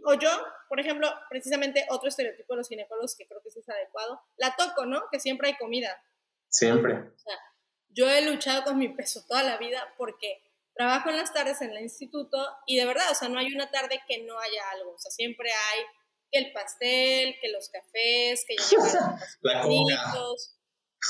o 0.05 0.15
yo, 0.15 0.31
por 0.69 0.81
ejemplo, 0.81 1.09
precisamente 1.29 1.87
otro 1.91 2.09
estereotipo 2.09 2.55
de 2.55 2.59
los 2.59 2.69
ginecólogos 2.69 3.15
que 3.15 3.27
creo 3.27 3.43
que 3.43 3.49
es 3.49 3.69
adecuado, 3.69 4.21
la 4.37 4.57
toco, 4.57 4.87
¿no? 4.87 5.03
Que 5.11 5.21
siempre 5.21 5.49
hay 5.49 5.57
comida. 5.57 6.03
Siempre. 6.49 6.95
O 6.95 7.19
sea, 7.19 7.39
yo 7.91 8.11
he 8.11 8.23
luchado 8.23 8.65
con 8.65 8.79
mi 8.79 8.89
peso 8.89 9.25
toda 9.27 9.43
la 9.43 9.59
vida 9.59 9.95
porque 9.97 10.43
trabajo 10.75 11.11
en 11.11 11.17
las 11.17 11.33
tardes 11.33 11.61
en 11.61 11.71
el 11.71 11.83
instituto 11.83 12.39
y 12.67 12.77
de 12.77 12.87
verdad, 12.87 13.11
o 13.11 13.15
sea, 13.15 13.29
no 13.29 13.39
hay 13.39 13.53
una 13.53 13.71
tarde 13.71 14.01
que 14.07 14.23
no 14.25 14.39
haya 14.39 14.63
algo, 14.73 14.93
o 14.93 14.99
sea, 14.99 15.11
siempre 15.11 15.51
hay 15.51 15.85
que 16.31 16.39
el 16.39 16.53
pastel, 16.53 17.37
que 17.41 17.49
los 17.49 17.69
cafés, 17.69 18.45
que 18.47 18.57
ya 18.57 18.79
los 18.79 18.95
La 19.43 19.67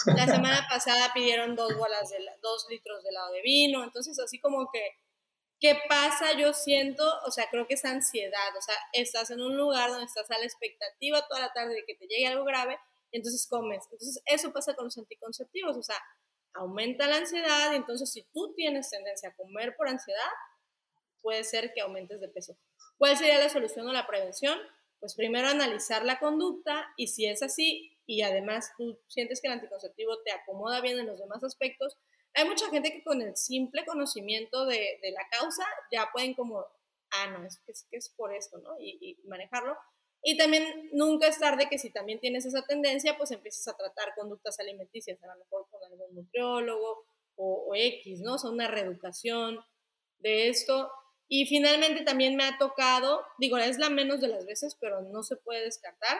La 0.06 0.26
semana 0.26 0.66
pasada 0.68 1.12
pidieron 1.12 1.56
dos 1.56 1.76
bolas 1.76 2.10
de 2.10 2.18
dos 2.42 2.66
litros 2.70 3.02
de 3.02 3.10
helado 3.10 3.32
de 3.32 3.42
vino, 3.42 3.82
entonces 3.82 4.18
así 4.20 4.40
como 4.40 4.70
que 4.72 4.96
¿qué 5.60 5.78
pasa? 5.88 6.32
Yo 6.38 6.52
siento, 6.54 7.04
o 7.26 7.30
sea, 7.30 7.48
creo 7.50 7.66
que 7.66 7.74
es 7.74 7.84
ansiedad, 7.84 8.56
o 8.56 8.62
sea, 8.62 8.74
estás 8.92 9.30
en 9.30 9.42
un 9.42 9.56
lugar 9.56 9.90
donde 9.90 10.06
estás 10.06 10.28
a 10.30 10.38
la 10.38 10.44
expectativa 10.44 11.26
toda 11.28 11.40
la 11.40 11.52
tarde 11.52 11.74
de 11.74 11.84
que 11.86 11.94
te 11.94 12.06
llegue 12.06 12.26
algo 12.26 12.44
grave 12.44 12.78
y 13.12 13.18
entonces 13.18 13.46
comes. 13.46 13.84
Entonces, 13.84 14.22
eso 14.24 14.52
pasa 14.52 14.74
con 14.74 14.86
los 14.86 14.96
anticonceptivos, 14.96 15.76
o 15.76 15.82
sea, 15.82 16.02
aumenta 16.54 17.06
la 17.06 17.18
ansiedad 17.18 17.72
y 17.72 17.76
entonces 17.76 18.10
si 18.10 18.22
tú 18.32 18.54
tienes 18.54 18.90
tendencia 18.90 19.28
a 19.28 19.36
comer 19.36 19.76
por 19.76 19.88
ansiedad, 19.88 20.30
puede 21.20 21.44
ser 21.44 21.72
que 21.74 21.82
aumentes 21.82 22.20
de 22.20 22.28
peso. 22.28 22.56
¿Cuál 22.96 23.16
sería 23.16 23.38
la 23.38 23.50
solución 23.50 23.86
o 23.86 23.92
la 23.92 24.06
prevención? 24.06 24.58
Pues 24.98 25.14
primero 25.14 25.48
analizar 25.48 26.04
la 26.04 26.18
conducta 26.18 26.92
y 26.96 27.08
si 27.08 27.26
es 27.26 27.42
así 27.42 27.98
y 28.10 28.22
además 28.22 28.72
tú 28.76 28.98
sientes 29.06 29.40
que 29.40 29.46
el 29.46 29.52
anticonceptivo 29.52 30.20
te 30.24 30.32
acomoda 30.32 30.80
bien 30.80 30.98
en 30.98 31.06
los 31.06 31.20
demás 31.20 31.44
aspectos, 31.44 31.96
hay 32.34 32.44
mucha 32.44 32.68
gente 32.68 32.90
que 32.90 33.04
con 33.04 33.22
el 33.22 33.36
simple 33.36 33.84
conocimiento 33.86 34.66
de, 34.66 34.98
de 35.00 35.12
la 35.12 35.28
causa 35.30 35.62
ya 35.92 36.10
pueden 36.12 36.34
como, 36.34 36.66
ah, 37.12 37.30
no, 37.30 37.46
es 37.46 37.60
que 37.88 37.96
es, 37.96 38.08
por 38.16 38.34
esto, 38.34 38.58
¿no? 38.58 38.74
Y, 38.80 39.16
manejarlo. 39.26 39.76
Y 40.24 40.36
también 40.36 40.90
nunca 40.92 41.28
es 41.28 41.38
tarde 41.38 41.68
que 41.70 41.78
si 41.78 41.90
también 41.90 42.18
tienes 42.18 42.44
esa 42.46 42.66
tendencia, 42.66 43.16
pues 43.16 43.30
empieces 43.30 43.68
a 43.68 43.76
tratar 43.76 44.12
conductas 44.16 44.58
alimenticias, 44.58 45.22
a 45.22 45.28
lo 45.28 45.36
mejor 45.36 45.68
con 45.70 45.80
algún 45.84 46.12
nutriólogo 46.12 47.04
o, 47.36 47.66
o 47.68 47.74
X, 47.76 48.22
¿no? 48.22 48.34
O 48.34 48.38
sea, 48.38 48.50
una 48.50 48.66
reeducación 48.66 49.60
de 50.18 50.48
esto. 50.48 50.90
Y 51.28 51.46
finalmente 51.46 52.02
también 52.02 52.34
me 52.34 52.42
ha 52.42 52.58
tocado, 52.58 53.22
digo, 53.38 53.56
es 53.56 53.78
la 53.78 53.88
menos 53.88 54.20
de 54.20 54.26
las 54.26 54.46
veces, 54.46 54.76
pero 54.80 55.00
no 55.00 55.22
se 55.22 55.36
puede 55.36 55.62
descartar, 55.62 56.18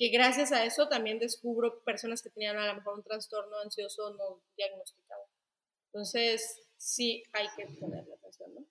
que 0.00 0.08
gracias 0.08 0.50
a 0.50 0.64
eso 0.64 0.88
también 0.88 1.18
descubro 1.18 1.84
personas 1.84 2.22
que 2.22 2.30
tenían 2.30 2.56
a 2.56 2.68
lo 2.68 2.76
mejor 2.76 2.94
un 2.94 3.04
trastorno 3.04 3.58
ansioso 3.58 4.14
no 4.14 4.40
diagnosticado. 4.56 5.28
Entonces, 5.92 6.62
sí 6.78 7.22
hay 7.34 7.46
que 7.54 7.66
ponerle 7.78 8.14
atención, 8.14 8.54
¿no? 8.54 8.66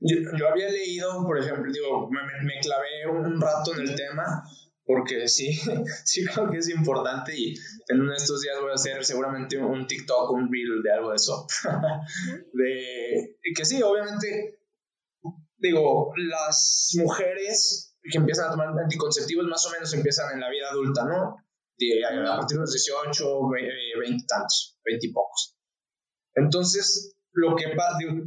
Yo, 0.00 0.48
había 0.48 0.68
leído, 0.68 1.24
por 1.24 1.38
ejemplo, 1.38 1.72
digo, 1.72 2.10
me, 2.10 2.20
me, 2.44 2.60
clavé 2.60 3.06
un 3.06 3.40
rato 3.40 3.74
en 3.74 3.88
el 3.88 3.96
tema 3.96 4.44
porque 4.84 5.28
sí, 5.28 5.50
sí 6.04 6.26
creo 6.26 6.50
que 6.50 6.58
es 6.58 6.68
importante 6.68 7.32
y 7.34 7.54
en 7.88 8.02
uno 8.02 8.10
de 8.10 8.18
estos 8.18 8.42
días 8.42 8.60
voy 8.60 8.70
a 8.70 8.74
hacer 8.74 9.02
seguramente 9.06 9.56
un 9.56 9.86
TikTok, 9.86 10.30
un 10.30 10.52
reel 10.52 10.82
de 10.82 10.92
algo 10.92 11.08
de 11.08 11.16
eso. 11.16 11.46
de 12.52 13.34
que 13.56 13.64
sí, 13.64 13.82
obviamente, 13.82 14.60
digo, 15.56 16.12
las 16.16 16.90
mujeres 16.98 17.87
que 18.02 18.18
empiezan 18.18 18.48
a 18.48 18.50
tomar 18.52 18.68
anticonceptivos 18.78 19.46
más 19.46 19.64
o 19.66 19.70
menos 19.70 19.92
empiezan 19.92 20.32
en 20.34 20.40
la 20.40 20.50
vida 20.50 20.70
adulta, 20.70 21.04
¿no? 21.04 21.36
a 22.28 22.36
partir 22.36 22.56
de 22.56 22.62
los 22.62 22.72
18, 22.72 23.48
20 24.00 24.24
tantos, 24.26 24.78
20 24.84 25.06
y 25.06 25.12
pocos. 25.12 25.56
Entonces, 26.34 27.14
lo 27.32 27.54
que 27.54 27.66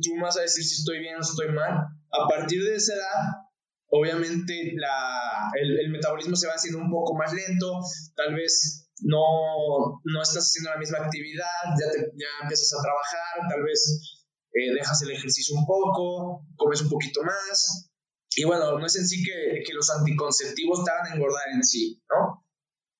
tú 0.01 0.11
vas 0.21 0.37
a 0.37 0.41
decir 0.41 0.63
si 0.63 0.75
estoy 0.75 0.99
bien 0.99 1.17
o 1.17 1.21
estoy 1.21 1.49
mal. 1.49 1.85
A 2.11 2.27
partir 2.27 2.63
de 2.63 2.75
esa 2.75 2.93
edad, 2.93 3.47
obviamente 3.89 4.73
la, 4.75 5.51
el, 5.59 5.89
metabolismo 5.89 6.35
se 6.35 6.47
va 6.47 6.53
haciendo 6.53 6.79
un 6.79 6.89
poco 6.89 7.15
más 7.15 7.33
lento, 7.33 7.79
tal 8.15 8.35
vez 8.35 8.89
no, 9.01 10.01
no 10.03 10.21
estás 10.21 10.45
haciendo 10.45 10.71
la 10.71 10.77
misma 10.77 10.99
actividad, 10.99 11.45
ya, 11.79 11.87
ya 12.15 12.27
empiezas 12.43 12.73
a 12.73 12.83
trabajar, 12.83 13.49
tal 13.49 13.63
vez 13.63 14.21
eh, 14.53 14.73
dejas 14.73 15.01
el 15.01 15.11
ejercicio 15.11 15.55
un 15.57 15.65
poco, 15.65 16.45
comes 16.55 16.81
un 16.81 16.89
poquito 16.89 17.21
más. 17.23 17.90
Y 18.35 18.45
bueno, 18.45 18.79
no 18.79 18.85
es 18.85 18.95
en 18.95 19.07
sí 19.07 19.23
que, 19.23 19.61
que 19.65 19.73
los 19.73 19.89
anticonceptivos 19.89 20.83
te 20.85 20.91
hagan 20.91 21.13
engordar 21.13 21.43
en 21.53 21.63
sí, 21.63 22.01
¿no? 22.09 22.45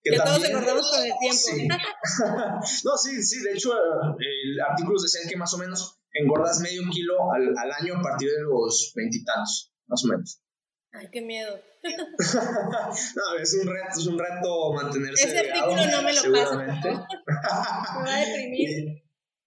Que, 0.04 0.18
todos 0.18 0.44
engordamos 0.44 0.90
con 0.90 1.06
el 1.06 1.14
tiempo. 1.20 1.76
no, 2.84 2.98
sí, 2.98 3.22
sí, 3.24 3.44
de 3.44 3.54
hecho, 3.54 3.72
el 3.74 4.60
artículo 4.60 5.00
decía 5.00 5.22
que 5.30 5.38
más 5.38 5.54
o 5.54 5.60
menos 5.60 6.00
engordas 6.14 6.60
medio 6.60 6.82
kilo 6.90 7.32
al, 7.32 7.56
al 7.56 7.72
año 7.72 7.98
a 7.98 8.02
partir 8.02 8.30
de 8.30 8.42
los 8.42 8.94
veintitantos, 8.96 9.72
más 9.88 10.04
o 10.04 10.08
menos. 10.08 10.42
Ay, 10.94 11.08
qué 11.12 11.22
miedo. 11.22 11.58
no, 11.84 13.38
es 13.40 13.54
un 13.54 13.68
reto, 13.68 14.00
es 14.00 14.08
un 14.08 14.20
reto 14.20 14.74
mantenerse 14.74 15.28
Ese 15.28 15.52
artículo 15.52 15.88
no 15.88 16.02
me 16.02 16.14
lo 16.14 16.22
seguramente. 16.22 16.90
me 17.26 18.10
va 18.10 18.16
a 18.16 18.26
deprimir. 18.26 19.04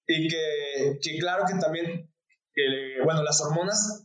Y, 0.07 0.29
que, 0.29 0.99
que, 1.03 1.19
claro 1.19 1.45
que 1.47 1.55
también, 1.59 2.11
bueno, 3.05 3.23
las 3.23 3.41
hormonas 3.41 4.04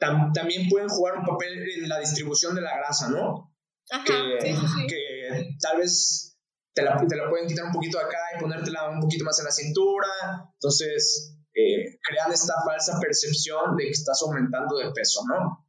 también 0.00 0.68
pueden 0.68 0.88
jugar 0.88 1.18
un 1.18 1.24
papel 1.24 1.62
en 1.76 1.88
la 1.88 1.98
distribución 1.98 2.54
de 2.54 2.62
la 2.62 2.76
grasa, 2.78 3.10
¿no? 3.10 3.54
Ajá, 3.90 4.04
sí, 4.40 4.54
sí, 4.54 4.66
sí. 4.66 4.86
que 4.86 5.56
tal 5.60 5.78
vez 5.78 6.38
te 6.72 6.82
la, 6.82 6.96
te 7.06 7.16
la 7.16 7.28
pueden 7.28 7.46
quitar 7.46 7.66
un 7.66 7.72
poquito 7.72 7.98
acá 7.98 8.18
y 8.36 8.40
ponértela 8.40 8.88
un 8.90 9.00
poquito 9.00 9.24
más 9.24 9.38
en 9.38 9.44
la 9.44 9.50
cintura. 9.50 10.08
Entonces, 10.54 11.36
eh, 11.54 11.98
crean 12.02 12.32
esta 12.32 12.54
falsa 12.64 12.98
percepción 13.00 13.76
de 13.76 13.84
que 13.84 13.90
estás 13.90 14.22
aumentando 14.22 14.78
de 14.78 14.90
peso, 14.92 15.20
¿no? 15.28 15.66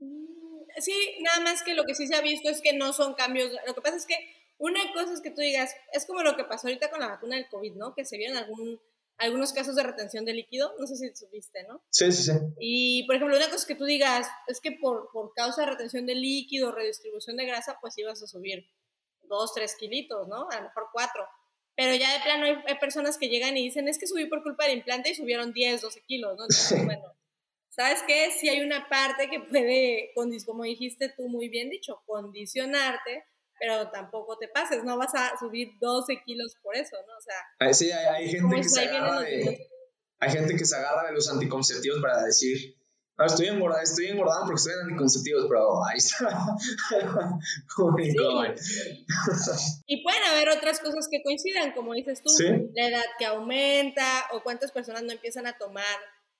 Mm, 0.00 0.62
sí, 0.78 1.18
nada 1.22 1.40
más 1.40 1.62
que 1.62 1.74
lo 1.74 1.84
que 1.84 1.94
sí 1.94 2.06
se 2.06 2.16
ha 2.16 2.20
visto 2.20 2.48
es 2.48 2.60
que 2.60 2.76
no 2.76 2.92
son 2.92 3.14
cambios. 3.14 3.52
Lo 3.66 3.74
que 3.74 3.80
pasa 3.80 3.96
es 3.96 4.06
que 4.06 4.16
una 4.58 4.80
cosa 4.92 5.14
es 5.14 5.22
que 5.22 5.30
tú 5.30 5.40
digas, 5.40 5.74
es 5.92 6.04
como 6.04 6.22
lo 6.22 6.36
que 6.36 6.44
pasó 6.44 6.66
ahorita 6.66 6.90
con 6.90 7.00
la 7.00 7.08
vacuna 7.08 7.36
del 7.36 7.48
COVID, 7.48 7.76
¿no? 7.76 7.94
Que 7.94 8.04
se 8.04 8.18
vieron 8.18 8.36
algún, 8.36 8.80
algunos 9.20 9.52
casos 9.52 9.76
de 9.76 9.82
retención 9.82 10.24
de 10.24 10.34
líquido, 10.34 10.74
no 10.78 10.86
sé 10.86 10.96
si 10.96 11.14
supiste, 11.14 11.64
¿no? 11.64 11.82
Sí, 11.90 12.10
sí, 12.10 12.24
sí. 12.24 12.32
Y, 12.58 13.06
por 13.06 13.16
ejemplo, 13.16 13.36
una 13.36 13.46
cosa 13.46 13.56
es 13.56 13.66
que 13.66 13.74
tú 13.74 13.84
digas, 13.84 14.26
es 14.46 14.60
que 14.60 14.72
por, 14.72 15.10
por 15.12 15.32
causa 15.34 15.62
de 15.62 15.70
retención 15.70 16.06
de 16.06 16.14
líquido, 16.14 16.72
redistribución 16.72 17.36
de 17.36 17.46
grasa, 17.46 17.78
pues 17.80 17.96
ibas 17.98 18.22
a 18.22 18.26
subir 18.26 18.66
dos, 19.22 19.52
tres 19.54 19.76
kilitos, 19.76 20.26
¿no? 20.26 20.48
A 20.50 20.56
lo 20.56 20.62
mejor 20.62 20.88
cuatro. 20.92 21.26
Pero 21.76 21.94
ya 21.94 22.12
de 22.12 22.20
plano 22.24 22.62
hay, 22.66 22.78
personas 22.78 23.16
que 23.18 23.28
llegan 23.28 23.56
y 23.56 23.62
dicen, 23.62 23.88
es 23.88 23.98
que 23.98 24.06
subí 24.06 24.26
por 24.26 24.42
culpa 24.42 24.64
del 24.64 24.78
implante 24.78 25.10
y 25.10 25.14
subieron 25.14 25.52
10, 25.52 25.82
12 25.82 26.02
kilos, 26.02 26.36
¿no? 26.36 26.44
Entonces, 26.44 26.84
bueno, 26.84 27.14
¿Sabes 27.70 28.02
qué? 28.06 28.32
Si 28.32 28.48
hay 28.48 28.62
una 28.62 28.88
parte 28.88 29.30
que 29.30 29.40
puede, 29.40 30.12
como 30.44 30.64
dijiste 30.64 31.08
tú 31.16 31.28
muy 31.28 31.48
bien 31.48 31.70
dicho, 31.70 32.02
condicionarte, 32.04 33.24
pero 33.60 33.88
tampoco 33.90 34.38
te 34.38 34.48
pases, 34.48 34.82
no 34.84 34.96
vas 34.96 35.14
a 35.14 35.38
subir 35.38 35.72
12 35.78 36.22
kilos 36.24 36.56
por 36.62 36.74
eso, 36.74 36.96
¿no? 37.06 37.12
O 37.12 37.20
sea, 37.20 37.34
sí, 37.74 37.92
hay, 37.92 38.26
gente 38.26 38.56
que 38.56 38.64
se 38.64 38.80
agarra 38.80 39.20
de, 39.20 39.68
hay 40.18 40.30
gente 40.30 40.56
que 40.56 40.64
se 40.64 40.76
agarra 40.76 41.08
de 41.08 41.12
los 41.12 41.30
anticonceptivos 41.30 42.00
para 42.00 42.24
decir, 42.24 42.74
no, 43.18 43.26
estoy 43.26 43.48
engordando, 43.48 43.82
estoy 43.82 44.06
engordando 44.06 44.46
porque 44.46 44.60
estoy 44.60 44.72
en 44.72 44.80
anticonceptivos, 44.80 45.44
pero 45.46 45.84
ahí 45.84 45.98
está. 45.98 46.26
y 49.86 50.02
pueden 50.02 50.22
haber 50.24 50.48
otras 50.48 50.80
cosas 50.80 51.06
que 51.10 51.22
coincidan, 51.22 51.72
como 51.72 51.92
dices 51.92 52.22
tú, 52.22 52.32
la 52.74 52.88
edad 52.88 53.04
que 53.18 53.26
aumenta 53.26 54.26
o 54.32 54.42
cuántas 54.42 54.72
personas 54.72 55.02
no 55.02 55.12
empiezan 55.12 55.46
a 55.46 55.58
tomar 55.58 55.84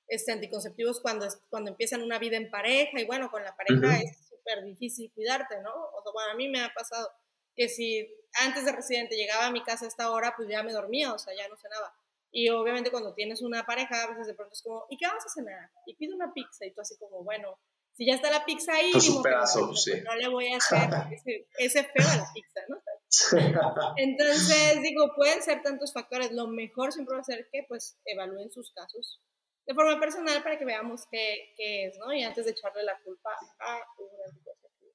este, 0.09 0.33
anticonceptivos 0.33 1.01
cuando, 1.01 1.29
cuando 1.51 1.71
empiezan 1.71 2.01
una 2.01 2.19
vida 2.19 2.39
en 2.39 2.51
pareja 2.51 2.99
y 2.99 3.05
bueno, 3.05 3.31
con 3.31 3.45
la 3.45 3.55
pareja 3.55 3.99
es 3.99 4.30
súper 4.51 4.65
difícil 4.65 5.13
cuidarte, 5.15 5.61
¿no? 5.63 5.73
O 5.73 6.03
sea, 6.03 6.13
bueno, 6.13 6.33
a 6.33 6.35
mí 6.35 6.49
me 6.49 6.63
ha 6.63 6.73
pasado 6.75 7.11
que 7.55 7.69
si 7.69 8.09
antes 8.35 8.65
de 8.65 8.73
residente 8.73 9.17
llegaba 9.17 9.47
a 9.47 9.51
mi 9.51 9.63
casa 9.63 9.85
a 9.85 9.89
esta 9.89 10.11
hora, 10.11 10.35
pues 10.37 10.49
ya 10.49 10.63
me 10.63 10.73
dormía, 10.73 11.13
o 11.13 11.19
sea, 11.19 11.35
ya 11.37 11.49
no 11.49 11.57
cenaba. 11.57 11.93
Y 12.33 12.49
obviamente 12.49 12.91
cuando 12.91 13.15
tienes 13.15 13.43
una 13.43 13.67
pareja, 13.67 14.05
a 14.05 14.09
veces 14.09 14.29
de 14.29 14.35
pronto 14.35 14.53
es 14.53 14.63
como, 14.63 14.87
¿y 14.89 14.97
qué 14.97 15.07
vamos 15.07 15.25
a 15.27 15.29
cenar? 15.29 15.71
Y 15.87 15.97
pido 15.97 16.15
una 16.15 16.33
pizza 16.33 16.65
y 16.65 16.73
tú 16.73 16.81
así 16.81 16.97
como, 16.97 17.25
bueno, 17.25 17.59
si 17.93 18.07
ya 18.07 18.15
está 18.15 18.31
la 18.31 18.45
pizza 18.45 18.73
ahí, 18.73 18.93
pues 18.93 19.09
un 19.09 19.23
pedazo, 19.23 19.75
sí. 19.75 19.93
no 20.05 20.15
le 20.15 20.29
voy 20.29 20.53
a 20.53 20.57
hacer 20.57 20.89
ese, 21.11 21.49
ese 21.59 21.85
feo 21.85 22.09
a 22.09 22.17
la 22.17 22.33
pizza, 22.33 22.61
¿no? 22.69 22.81
Entonces, 23.97 24.81
digo, 24.83 25.13
pueden 25.17 25.43
ser 25.43 25.63
tantos 25.63 25.93
factores. 25.93 26.31
Lo 26.31 26.47
mejor 26.47 26.93
siempre 26.93 27.17
va 27.17 27.21
a 27.21 27.25
ser 27.25 27.49
que, 27.51 27.65
pues, 27.69 27.99
evalúen 28.05 28.53
sus 28.53 28.73
casos 28.73 29.21
de 29.67 29.75
forma 29.75 30.01
personal 30.01 30.43
para 30.43 30.59
que 30.59 30.65
veamos 30.65 31.07
qué, 31.11 31.53
qué 31.57 31.87
es, 31.87 31.99
¿no? 31.99 32.13
Y 32.13 32.23
antes 32.23 32.45
de 32.45 32.53
echarle 32.53 32.83
la 32.83 32.99
culpa 33.05 33.31
a 33.59 33.77
un 33.99 34.31
anticonceptivo. 34.31 34.93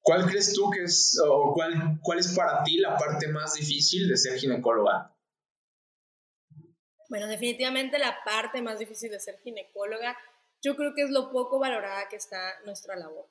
¿Cuál 0.00 0.26
crees 0.26 0.52
tú 0.54 0.70
que 0.70 0.84
es, 0.84 1.20
o 1.24 1.52
cuál, 1.52 1.98
cuál 2.02 2.18
es 2.18 2.34
para 2.34 2.62
ti 2.62 2.78
la 2.78 2.96
parte 2.96 3.28
más 3.28 3.54
difícil 3.54 4.08
de 4.08 4.16
ser 4.16 4.38
ginecóloga? 4.38 5.12
Bueno, 7.08 7.26
definitivamente 7.28 7.98
la 7.98 8.18
parte 8.24 8.62
más 8.62 8.78
difícil 8.78 9.10
de 9.10 9.20
ser 9.20 9.38
ginecóloga, 9.40 10.16
yo 10.62 10.76
creo 10.76 10.92
que 10.94 11.02
es 11.02 11.10
lo 11.10 11.30
poco 11.30 11.58
valorada 11.58 12.08
que 12.08 12.16
está 12.16 12.54
nuestra 12.64 12.96
labor. 12.96 13.28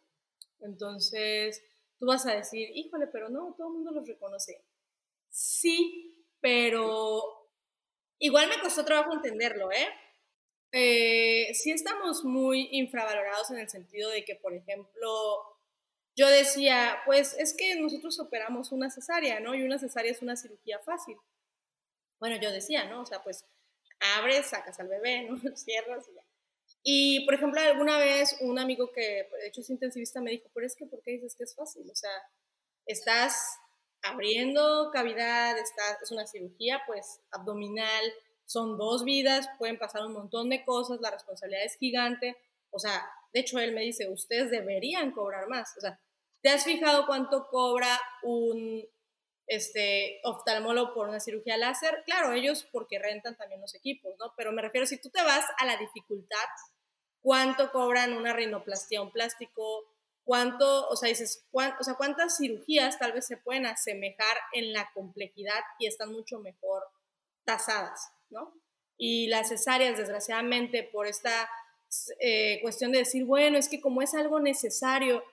Entonces, 0.59 1.61
tú 1.99 2.05
vas 2.07 2.25
a 2.25 2.33
decir, 2.33 2.69
híjole, 2.73 3.07
pero 3.07 3.29
no, 3.29 3.53
todo 3.57 3.67
el 3.67 3.73
mundo 3.73 3.91
los 3.91 4.07
reconoce. 4.07 4.65
Sí, 5.29 6.27
pero 6.39 7.49
igual 8.19 8.47
me 8.49 8.61
costó 8.61 8.85
trabajo 8.85 9.13
entenderlo, 9.13 9.71
¿eh? 9.71 9.87
Eh, 10.77 11.53
sí 11.53 11.71
estamos 11.71 12.25
muy 12.25 12.67
infravalorados 12.73 13.49
en 13.49 13.59
el 13.59 13.69
sentido 13.69 14.09
de 14.09 14.25
que, 14.25 14.35
por 14.35 14.53
ejemplo, 14.53 15.09
yo 16.17 16.27
decía, 16.27 16.97
pues 17.05 17.33
es 17.39 17.55
que 17.57 17.79
nosotros 17.79 18.19
operamos 18.19 18.73
una 18.73 18.91
cesárea, 18.91 19.39
¿no? 19.39 19.55
Y 19.55 19.63
una 19.63 19.79
cesárea 19.79 20.11
es 20.11 20.21
una 20.21 20.35
cirugía 20.35 20.79
fácil. 20.79 21.15
Bueno, 22.19 22.35
yo 22.41 22.51
decía, 22.51 22.89
¿no? 22.89 23.03
O 23.03 23.05
sea, 23.05 23.23
pues 23.23 23.45
abres, 24.17 24.47
sacas 24.47 24.77
al 24.81 24.89
bebé, 24.89 25.29
¿no? 25.29 25.37
Cierras 25.55 26.09
y 26.09 26.15
ya. 26.15 26.25
Y, 26.83 27.25
por 27.25 27.35
ejemplo, 27.35 27.61
alguna 27.61 27.97
vez 27.97 28.35
un 28.41 28.59
amigo 28.59 28.91
que 28.91 29.29
de 29.31 29.47
hecho 29.47 29.61
es 29.61 29.69
intensivista 29.69 30.19
me 30.19 30.31
dijo, 30.31 30.49
pero 30.53 30.65
es 30.67 30.75
que, 30.75 30.85
¿por 30.87 31.01
qué 31.03 31.11
dices 31.11 31.37
que 31.37 31.45
es 31.45 31.55
fácil? 31.55 31.89
O 31.89 31.95
sea, 31.95 32.11
estás 32.85 33.57
abriendo 34.01 34.91
cavidad, 34.91 35.55
es 35.57 36.11
una 36.11 36.27
cirugía, 36.27 36.81
pues, 36.85 37.21
abdominal, 37.31 38.13
son 38.45 38.77
dos 38.77 39.03
vidas, 39.03 39.49
pueden 39.57 39.77
pasar 39.77 40.05
un 40.05 40.13
montón 40.13 40.49
de 40.49 40.63
cosas, 40.63 41.01
la 41.01 41.11
responsabilidad 41.11 41.65
es 41.65 41.77
gigante. 41.77 42.37
O 42.69 42.79
sea, 42.79 43.09
de 43.33 43.39
hecho, 43.39 43.59
él 43.59 43.73
me 43.73 43.81
dice, 43.81 44.09
ustedes 44.09 44.51
deberían 44.51 45.11
cobrar 45.11 45.47
más. 45.47 45.75
O 45.77 45.81
sea, 45.81 45.99
¿te 46.41 46.49
has 46.49 46.63
fijado 46.63 47.05
cuánto 47.05 47.47
cobra 47.47 47.99
un 48.23 48.87
este, 49.47 50.19
oftalmólogo 50.23 50.93
por 50.93 51.09
una 51.09 51.19
cirugía 51.19 51.57
láser? 51.57 52.03
Claro, 52.05 52.33
ellos 52.33 52.67
porque 52.71 52.99
rentan 52.99 53.35
también 53.35 53.61
los 53.61 53.73
equipos, 53.75 54.13
¿no? 54.19 54.33
Pero 54.37 54.51
me 54.51 54.61
refiero, 54.61 54.85
si 54.85 54.97
tú 54.97 55.09
te 55.09 55.23
vas 55.23 55.45
a 55.57 55.65
la 55.65 55.77
dificultad, 55.77 56.45
¿cuánto 57.21 57.71
cobran 57.71 58.13
una 58.13 58.33
rinoplastia, 58.33 59.01
un 59.01 59.11
plástico? 59.11 59.85
¿Cuánto, 60.23 60.87
o 60.87 60.95
sea, 60.95 61.09
dices, 61.09 61.45
o 61.51 61.83
sea, 61.83 61.95
cuántas 61.95 62.37
cirugías 62.37 62.97
tal 62.99 63.13
vez 63.13 63.27
se 63.27 63.37
pueden 63.37 63.65
asemejar 63.65 64.37
en 64.53 64.73
la 64.73 64.89
complejidad 64.93 65.63
y 65.79 65.87
están 65.87 66.11
mucho 66.11 66.39
mejor 66.39 66.83
tasadas? 67.43 68.14
¿No? 68.35 68.53
Y 68.97 69.27
las 69.27 69.49
cesáreas, 69.49 69.97
desgraciadamente, 69.97 70.83
por 70.83 71.07
esta 71.07 71.49
eh, 72.19 72.59
cuestión 72.61 72.91
de 72.91 72.99
decir, 72.99 73.25
bueno, 73.25 73.57
es 73.57 73.69
que 73.69 73.81
como 73.81 74.01
es 74.01 74.13
algo 74.13 74.39
necesario, 74.39 75.23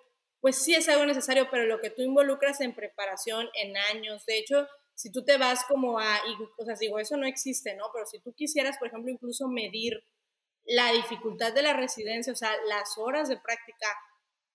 pues 0.40 0.56
sí 0.56 0.74
es 0.74 0.88
algo 0.88 1.04
necesario, 1.06 1.48
pero 1.50 1.66
lo 1.66 1.80
que 1.80 1.90
tú 1.90 2.02
involucras 2.02 2.60
en 2.60 2.74
preparación, 2.74 3.48
en 3.54 3.76
años, 3.76 4.24
de 4.26 4.38
hecho, 4.38 4.66
si 4.94 5.10
tú 5.10 5.24
te 5.24 5.38
vas 5.38 5.64
como 5.68 5.98
a, 5.98 6.20
o 6.58 6.64
sea, 6.64 6.74
digo, 6.76 6.98
eso 6.98 7.16
no 7.16 7.26
existe, 7.26 7.74
¿no? 7.76 7.86
Pero 7.92 8.06
si 8.06 8.20
tú 8.20 8.32
quisieras, 8.34 8.78
por 8.78 8.88
ejemplo, 8.88 9.10
incluso 9.10 9.48
medir 9.48 10.04
la 10.64 10.92
dificultad 10.92 11.52
de 11.52 11.62
la 11.62 11.72
residencia, 11.72 12.32
o 12.32 12.36
sea, 12.36 12.52
las 12.68 12.96
horas 12.98 13.28
de 13.28 13.36
práctica, 13.36 13.86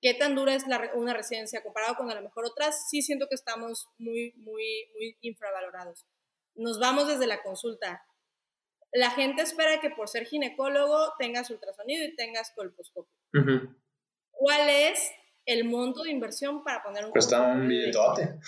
qué 0.01 0.13
tan 0.13 0.35
dura 0.35 0.53
es 0.53 0.63
una 0.93 1.13
residencia 1.13 1.63
comparado 1.63 1.95
con 1.95 2.09
a 2.09 2.15
lo 2.15 2.21
mejor 2.21 2.45
otras, 2.45 2.89
sí 2.89 3.01
siento 3.01 3.27
que 3.27 3.35
estamos 3.35 3.87
muy, 3.97 4.33
muy, 4.37 4.89
muy 4.93 5.17
infravalorados. 5.21 6.05
Nos 6.55 6.79
vamos 6.79 7.07
desde 7.07 7.27
la 7.27 7.43
consulta 7.43 8.05
la 8.97 9.11
gente 9.11 9.43
espera 9.43 9.79
que 9.79 9.91
por 9.91 10.09
ser 10.09 10.25
ginecólogo 10.25 11.13
tengas 11.19 11.49
ultrasonido 11.49 12.03
y 12.03 12.15
tengas 12.15 12.51
colposcopio. 12.51 13.13
¿Cuál 14.31 14.69
es 14.69 15.11
el 15.45 15.63
monto 15.63 16.03
de 16.03 16.11
inversión 16.11 16.63
para 16.63 16.83
poner 16.83 17.05
un 17.05 17.11
Cuesta 17.11 17.41
un 17.41 17.67
billetote. 17.67 18.39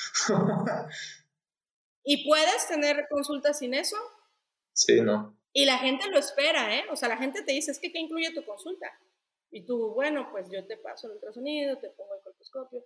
¿Y 2.03 2.27
puedes 2.27 2.67
tener 2.67 3.07
consultas 3.09 3.59
sin 3.59 3.73
eso? 3.73 3.95
Sí, 4.73 5.01
no. 5.01 5.37
Y 5.53 5.65
la 5.65 5.77
gente 5.77 6.09
lo 6.09 6.19
espera, 6.19 6.75
¿eh? 6.75 6.83
O 6.91 6.95
sea, 6.95 7.07
la 7.09 7.17
gente 7.17 7.41
te 7.41 7.53
dice, 7.53 7.71
es 7.71 7.79
que 7.79 7.91
¿qué 7.91 7.99
incluye 7.99 8.33
tu 8.33 8.43
consulta? 8.43 8.87
Y 9.49 9.65
tú, 9.65 9.93
bueno, 9.93 10.29
pues 10.31 10.47
yo 10.51 10.65
te 10.67 10.77
paso 10.77 11.07
el 11.07 11.13
ultrasonido, 11.13 11.77
te 11.77 11.89
pongo 11.89 12.15
el 12.15 12.21
colposcopio. 12.21 12.83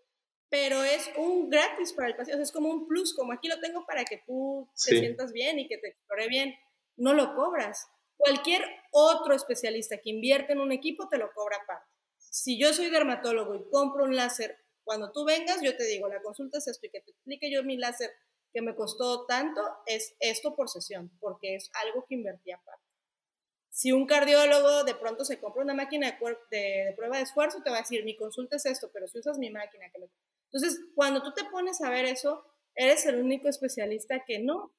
Pero 0.50 0.84
es 0.84 1.10
un 1.18 1.50
gratis 1.50 1.94
para 1.94 2.10
el 2.10 2.16
paciente, 2.16 2.36
o 2.36 2.38
sea, 2.38 2.44
es 2.44 2.52
como 2.52 2.70
un 2.70 2.86
plus, 2.86 3.16
como 3.16 3.34
aquí 3.34 3.48
lo 3.48 3.60
tengo 3.60 3.86
para 3.86 4.06
que 4.06 4.22
tú 4.28 4.70
te 4.74 5.00
sientas 5.00 5.34
bien 5.34 5.58
y 5.58 5.68
que 5.68 5.80
te 5.80 5.88
explore 5.88 6.28
bien 6.28 6.56
no 6.98 7.14
lo 7.14 7.36
cobras. 7.36 7.88
Cualquier 8.18 8.64
otro 8.92 9.34
especialista 9.34 9.98
que 9.98 10.10
invierte 10.10 10.54
en 10.54 10.60
un 10.60 10.72
equipo 10.72 11.10
te 11.10 11.18
lo 11.18 11.32
cobra 11.34 11.58
aparte. 11.58 11.90
Si 12.18 12.60
yo 12.60 12.74
soy 12.74 12.90
dermatólogo 12.90 13.56
y 13.56 13.70
compro 13.70 14.06
un 14.06 14.16
láser, 14.16 14.58
cuando 14.84 15.12
tú 15.12 15.26
vengas 15.26 15.62
yo 15.62 15.76
te 15.76 15.84
digo, 15.86 16.08
la 16.08 16.22
consulta 16.22 16.58
es 16.58 16.68
esto 16.68 16.86
y 16.86 16.90
que 16.90 17.02
te 17.02 17.12
explique 17.12 17.52
yo 17.52 17.64
mi 17.64 17.78
láser 17.78 18.12
que 18.54 18.62
me 18.62 18.76
costó 18.76 19.26
tanto, 19.26 19.62
es 19.88 20.16
esto 20.20 20.56
por 20.56 20.70
sesión, 20.70 21.12
porque 21.20 21.56
es 21.56 21.72
algo 21.74 22.06
que 22.08 22.16
invertí 22.16 22.52
aparte. 22.52 22.84
Si 23.70 23.92
un 23.92 24.06
cardiólogo 24.06 24.84
de 24.84 24.94
pronto 24.94 25.26
se 25.26 25.40
compra 25.40 25.64
una 25.64 25.74
máquina 25.74 26.16
de, 26.52 26.94
prueba 26.96 27.18
de 27.18 27.24
esfuerzo, 27.24 27.64
te 27.64 27.72
va 27.72 27.78
a 27.78 27.82
decir, 27.82 28.06
mi 28.06 28.16
consulta 28.16 28.58
es 28.58 28.68
esto, 28.68 28.92
pero 28.94 29.08
si 29.08 29.18
usas 29.18 29.40
mi 29.40 29.50
máquina, 29.50 29.90
que 29.90 30.08
Entonces, 30.52 30.80
cuando 30.94 31.24
tú 31.24 31.34
te 31.34 31.46
pones 31.46 31.82
a 31.82 31.90
ver 31.90 32.06
eso, 32.06 32.46
eres 32.76 33.08
el 33.08 33.20
único 33.20 33.50
especialista 33.50 34.24
que 34.26 34.38
no, 34.38 34.76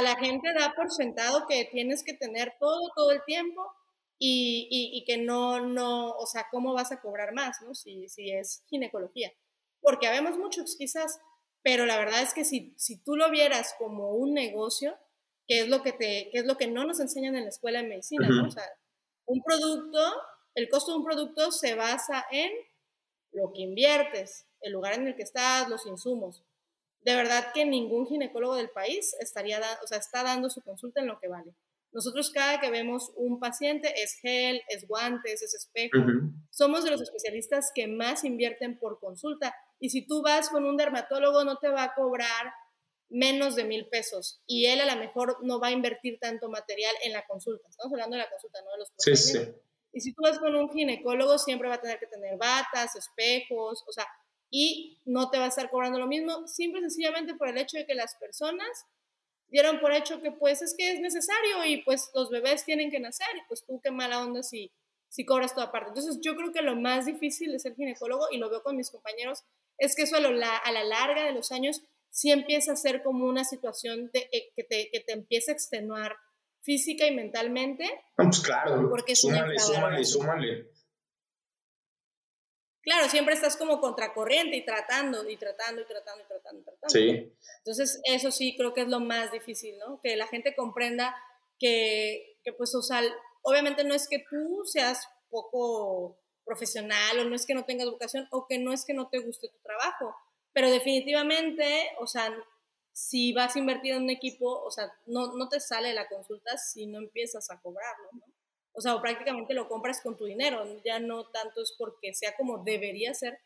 la 0.00 0.16
gente 0.16 0.52
da 0.54 0.72
por 0.74 0.90
sentado 0.90 1.46
que 1.46 1.66
tienes 1.66 2.02
que 2.02 2.14
tener 2.14 2.54
todo, 2.58 2.80
todo 2.94 3.10
el 3.10 3.22
tiempo 3.24 3.70
y, 4.18 4.68
y, 4.70 5.04
que 5.04 5.18
no, 5.18 5.60
no, 5.60 6.12
o 6.12 6.26
sea, 6.26 6.46
¿cómo 6.50 6.72
vas 6.72 6.92
a 6.92 7.00
cobrar 7.00 7.34
más, 7.34 7.60
no? 7.60 7.74
Si, 7.74 8.08
si 8.08 8.30
es 8.30 8.62
ginecología. 8.70 9.32
Porque 9.80 10.06
habemos 10.06 10.38
muchos 10.38 10.76
quizás, 10.76 11.18
pero 11.62 11.86
la 11.86 11.98
verdad 11.98 12.22
es 12.22 12.32
que 12.32 12.44
si, 12.44 12.72
si 12.78 13.02
tú 13.02 13.16
lo 13.16 13.28
vieras 13.30 13.74
como 13.78 14.12
un 14.12 14.32
negocio, 14.32 14.96
que 15.48 15.62
es 15.62 15.68
lo 15.68 15.82
que, 15.82 15.92
te, 15.92 16.30
que 16.30 16.38
es 16.38 16.46
lo 16.46 16.56
que 16.56 16.68
no 16.68 16.84
nos 16.84 17.00
enseñan 17.00 17.34
en 17.34 17.42
la 17.42 17.48
escuela 17.48 17.82
de 17.82 17.88
medicina, 17.88 18.28
¿no? 18.28 18.46
O 18.46 18.50
sea, 18.50 18.64
un 19.26 19.42
producto, 19.42 19.98
el 20.54 20.68
costo 20.68 20.92
de 20.92 20.98
un 20.98 21.04
producto 21.04 21.50
se 21.50 21.74
basa 21.74 22.24
en 22.30 22.52
lo 23.32 23.52
que 23.52 23.62
inviertes, 23.62 24.46
el 24.60 24.72
lugar 24.72 24.94
en 24.94 25.08
el 25.08 25.16
que 25.16 25.24
estás, 25.24 25.68
los 25.68 25.84
insumos 25.84 26.44
de 27.02 27.14
verdad 27.14 27.52
que 27.52 27.64
ningún 27.64 28.06
ginecólogo 28.06 28.54
del 28.54 28.70
país 28.70 29.14
estaría 29.20 29.60
o 29.82 29.86
sea, 29.86 29.98
está 29.98 30.22
dando 30.22 30.50
su 30.50 30.62
consulta 30.62 31.00
en 31.00 31.08
lo 31.08 31.18
que 31.18 31.28
vale. 31.28 31.54
Nosotros 31.92 32.30
cada 32.30 32.58
que 32.58 32.70
vemos 32.70 33.12
un 33.16 33.38
paciente 33.38 33.92
es 34.02 34.14
gel, 34.14 34.62
es 34.68 34.88
guantes, 34.88 35.42
es 35.42 35.54
espejo. 35.54 35.98
Somos 36.50 36.84
de 36.84 36.90
los 36.90 37.02
especialistas 37.02 37.70
que 37.74 37.86
más 37.86 38.24
invierten 38.24 38.78
por 38.78 38.98
consulta. 38.98 39.54
Y 39.78 39.90
si 39.90 40.06
tú 40.06 40.22
vas 40.22 40.48
con 40.48 40.64
un 40.64 40.78
dermatólogo 40.78 41.44
no 41.44 41.58
te 41.58 41.68
va 41.68 41.84
a 41.84 41.94
cobrar 41.94 42.52
menos 43.10 43.56
de 43.56 43.64
mil 43.64 43.86
pesos 43.88 44.42
y 44.46 44.66
él 44.66 44.80
a 44.80 44.94
lo 44.94 44.98
mejor 44.98 45.36
no 45.42 45.60
va 45.60 45.68
a 45.68 45.72
invertir 45.72 46.18
tanto 46.18 46.48
material 46.48 46.94
en 47.04 47.12
la 47.12 47.26
consulta. 47.26 47.68
Estamos 47.68 47.92
hablando 47.92 48.16
de 48.16 48.22
la 48.22 48.30
consulta, 48.30 48.60
no 48.64 48.72
de 48.72 48.78
los 48.78 48.88
sí, 48.96 49.16
sí. 49.16 49.38
Y 49.92 50.00
si 50.00 50.14
tú 50.14 50.22
vas 50.22 50.38
con 50.38 50.56
un 50.56 50.70
ginecólogo 50.70 51.38
siempre 51.38 51.68
va 51.68 51.74
a 51.74 51.80
tener 51.80 51.98
que 51.98 52.06
tener 52.06 52.38
batas, 52.38 52.96
espejos, 52.96 53.84
o 53.86 53.92
sea, 53.92 54.06
y 54.52 55.00
no 55.06 55.30
te 55.30 55.38
va 55.38 55.46
a 55.46 55.48
estar 55.48 55.70
cobrando 55.70 55.98
lo 55.98 56.06
mismo, 56.06 56.46
simple 56.46 56.80
y 56.80 56.82
sencillamente 56.82 57.34
por 57.34 57.48
el 57.48 57.56
hecho 57.56 57.78
de 57.78 57.86
que 57.86 57.94
las 57.94 58.14
personas 58.16 58.68
dieron 59.48 59.80
por 59.80 59.92
hecho 59.92 60.20
que 60.20 60.30
pues 60.30 60.60
es 60.60 60.74
que 60.76 60.92
es 60.92 61.00
necesario 61.00 61.64
y 61.64 61.78
pues 61.82 62.10
los 62.14 62.30
bebés 62.30 62.64
tienen 62.64 62.90
que 62.90 63.00
nacer 63.00 63.28
y 63.34 63.48
pues 63.48 63.64
tú 63.64 63.80
qué 63.82 63.90
mala 63.90 64.22
onda 64.22 64.42
si, 64.42 64.70
si 65.08 65.24
cobras 65.24 65.54
toda 65.54 65.72
parte. 65.72 65.88
Entonces 65.88 66.20
yo 66.22 66.36
creo 66.36 66.52
que 66.52 66.60
lo 66.60 66.76
más 66.76 67.06
difícil 67.06 67.50
de 67.50 67.58
ser 67.58 67.74
ginecólogo, 67.74 68.26
y 68.30 68.36
lo 68.36 68.50
veo 68.50 68.62
con 68.62 68.76
mis 68.76 68.90
compañeros, 68.90 69.42
es 69.78 69.96
que 69.96 70.02
eso 70.02 70.16
a, 70.16 70.20
la, 70.20 70.56
a 70.58 70.70
la 70.70 70.84
larga 70.84 71.24
de 71.24 71.32
los 71.32 71.50
años 71.50 71.82
sí 72.10 72.30
empieza 72.30 72.72
a 72.72 72.76
ser 72.76 73.02
como 73.02 73.24
una 73.26 73.44
situación 73.44 74.10
de, 74.12 74.28
eh, 74.32 74.52
que, 74.54 74.64
te, 74.64 74.90
que 74.92 75.00
te 75.00 75.14
empieza 75.14 75.52
a 75.52 75.54
extenuar 75.54 76.14
física 76.60 77.06
y 77.06 77.14
mentalmente. 77.14 77.90
pues 78.16 78.40
claro, 78.40 78.88
porque 78.90 79.16
súmale, 79.16 79.58
súmale, 79.58 80.04
súmale. 80.04 80.70
Claro, 82.82 83.08
siempre 83.08 83.34
estás 83.34 83.56
como 83.56 83.80
contracorriente 83.80 84.56
y 84.56 84.64
tratando, 84.64 85.28
y 85.28 85.36
tratando, 85.36 85.82
y 85.82 85.86
tratando, 85.86 86.24
y 86.24 86.26
tratando, 86.26 86.60
y 86.60 86.64
tratando. 86.64 86.88
Sí. 86.88 87.32
Entonces, 87.58 88.00
eso 88.04 88.32
sí 88.32 88.56
creo 88.56 88.74
que 88.74 88.82
es 88.82 88.88
lo 88.88 88.98
más 88.98 89.30
difícil, 89.30 89.78
¿no? 89.78 90.00
Que 90.02 90.16
la 90.16 90.26
gente 90.26 90.56
comprenda 90.56 91.14
que, 91.60 92.38
que 92.42 92.52
pues, 92.52 92.74
o 92.74 92.82
sea, 92.82 93.00
obviamente 93.42 93.84
no 93.84 93.94
es 93.94 94.08
que 94.08 94.24
tú 94.28 94.62
seas 94.64 95.08
poco 95.30 96.18
profesional 96.44 97.20
o 97.20 97.24
no 97.24 97.36
es 97.36 97.46
que 97.46 97.54
no 97.54 97.64
tengas 97.64 97.88
vocación 97.88 98.26
o 98.32 98.46
que 98.48 98.58
no 98.58 98.72
es 98.72 98.84
que 98.84 98.94
no 98.94 99.08
te 99.08 99.18
guste 99.18 99.48
tu 99.48 99.58
trabajo, 99.60 100.14
pero 100.52 100.70
definitivamente, 100.70 101.90
o 102.00 102.06
sea, 102.06 102.34
si 102.92 103.32
vas 103.32 103.56
a 103.56 103.58
invertir 103.58 103.92
en 103.92 104.02
un 104.02 104.10
equipo, 104.10 104.62
o 104.62 104.70
sea, 104.70 104.92
no, 105.06 105.34
no 105.34 105.48
te 105.48 105.60
sale 105.60 105.94
la 105.94 106.08
consulta 106.08 106.58
si 106.58 106.86
no 106.86 106.98
empiezas 106.98 107.50
a 107.50 107.60
cobrarlo, 107.60 108.08
¿no? 108.12 108.24
O 108.72 108.80
sea, 108.80 108.94
o 108.94 109.02
prácticamente 109.02 109.54
lo 109.54 109.68
compras 109.68 110.00
con 110.02 110.16
tu 110.16 110.24
dinero, 110.24 110.64
ya 110.84 110.98
no 110.98 111.28
tanto 111.28 111.62
es 111.62 111.74
porque 111.78 112.14
sea 112.14 112.34
como 112.36 112.62
debería 112.64 113.12
ser, 113.14 113.38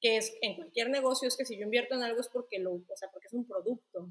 que 0.00 0.18
es 0.18 0.32
en 0.42 0.56
cualquier 0.56 0.90
negocio 0.90 1.28
es 1.28 1.36
que 1.36 1.46
si 1.46 1.56
yo 1.56 1.64
invierto 1.64 1.94
en 1.94 2.02
algo 2.02 2.20
es 2.20 2.28
porque 2.28 2.58
lo, 2.58 2.74
o 2.74 2.96
sea, 2.96 3.08
porque 3.10 3.26
es 3.26 3.32
un 3.32 3.46
producto. 3.46 4.10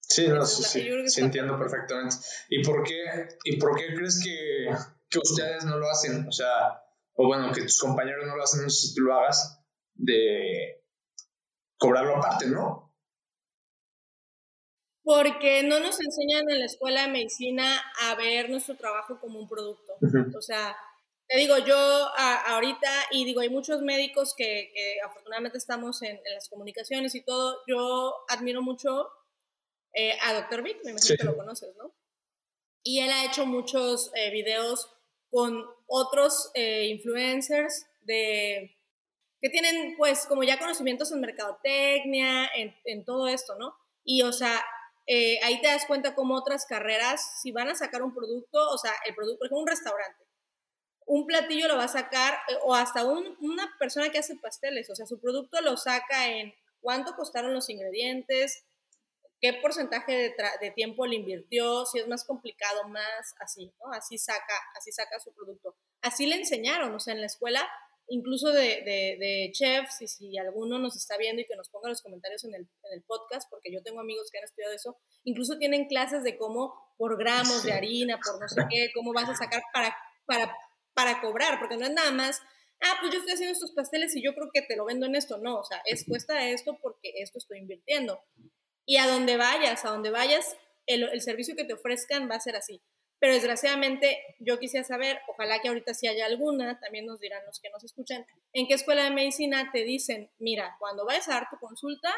Sí, 0.00 0.28
no, 0.28 0.44
sí, 0.44 0.62
sí, 1.06 1.20
entiendo 1.20 1.58
perfectamente. 1.58 2.16
¿Y 2.48 2.62
por 2.62 2.82
qué, 2.84 3.02
y 3.44 3.56
por 3.56 3.76
qué 3.76 3.94
crees 3.94 4.22
que, 4.22 4.68
que, 5.08 5.18
ustedes 5.18 5.64
no 5.64 5.78
lo 5.78 5.90
hacen? 5.90 6.26
O 6.28 6.32
sea, 6.32 6.82
o 7.14 7.26
bueno, 7.26 7.52
que 7.52 7.62
tus 7.62 7.78
compañeros 7.78 8.26
no 8.26 8.36
lo 8.36 8.42
hacen, 8.42 8.62
no 8.62 8.70
sé 8.70 8.88
si 8.88 8.94
tú 8.94 9.02
lo 9.02 9.14
hagas, 9.14 9.60
de 9.94 10.84
cobrarlo 11.78 12.16
aparte, 12.16 12.46
¿no? 12.46 12.91
Porque 15.04 15.62
no 15.64 15.80
nos 15.80 15.98
enseñan 16.00 16.48
en 16.48 16.60
la 16.60 16.66
escuela 16.66 17.02
de 17.02 17.08
medicina 17.08 17.82
a 18.02 18.14
ver 18.14 18.50
nuestro 18.50 18.76
trabajo 18.76 19.18
como 19.20 19.38
un 19.38 19.48
producto. 19.48 19.94
O 20.36 20.42
sea, 20.42 20.76
te 21.32 21.38
digo, 21.38 21.56
yo 21.58 21.76
ahorita, 21.76 22.88
y 23.10 23.24
digo, 23.24 23.40
hay 23.40 23.48
muchos 23.48 23.80
médicos 23.80 24.34
que, 24.36 24.70
afortunadamente 25.04 25.56
estamos 25.56 26.02
en, 26.02 26.20
las 26.34 26.48
comunicaciones 26.48 27.14
y 27.14 27.24
todo, 27.24 27.58
yo 27.66 28.14
admiro 28.28 28.60
mucho 28.60 29.08
eh, 29.94 30.16
a 30.22 30.34
Dr. 30.34 30.62
Vic, 30.62 30.84
me 30.84 30.90
imagino 30.90 31.16
que 31.18 31.24
lo 31.24 31.36
conoces, 31.36 31.74
¿no? 31.76 31.94
Y 32.84 33.00
él 33.00 33.10
ha 33.10 33.24
hecho 33.24 33.46
muchos 33.46 34.10
eh, 34.14 34.30
videos 34.30 34.90
con 35.30 35.64
otros 35.86 36.50
eh, 36.54 36.88
influencers 36.88 37.86
de 38.02 38.76
que 39.40 39.48
tienen 39.48 39.96
pues 39.96 40.26
como 40.26 40.44
ya 40.44 40.58
conocimientos 40.58 41.10
en 41.12 41.20
mercadotecnia, 41.20 42.46
en, 42.54 42.76
en 42.84 43.04
todo 43.04 43.26
esto, 43.26 43.56
¿no? 43.56 43.74
Y 44.04 44.22
o 44.22 44.32
sea, 44.32 44.62
eh, 45.06 45.38
ahí 45.42 45.60
te 45.60 45.68
das 45.68 45.86
cuenta 45.86 46.14
cómo 46.14 46.34
otras 46.34 46.66
carreras, 46.66 47.40
si 47.40 47.52
van 47.52 47.68
a 47.68 47.74
sacar 47.74 48.02
un 48.02 48.14
producto, 48.14 48.58
o 48.70 48.78
sea, 48.78 48.92
el 49.06 49.14
producto, 49.14 49.38
por 49.38 49.46
ejemplo, 49.46 49.62
un 49.62 49.66
restaurante, 49.66 50.24
un 51.06 51.26
platillo 51.26 51.68
lo 51.68 51.76
va 51.76 51.84
a 51.84 51.88
sacar, 51.88 52.34
eh, 52.48 52.54
o 52.62 52.74
hasta 52.74 53.04
una 53.04 53.76
persona 53.78 54.10
que 54.10 54.18
hace 54.18 54.36
pasteles, 54.36 54.88
o 54.90 54.94
sea, 54.94 55.06
su 55.06 55.20
producto 55.20 55.60
lo 55.60 55.76
saca 55.76 56.28
en 56.28 56.54
cuánto 56.80 57.16
costaron 57.16 57.52
los 57.52 57.68
ingredientes, 57.68 58.64
qué 59.40 59.54
porcentaje 59.54 60.12
de, 60.12 60.34
de, 60.60 60.70
tiempo 60.70 61.04
le 61.04 61.16
invirtió, 61.16 61.84
si 61.84 61.98
es 61.98 62.06
más 62.06 62.24
complicado, 62.24 62.88
más 62.88 63.34
así, 63.40 63.72
¿no? 63.80 63.92
Así 63.92 64.16
saca, 64.16 64.54
así 64.78 64.92
saca 64.92 65.18
su 65.18 65.32
producto. 65.34 65.76
Así 66.00 66.26
le 66.26 66.36
enseñaron, 66.36 66.94
o 66.94 67.00
sea, 67.00 67.14
en 67.14 67.20
la 67.20 67.26
escuela 67.26 67.68
incluso 68.08 68.52
de, 68.52 68.82
de, 68.84 69.50
chefs, 69.52 70.02
y 70.02 70.06
si 70.06 70.38
alguno 70.38 70.78
nos 70.78 70.96
está 70.96 71.16
viendo 71.16 71.42
y 71.42 71.46
que 71.46 71.56
nos 71.56 71.68
ponga 71.68 71.88
los 71.88 72.02
comentarios 72.02 72.44
en 72.44 72.54
el, 72.54 72.62
en 72.62 72.92
el, 72.92 73.02
podcast, 73.02 73.48
porque 73.50 73.72
yo 73.72 73.82
tengo 73.82 74.00
amigos 74.00 74.28
que 74.30 74.38
han 74.38 74.44
estudiado 74.44 74.74
eso, 74.74 74.98
incluso 75.24 75.58
tienen 75.58 75.86
clases 75.86 76.22
de 76.22 76.36
cómo 76.36 76.74
por 76.96 77.18
gramos 77.18 77.64
de 77.64 77.72
harina, 77.72 78.18
por 78.18 78.40
no 78.40 78.48
sé 78.48 78.62
qué, 78.70 78.90
cómo 78.94 79.12
vas 79.12 79.28
a 79.28 79.36
sacar 79.36 79.62
para, 79.72 79.96
para, 80.26 80.54
para 80.94 81.20
cobrar, 81.20 81.58
porque 81.58 81.76
no 81.76 81.86
es 81.86 81.92
nada 81.92 82.12
más, 82.12 82.40
ah, 82.80 82.96
pues 83.00 83.12
yo 83.12 83.18
estoy 83.18 83.34
haciendo 83.34 83.52
estos 83.52 83.72
pasteles 83.72 84.14
y 84.16 84.22
yo 84.22 84.34
creo 84.34 84.50
que 84.52 84.62
te 84.62 84.76
lo 84.76 84.84
vendo 84.84 85.06
en 85.06 85.16
esto, 85.16 85.38
no, 85.38 85.58
o 85.58 85.64
sea, 85.64 85.80
es 85.86 86.04
cuesta 86.06 86.48
esto 86.48 86.78
porque 86.82 87.12
esto 87.16 87.38
estoy 87.38 87.58
invirtiendo. 87.58 88.20
Y 88.84 88.96
a 88.96 89.06
donde 89.06 89.36
vayas, 89.36 89.84
a 89.84 89.90
donde 89.90 90.10
vayas, 90.10 90.56
el, 90.86 91.04
el 91.04 91.20
servicio 91.22 91.54
que 91.54 91.64
te 91.64 91.74
ofrezcan 91.74 92.28
va 92.28 92.34
a 92.34 92.40
ser 92.40 92.56
así 92.56 92.82
pero 93.22 93.34
desgraciadamente 93.34 94.18
yo 94.40 94.58
quisiera 94.58 94.84
saber, 94.84 95.20
ojalá 95.28 95.60
que 95.60 95.68
ahorita 95.68 95.94
sí 95.94 96.08
haya 96.08 96.26
alguna, 96.26 96.80
también 96.80 97.06
nos 97.06 97.20
dirán 97.20 97.46
los 97.46 97.60
que 97.60 97.70
nos 97.70 97.84
escuchan, 97.84 98.26
en 98.52 98.66
qué 98.66 98.74
escuela 98.74 99.04
de 99.04 99.10
medicina 99.10 99.70
te 99.72 99.84
dicen, 99.84 100.28
mira, 100.40 100.74
cuando 100.80 101.06
vayas 101.06 101.28
a 101.28 101.34
dar 101.34 101.48
tu 101.48 101.56
consulta, 101.58 102.12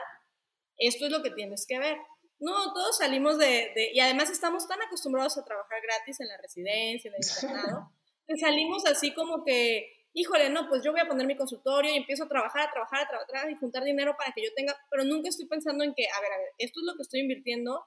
esto 0.78 1.04
es 1.04 1.12
lo 1.12 1.22
que 1.22 1.30
tienes 1.30 1.66
que 1.66 1.78
ver. 1.78 1.98
No, 2.38 2.72
todos 2.72 2.96
salimos 2.96 3.36
de, 3.36 3.90
y 3.92 4.00
además 4.00 4.30
estamos 4.30 4.66
tan 4.66 4.80
acostumbrados 4.80 5.36
a 5.36 5.44
trabajar 5.44 5.78
gratis 5.82 6.20
en 6.20 6.28
la 6.28 6.38
residencia, 6.38 7.10
en 7.10 7.16
el 7.16 7.20
internado, 7.22 7.92
que 8.26 8.38
salimos 8.38 8.86
así 8.86 9.12
como 9.12 9.44
que, 9.44 10.06
híjole, 10.14 10.48
no, 10.48 10.70
pues 10.70 10.82
yo 10.82 10.92
voy 10.92 11.02
a 11.02 11.06
poner 11.06 11.26
mi 11.26 11.36
consultorio 11.36 11.92
y 11.92 11.98
empiezo 11.98 12.24
a 12.24 12.28
trabajar, 12.28 12.62
a 12.62 12.70
trabajar, 12.70 13.02
a 13.02 13.26
trabajar 13.26 13.50
y 13.50 13.56
juntar 13.56 13.84
dinero 13.84 14.16
para 14.16 14.32
que 14.32 14.42
yo 14.42 14.54
tenga, 14.56 14.74
pero 14.90 15.04
nunca 15.04 15.28
estoy 15.28 15.44
pensando 15.48 15.84
en 15.84 15.92
que, 15.92 16.06
a 16.08 16.18
ver, 16.22 16.32
a 16.32 16.38
ver, 16.38 16.48
esto 16.56 16.80
es 16.80 16.86
lo 16.86 16.96
que 16.96 17.02
estoy 17.02 17.20
invirtiendo, 17.20 17.84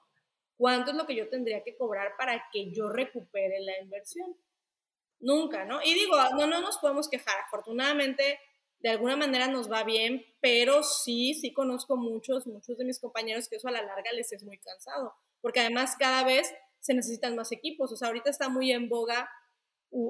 ¿Cuánto 0.58 0.90
es 0.90 0.96
lo 0.96 1.06
que 1.06 1.14
yo 1.14 1.28
tendría 1.28 1.62
que 1.62 1.76
cobrar 1.76 2.16
para 2.18 2.48
que 2.52 2.72
yo 2.72 2.88
recupere 2.88 3.60
la 3.60 3.80
inversión? 3.80 4.36
Nunca, 5.20 5.64
¿no? 5.64 5.80
Y 5.82 5.94
digo, 5.94 6.16
no, 6.36 6.48
no 6.48 6.60
nos 6.60 6.78
podemos 6.78 7.08
quejar. 7.08 7.36
Afortunadamente, 7.46 8.40
de 8.80 8.88
alguna 8.90 9.16
manera 9.16 9.46
nos 9.46 9.70
va 9.70 9.84
bien, 9.84 10.24
pero 10.40 10.82
sí, 10.82 11.34
sí 11.34 11.52
conozco 11.52 11.96
muchos, 11.96 12.48
muchos 12.48 12.76
de 12.76 12.84
mis 12.84 12.98
compañeros 12.98 13.48
que 13.48 13.56
eso 13.56 13.68
a 13.68 13.72
la 13.72 13.82
larga 13.82 14.12
les 14.12 14.32
es 14.32 14.42
muy 14.42 14.58
cansado, 14.58 15.14
porque 15.40 15.60
además 15.60 15.94
cada 15.96 16.24
vez 16.24 16.52
se 16.80 16.92
necesitan 16.92 17.36
más 17.36 17.52
equipos. 17.52 17.92
O 17.92 17.96
sea, 17.96 18.08
ahorita 18.08 18.30
está 18.30 18.48
muy 18.48 18.72
en 18.72 18.88
boga 18.88 19.30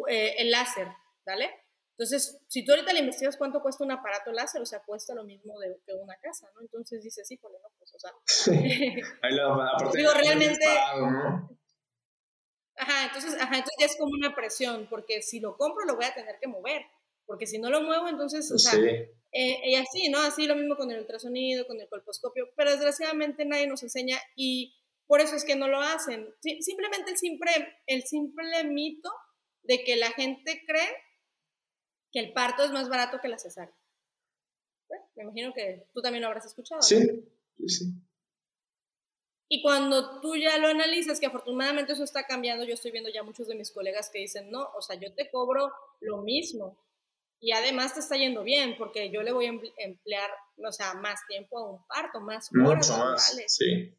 eh, 0.09 0.35
el 0.39 0.51
láser, 0.51 0.89
¿vale? 1.27 1.51
Entonces, 1.99 2.41
si 2.47 2.65
tú 2.65 2.71
ahorita 2.71 2.93
le 2.93 3.01
investigas 3.01 3.37
cuánto 3.37 3.61
cuesta 3.61 3.83
un 3.83 3.91
aparato 3.91 4.31
láser, 4.31 4.63
o 4.63 4.67
sea, 4.67 4.81
cuesta 4.85 5.17
lo 5.17 5.25
mismo 5.25 5.59
de, 5.59 5.81
que 5.85 5.93
una 5.95 6.17
casa, 6.19 6.49
¿no? 6.55 6.61
Entonces 6.61 7.03
dices, 7.03 7.27
sí, 7.27 7.37
pues 7.39 7.53
no, 7.53 7.59
pues, 7.77 7.93
o 7.93 7.99
sea. 7.99 8.13
Ahí 9.23 9.35
la, 9.35 9.53
aparte 9.53 9.99
digo, 9.99 10.13
realmente. 10.15 10.65
Ajá, 12.77 13.07
entonces, 13.07 13.35
ajá, 13.35 13.57
entonces 13.57 13.77
ya 13.81 13.87
es 13.87 13.97
como 13.97 14.13
una 14.13 14.33
presión, 14.37 14.87
porque 14.89 15.23
si 15.23 15.41
lo 15.41 15.57
compro 15.57 15.85
lo 15.87 15.97
voy 15.97 16.05
a 16.05 16.15
tener 16.15 16.37
que 16.41 16.47
mover, 16.47 16.83
porque 17.27 17.49
si 17.49 17.59
no 17.59 17.69
lo 17.69 17.83
muevo, 17.83 18.07
entonces, 18.07 18.49
o 18.53 18.59
sea, 18.59 18.79
eh, 18.79 19.61
y 19.65 19.75
así, 19.75 20.09
¿no? 20.09 20.21
Así 20.21 20.47
lo 20.47 20.55
mismo 20.55 20.77
con 20.77 20.93
el 20.93 21.01
ultrasonido, 21.01 21.67
con 21.67 21.81
el 21.81 21.89
colposcopio, 21.89 22.49
pero 22.57 22.71
desgraciadamente 22.71 23.45
nadie 23.45 23.67
nos 23.67 23.83
enseña 23.83 24.19
y 24.37 24.77
por 25.09 25.21
eso 25.21 25.35
es 25.35 25.45
que 25.45 25.57
no 25.57 25.67
lo 25.67 25.81
hacen. 25.81 26.33
simplemente 26.61 27.11
el 27.11 27.19
simple, 27.19 27.51
el 27.87 28.05
simple 28.05 28.63
mito 28.63 29.11
de 29.63 29.83
que 29.83 29.97
la 29.97 30.13
gente 30.13 30.63
cree 30.65 31.08
que 32.13 32.21
el 32.21 32.33
parto 32.33 32.65
es 32.65 32.71
más 32.71 32.89
barato 32.89 33.19
que 33.21 33.29
la 33.29 33.39
cesárea. 33.39 33.75
me 35.15 35.23
imagino 35.23 35.53
que 35.53 35.87
tú 35.93 36.01
también 36.01 36.23
lo 36.23 36.29
habrás 36.29 36.47
escuchado. 36.47 36.83
Sí, 36.83 37.25
sí. 37.67 37.93
Y 39.51 39.63
cuando 39.63 40.21
tú 40.21 40.37
ya 40.37 40.59
lo 40.59 40.69
analizas, 40.69 41.19
que 41.19 41.27
afortunadamente 41.27 41.95
eso 41.95 42.05
está 42.05 42.25
cambiando, 42.25 42.65
yo 42.65 42.75
estoy 42.75 42.91
viendo 42.91 43.09
ya 43.09 43.23
muchos 43.23 43.49
de 43.49 43.55
mis 43.55 43.71
colegas 43.71 44.11
que 44.11 44.19
dicen, 44.19 44.51
no, 44.51 44.69
o 44.77 44.83
sea, 44.83 44.97
yo 44.97 45.15
te 45.15 45.31
cobro 45.31 45.73
lo 46.01 46.19
mismo. 46.19 46.79
Y 47.41 47.53
además 47.53 47.95
te 47.95 48.01
está 48.01 48.17
yendo 48.17 48.43
bien, 48.43 48.77
porque 48.77 49.11
yo 49.11 49.23
le 49.23 49.33
voy 49.33 49.47
a 49.47 49.61
emplear, 49.79 50.31
o 50.57 50.73
sea, 50.73 50.95
más 50.95 51.21
tiempo 51.27 51.59
a 51.59 51.71
un 51.71 51.87
parto, 51.87 52.21
más 52.21 52.51
horas 52.53 52.91
Mucho 52.91 52.99
más, 52.99 53.39
sí. 53.47 53.97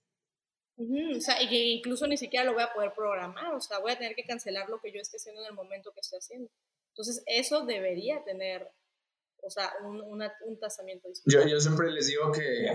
o 0.77 1.21
sea, 1.21 1.41
y 1.41 1.71
incluso 1.71 2.05
ni 2.05 2.17
siquiera 2.17 2.45
lo 2.45 2.53
voy 2.53 2.63
a 2.63 2.73
poder 2.73 2.93
programar, 2.93 3.55
o 3.55 3.61
sea, 3.61 3.79
voy 3.79 3.93
a 3.93 3.97
tener 3.97 4.13
que 4.13 4.25
cancelar 4.25 4.69
lo 4.69 4.79
que 4.79 4.91
yo 4.91 4.99
esté 4.99 5.17
haciendo 5.17 5.41
en 5.41 5.47
el 5.47 5.53
momento 5.53 5.91
que 5.93 6.01
estoy 6.01 6.19
haciendo. 6.19 6.51
Entonces, 6.99 7.23
eso 7.27 7.65
debería 7.65 8.21
tener, 8.25 8.69
o 9.41 9.49
sea, 9.49 9.71
un, 9.85 10.01
un 10.01 10.59
tasamiento 10.59 11.07
Yo, 11.27 11.47
yo 11.47 11.57
siempre 11.61 11.89
les 11.93 12.07
digo 12.07 12.29
que, 12.29 12.73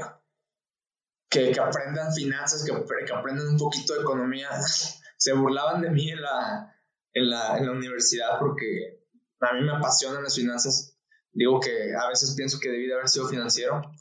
que, 1.28 1.52
que 1.52 1.60
aprendan 1.60 2.10
finanzas, 2.10 2.64
que, 2.64 2.72
que, 3.04 3.12
aprendan 3.12 3.48
un 3.48 3.58
poquito 3.58 3.92
de 3.92 4.00
economía. 4.00 4.48
Se 5.18 5.34
burlaban 5.34 5.82
de 5.82 5.90
mí 5.90 6.10
en 6.10 6.22
la, 6.22 6.74
en 7.12 7.28
la, 7.28 7.58
en 7.58 7.66
la 7.66 7.72
universidad 7.72 8.38
porque 8.40 9.04
a 9.40 9.52
mí 9.52 9.60
me 9.60 9.76
apasionan 9.76 10.22
las 10.22 10.36
finanzas. 10.36 10.98
Digo 11.30 11.60
que 11.60 11.94
a 11.94 12.08
veces 12.08 12.34
pienso 12.34 12.58
que 12.58 12.70
debí 12.70 12.86
de 12.86 12.94
haber 12.94 13.08
sido 13.08 13.28
financiero. 13.28 13.82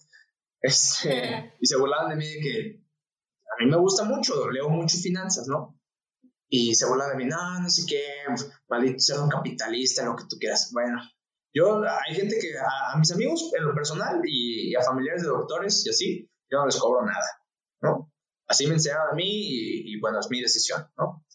Este, 0.65 1.53
y 1.59 1.65
se 1.65 1.75
burlaban 1.75 2.11
de 2.11 2.15
mí 2.15 2.25
de 2.25 2.39
que 2.39 2.85
a 3.51 3.61
mí 3.61 3.69
me 3.69 3.75
gusta 3.75 4.05
mucho, 4.05 4.49
leo 4.49 4.69
mucho 4.69 4.97
finanzas, 4.97 5.45
¿no? 5.49 5.77
Y 6.55 6.75
se 6.75 6.85
burla 6.85 7.07
de 7.07 7.15
mí, 7.15 7.25
no, 7.25 7.61
no 7.61 7.67
sé 7.67 7.83
qué, 7.87 8.05
maldito 8.69 8.99
ser 8.99 9.19
un 9.19 9.27
capitalista, 9.27 10.05
lo 10.05 10.15
que 10.15 10.25
tú 10.29 10.37
quieras. 10.37 10.69
Bueno, 10.71 11.01
yo, 11.51 11.81
hay 11.81 12.13
gente 12.13 12.37
que, 12.39 12.49
a, 12.59 12.95
mis 12.95 13.11
amigos 13.11 13.49
en 13.57 13.65
lo 13.65 13.73
personal 13.73 14.21
y, 14.23 14.75
a 14.75 14.83
familiares 14.83 15.23
de 15.23 15.29
doctores 15.29 15.83
y 15.83 15.89
así, 15.89 16.29
yo 16.51 16.59
no 16.59 16.67
les 16.67 16.77
cobro 16.77 17.03
nada, 17.03 17.25
¿no? 17.81 18.13
Así 18.47 18.67
me 18.67 18.75
enseñaron 18.75 19.13
a 19.13 19.15
mí 19.15 19.25
y, 19.25 19.99
bueno, 19.99 20.19
es 20.19 20.29
mi 20.29 20.41
decisión, 20.41 20.85
¿no? 20.95 21.25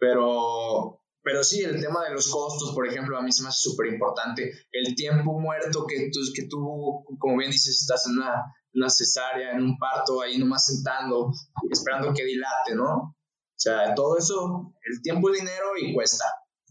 Pero, 0.00 1.00
pero 1.22 1.44
sí, 1.44 1.62
el 1.62 1.80
tema 1.80 2.02
de 2.02 2.14
los 2.14 2.28
costos, 2.28 2.74
por 2.74 2.88
ejemplo, 2.88 3.16
a 3.16 3.22
mí 3.22 3.30
se 3.30 3.44
me 3.44 3.50
hace 3.50 3.70
súper 3.70 3.86
importante. 3.86 4.50
El 4.72 4.96
tiempo 4.96 5.38
muerto 5.38 5.86
que 5.86 6.10
tú, 6.12 6.18
que 6.34 6.48
tú, 6.48 7.04
como 7.20 7.36
bien 7.36 7.52
dices, 7.52 7.82
estás 7.82 8.08
en 8.08 8.18
una, 8.18 8.42
una 8.74 8.90
cesárea, 8.90 9.52
en 9.52 9.62
un 9.62 9.78
parto, 9.78 10.22
ahí 10.22 10.38
nomás 10.38 10.66
sentando, 10.66 11.30
esperando 11.70 12.12
que 12.12 12.24
dilate, 12.24 12.74
¿no? 12.74 13.15
O 13.56 13.58
sea, 13.58 13.94
todo 13.94 14.18
eso, 14.18 14.74
el 14.84 15.00
tiempo 15.02 15.30
es 15.30 15.40
dinero 15.40 15.68
y 15.80 15.94
cuesta. 15.94 16.26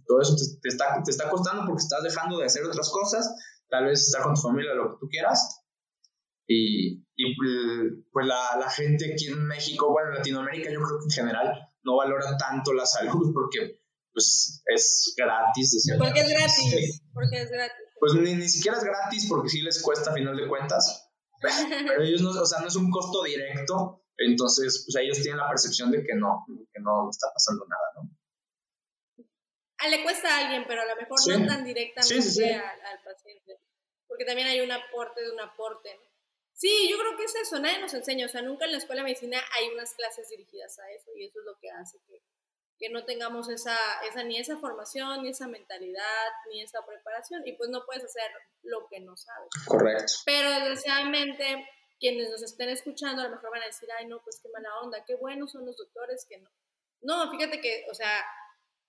Todo 0.06 0.22
eso 0.22 0.36
te, 0.36 0.70
está, 0.70 1.02
te 1.04 1.10
está 1.10 1.30
costando 1.30 1.66
porque 1.66 1.82
estás 1.82 2.04
dejando 2.04 2.38
de 2.38 2.46
hacer 2.46 2.64
otras 2.64 2.92
cosas, 2.92 3.34
tal 3.70 3.86
vez 3.86 4.02
estar 4.02 4.22
con 4.22 4.36
tu 4.36 4.42
familia, 4.42 4.76
lo 4.76 4.92
que 4.92 4.98
tú 5.00 5.08
quieras. 5.10 5.64
Y, 6.48 7.04
y 7.16 7.36
pues 8.12 8.28
la, 8.28 8.58
la 8.60 8.70
gente 8.70 9.14
aquí 9.14 9.28
en 9.28 9.48
México, 9.48 9.92
bueno, 9.92 10.10
en 10.10 10.18
Latinoamérica, 10.18 10.70
yo 10.72 10.80
creo 10.80 11.00
que 11.00 11.06
en 11.06 11.26
general 11.26 11.72
no 11.84 11.98
valora 11.98 12.38
tanto 12.38 12.72
la 12.74 12.86
salud 12.86 13.34
porque 13.34 13.80
pues 14.14 14.62
es 14.66 15.14
gratis. 15.18 15.92
porque 15.98 16.22
es 16.22 16.30
gratis, 16.30 17.02
porque 17.14 17.42
es 17.42 17.50
gratis. 17.50 17.86
Pues 18.00 18.14
ni, 18.16 18.36
ni 18.36 18.48
siquiera 18.48 18.78
es 18.78 18.84
gratis 18.84 19.28
porque 19.28 19.50
sí 19.50 19.62
les 19.62 19.82
cuesta 19.82 20.12
a 20.12 20.14
final 20.14 20.38
de 20.38 20.48
cuentas, 20.48 21.10
pero 21.42 22.04
ellos 22.04 22.22
no, 22.22 22.30
o 22.30 22.46
sea, 22.46 22.60
no 22.62 22.68
es 22.68 22.76
un 22.76 22.90
costo 22.90 23.24
directo, 23.24 24.05
entonces 24.18 24.84
pues 24.86 25.04
ellos 25.04 25.22
tienen 25.22 25.40
la 25.40 25.50
percepción 25.50 25.92
de 25.92 26.04
que 26.04 26.16
no, 26.16 26.46
que 26.48 26.80
no 26.82 27.10
está 27.10 27.28
pasando 27.34 27.66
nada, 27.68 27.92
¿no? 27.96 29.26
Ah, 29.78 29.90
le 29.90 30.04
cuesta 30.04 30.30
a 30.30 30.40
alguien, 30.40 30.66
pero 30.68 30.82
a 30.82 30.86
lo 30.86 30.96
mejor 30.96 31.20
no 31.28 31.48
tan 31.48 31.66
directamente 31.66 32.56
al, 32.56 33.04
paciente, 33.04 33.60
porque 34.08 34.26
también 34.26 34.48
hay 34.48 34.62
un 34.62 34.72
aporte 34.72 35.22
de 35.22 35.32
un 35.32 35.40
aporte. 35.40 36.00
Sí, 36.54 36.88
yo 36.90 36.98
creo 36.98 37.18
que 37.18 37.26
es 37.26 37.36
eso, 37.36 37.60
nadie 37.60 37.80
nos 37.80 37.94
enseña, 37.94 38.26
o 38.26 38.30
sea, 38.30 38.42
nunca 38.42 38.66
en 38.66 38.72
la 38.72 38.78
escuela 38.78 39.02
de 39.02 39.10
medicina 39.10 39.38
hay 39.58 39.70
unas 39.74 39.94
clases 39.94 40.30
dirigidas 40.30 40.80
a 40.80 40.90
eso 40.92 41.12
y 41.16 41.26
eso 41.26 41.40
es 41.40 41.46
lo 41.46 41.58
que 41.60 41.70
hace 41.70 42.00
que 42.08 42.24
que 42.78 42.90
no 42.90 43.06
tengamos 43.06 43.50
esa, 43.50 43.78
esa, 44.10 44.24
ni 44.24 44.38
esa 44.38 44.58
formación, 44.58 45.24
ni 45.24 45.30
esa 45.30 45.48
mentalidad, 45.48 46.28
ni 46.50 46.62
esa 46.62 46.86
preparación, 46.86 47.42
y 47.46 47.54
pues 47.54 47.70
no 47.70 47.86
puedes 47.86 48.04
hacer 48.04 48.30
lo 48.64 48.88
que 48.88 49.00
no 49.00 49.16
sabes. 49.16 49.50
Correcto. 49.66 50.14
Pero 50.26 50.50
desgraciadamente, 50.50 51.68
quienes 52.00 52.30
nos 52.30 52.42
estén 52.42 52.70
escuchando 52.70 53.22
a 53.22 53.26
lo 53.26 53.32
mejor 53.32 53.52
van 53.52 53.64
a 53.64 53.68
decir, 53.68 53.90
ay, 53.98 54.06
no, 54.06 54.22
pues 54.24 54.40
qué 54.40 54.50
mala 54.50 54.80
onda, 54.80 55.04
qué 55.06 55.16
buenos 55.16 55.52
son 55.52 55.66
los 55.66 55.78
doctores 55.78 56.26
que 56.26 56.38
no. 56.38 56.50
No, 57.02 57.32
fíjate 57.32 57.62
que, 57.62 57.86
o 57.90 57.94
sea, 57.94 58.26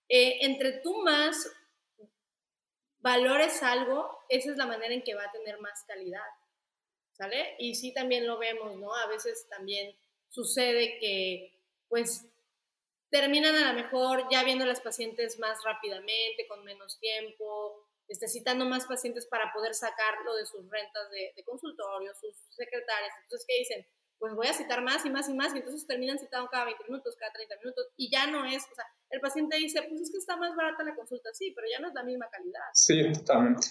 eh, 0.09 0.38
entre 0.42 0.72
tú 0.80 1.02
más 1.02 1.50
valores 2.98 3.62
algo, 3.62 4.24
esa 4.28 4.50
es 4.50 4.57
la 4.57 4.66
manera 4.66 4.94
en 4.94 5.02
que 5.02 5.14
va 5.14 5.24
a 5.24 5.32
tener 5.32 5.61
más 5.61 5.84
calidad, 5.84 6.26
¿sale? 7.12 7.54
Y 7.59 7.74
sí 7.74 7.92
también 7.92 8.26
lo 8.26 8.38
vemos, 8.38 8.76
¿no? 8.76 8.94
A 8.94 9.07
veces 9.07 9.46
también 9.48 9.96
sucede 10.28 10.98
que, 10.98 11.61
pues, 11.88 12.26
terminan 13.11 13.54
a 13.54 13.72
lo 13.72 13.80
mejor 13.80 14.26
ya 14.30 14.42
viendo 14.42 14.64
a 14.64 14.68
las 14.68 14.80
pacientes 14.80 15.38
más 15.38 15.62
rápidamente, 15.64 16.46
con 16.48 16.64
menos 16.64 16.98
tiempo, 16.98 17.86
este, 18.09 18.28
citando 18.28 18.64
más 18.64 18.86
pacientes 18.86 19.26
para 19.26 19.52
poder 19.52 19.74
sacarlo 19.74 20.34
de 20.34 20.46
sus 20.46 20.68
rentas 20.70 21.11
de, 21.11 21.32
de 21.34 21.44
consultorio, 21.44 22.14
sus 22.14 22.36
secretarias. 22.50 23.12
Entonces, 23.22 23.46
¿qué 23.48 23.59
dicen? 23.59 23.86
Pues 24.18 24.34
voy 24.34 24.46
a 24.46 24.54
citar 24.54 24.82
más 24.82 25.04
y 25.04 25.11
más 25.11 25.28
y 25.28 25.34
más, 25.34 25.54
y 25.54 25.59
entonces 25.59 25.86
terminan 25.86 26.18
citando 26.18 26.48
cada 26.48 26.64
20 26.64 26.84
minutos, 26.84 27.16
cada 27.16 27.32
30 27.32 27.57
minutos, 27.59 27.86
y 27.96 28.11
ya 28.11 28.26
no 28.26 28.46
es, 28.46 28.64
o 28.72 28.74
sea, 28.74 28.86
el 29.11 29.20
paciente 29.20 29.59
dice, 29.59 29.82
pues 29.82 30.00
es 30.00 30.11
que 30.11 30.16
está 30.16 30.36
más 30.36 30.57
barata 30.57 30.84
la 30.84 30.94
consulta, 30.94 31.28
sí, 31.34 31.52
pero 31.54 31.66
ya 31.70 31.80
no 31.80 31.88
es 31.88 31.94
la 31.94 32.02
misma 32.02 32.28
calidad. 32.30 32.64
Sí, 32.72 33.12
totalmente. 33.12 33.68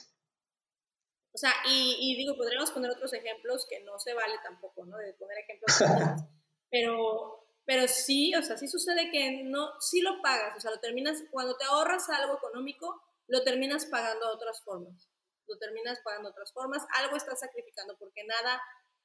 O 1.33 1.38
sea, 1.38 1.51
y, 1.67 1.97
y 1.99 2.15
digo, 2.15 2.36
podríamos 2.38 2.71
poner 2.71 2.91
otros 2.91 3.11
ejemplos 3.13 3.65
que 3.67 3.83
no 3.83 3.97
se 3.97 4.13
vale 4.13 4.36
tampoco, 4.43 4.86
¿no? 4.86 4.97
De 4.97 5.13
poner 5.13 5.39
ejemplos, 5.39 5.79
pero 6.69 7.45
pero 7.65 7.88
sí, 7.88 8.33
o 8.36 8.43
sea, 8.43 8.57
sí 8.57 8.67
sucede 8.67 9.09
que 9.09 9.43
no, 9.43 9.71
sí 9.79 10.01
lo 10.01 10.21
pagas, 10.21 10.55
o 10.55 10.59
sea, 10.59 10.71
lo 10.71 10.79
terminas, 10.79 11.23
cuando 11.31 11.57
te 11.57 11.65
ahorras 11.65 12.07
algo 12.09 12.36
económico, 12.36 13.01
lo 13.28 13.43
terminas 13.43 13.86
pagando 13.86 14.28
de 14.28 14.34
otras 14.34 14.61
formas, 14.63 15.09
lo 15.47 15.57
terminas 15.57 15.99
pagando 16.03 16.30
de 16.30 16.34
otras 16.34 16.53
formas, 16.53 16.86
algo 16.95 17.15
estás 17.15 17.39
sacrificando, 17.39 17.97
porque 17.97 18.23
nada, 18.23 18.61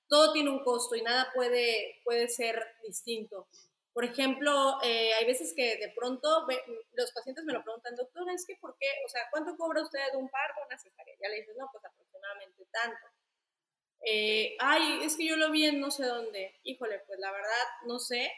todo 0.08 0.32
tiene 0.32 0.50
un 0.50 0.64
costo 0.64 0.94
y 0.96 1.02
nada 1.02 1.30
puede, 1.34 2.00
puede 2.04 2.28
ser 2.28 2.64
distinto. 2.82 3.48
Por 3.92 4.04
ejemplo, 4.04 4.78
eh, 4.84 5.12
hay 5.14 5.26
veces 5.26 5.52
que 5.54 5.76
de 5.76 5.92
pronto 5.96 6.46
los 6.92 7.12
pacientes 7.12 7.44
me 7.44 7.52
lo 7.52 7.62
preguntan, 7.62 7.96
doctor, 7.96 8.28
es 8.30 8.46
que 8.46 8.56
¿por 8.56 8.76
qué? 8.78 8.86
O 9.04 9.08
sea, 9.08 9.22
¿cuánto 9.30 9.56
cobra 9.56 9.82
usted 9.82 9.98
de 10.12 10.16
un 10.16 10.28
parto 10.28 10.60
o 10.60 10.66
una 10.66 10.78
cesárea? 10.78 11.16
Ya 11.20 11.28
le 11.28 11.36
dices, 11.36 11.56
no, 11.58 11.68
pues 11.72 11.84
aproximadamente 11.84 12.66
tanto. 12.70 13.06
Eh, 14.02 14.56
ay, 14.60 15.00
es 15.02 15.16
que 15.16 15.26
yo 15.26 15.36
lo 15.36 15.50
vi 15.50 15.66
en 15.66 15.80
no 15.80 15.90
sé 15.90 16.06
dónde. 16.06 16.58
Híjole, 16.62 17.00
pues 17.06 17.18
la 17.18 17.32
verdad, 17.32 17.66
no 17.86 17.98
sé, 17.98 18.32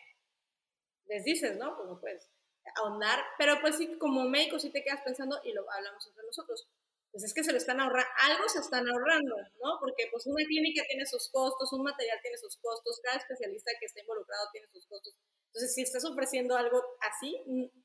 les 1.07 1.25
dices, 1.25 1.57
¿no? 1.59 1.77
Pues 1.77 1.89
no 1.89 2.01
puedes 2.01 2.29
ahondar, 2.77 3.21
pero 3.39 3.61
pues 3.61 3.77
sí, 3.77 3.97
como 3.99 4.25
médico 4.29 4.59
sí 4.59 4.71
te 4.71 4.83
quedas 4.83 5.03
pensando 5.05 5.41
y 5.45 5.53
lo 5.53 5.71
hablamos 5.71 6.07
entre 6.07 6.25
nosotros. 6.25 6.69
Pues 7.11 7.25
es 7.25 7.35
que 7.35 7.45
se 7.45 7.53
lo 7.53 7.59
están 7.59 7.79
ahorrando, 7.79 8.09
algo 8.23 8.49
se 8.49 8.61
están 8.61 8.89
ahorrando, 8.89 9.37
¿no? 9.63 9.77
Porque 9.81 10.09
pues 10.11 10.27
una 10.27 10.45
clínica 10.47 10.83
tiene 10.89 11.05
sus 11.05 11.29
costos, 11.29 11.73
un 11.73 11.83
material 11.83 12.19
tiene 12.23 12.39
sus 12.39 12.57
costos, 12.57 13.01
cada 13.03 13.19
especialista 13.19 13.71
que 13.79 13.87
esté 13.87 14.01
involucrado 14.01 14.49
tiene 14.53 14.67
sus 14.69 14.87
costos. 14.87 15.15
Entonces, 15.49 15.75
si 15.75 15.83
estás 15.83 16.07
ofreciendo 16.07 16.57
algo 16.57 16.83
así, 17.01 17.37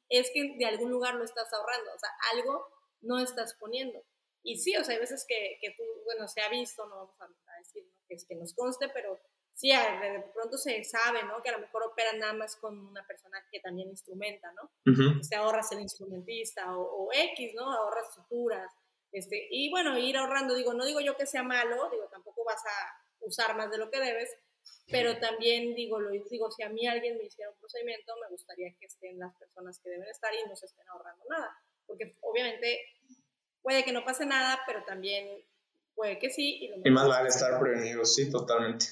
es 0.07 0.31
que 0.33 0.55
de 0.57 0.65
algún 0.65 0.89
lugar 0.89 1.15
lo 1.15 1.25
estás 1.25 1.51
ahorrando, 1.51 1.91
o 1.93 1.99
sea, 1.99 2.09
algo 2.31 2.65
no 3.01 3.19
estás 3.19 3.55
poniendo. 3.59 4.01
Y 4.43 4.57
sí, 4.59 4.77
o 4.77 4.83
sea, 4.85 4.95
hay 4.95 5.01
veces 5.01 5.25
que, 5.27 5.57
que 5.59 5.71
tú, 5.75 5.83
bueno, 6.05 6.25
se 6.29 6.39
ha 6.39 6.47
visto, 6.47 6.85
no 6.85 6.95
vamos 6.95 7.19
a 7.19 7.57
decir 7.59 7.83
que, 8.07 8.15
es 8.15 8.25
que 8.25 8.35
nos 8.35 8.53
conste, 8.53 8.87
pero 8.87 9.19
sí, 9.57 9.69
de 9.69 10.23
pronto 10.35 10.55
se 10.55 10.83
sabe, 10.83 11.23
¿no? 11.23 11.41
Que 11.41 11.49
a 11.49 11.53
lo 11.53 11.59
mejor 11.59 11.83
operan 11.83 12.19
nada 12.19 12.33
más 12.33 12.55
con 12.55 12.77
una 12.77 13.05
persona 13.07 13.43
que 13.51 13.59
también 13.59 13.89
instrumenta, 13.89 14.53
¿no? 14.53 14.71
Te 15.27 15.35
ahorras 15.35 15.71
el 15.71 15.81
instrumentista 15.81 16.77
o, 16.77 17.09
X, 17.11 17.53
¿no? 17.55 17.71
Ahorras 17.73 18.13
suturas. 18.13 18.71
Este, 19.11 19.47
y 19.49 19.71
bueno, 19.71 19.97
ir 19.97 20.15
ahorrando, 20.15 20.53
digo, 20.53 20.73
no 20.75 20.85
digo 20.85 20.99
yo 21.01 21.17
que 21.17 21.25
sea 21.25 21.41
malo, 21.41 21.89
digo, 21.89 22.07
tampoco 22.11 22.43
vas 22.45 22.61
a 22.65 23.25
usar 23.25 23.57
más 23.57 23.71
de 23.71 23.79
lo 23.79 23.89
que 23.89 23.99
debes, 23.99 24.29
pero 24.89 25.17
también 25.17 25.73
digo, 25.73 25.99
lo 25.99 26.11
digo, 26.11 26.51
si 26.51 26.61
a 26.61 26.69
mí 26.69 26.85
alguien 26.85 27.17
me 27.17 27.23
hiciera 27.23 27.49
un 27.49 27.57
procedimiento, 27.57 28.13
me 28.21 28.29
gustaría 28.29 28.71
que 28.79 28.85
estén 28.85 29.17
las 29.17 29.33
personas 29.35 29.79
que 29.79 29.89
deben 29.89 30.07
estar 30.07 30.31
y 30.35 30.47
no 30.47 30.55
se 30.55 30.67
estén 30.67 30.87
ahorrando 30.89 31.25
nada, 31.29 31.57
porque 31.87 32.15
obviamente 32.21 32.79
puede 33.63 33.83
que 33.83 33.91
no 33.91 34.05
pase 34.05 34.25
nada, 34.27 34.59
pero 34.67 34.83
también 34.85 35.43
puede 35.95 36.19
que 36.19 36.29
sí. 36.29 36.59
Y, 36.61 36.87
y 36.87 36.91
más 36.91 37.07
vale 37.07 37.29
estar 37.29 37.59
prevenidos, 37.59 38.13
sí, 38.13 38.29
totalmente 38.29 38.85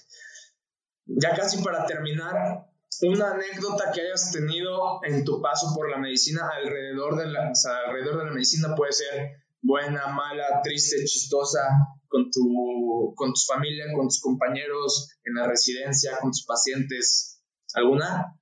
ya 1.06 1.36
casi 1.36 1.64
para 1.64 1.86
terminar, 1.86 2.66
una 3.02 3.32
anécdota 3.32 3.92
que 3.94 4.02
hayas 4.02 4.32
tenido 4.32 5.00
en 5.04 5.26
tu 5.26 5.42
paso 5.42 5.74
por 5.76 5.90
la 5.90 5.98
medicina 5.98 6.50
alrededor 6.56 7.18
de 7.18 7.28
la, 7.28 7.52
alrededor 7.88 8.20
de 8.20 8.26
la 8.26 8.32
medicina 8.32 8.76
puede 8.76 8.94
ser 8.94 9.32
buena, 9.62 10.08
mala, 10.08 10.62
triste, 10.64 11.04
chistosa, 11.06 11.68
con 12.08 12.30
tu, 12.32 13.14
con 13.16 13.34
tu 13.34 13.42
familia, 13.54 13.86
con 13.94 14.08
tus 14.08 14.22
compañeros 14.22 15.10
en 15.24 15.36
la 15.36 15.48
residencia, 15.48 16.18
con 16.22 16.32
tus 16.32 16.46
pacientes. 16.46 17.42
¿Alguna? 17.74 18.40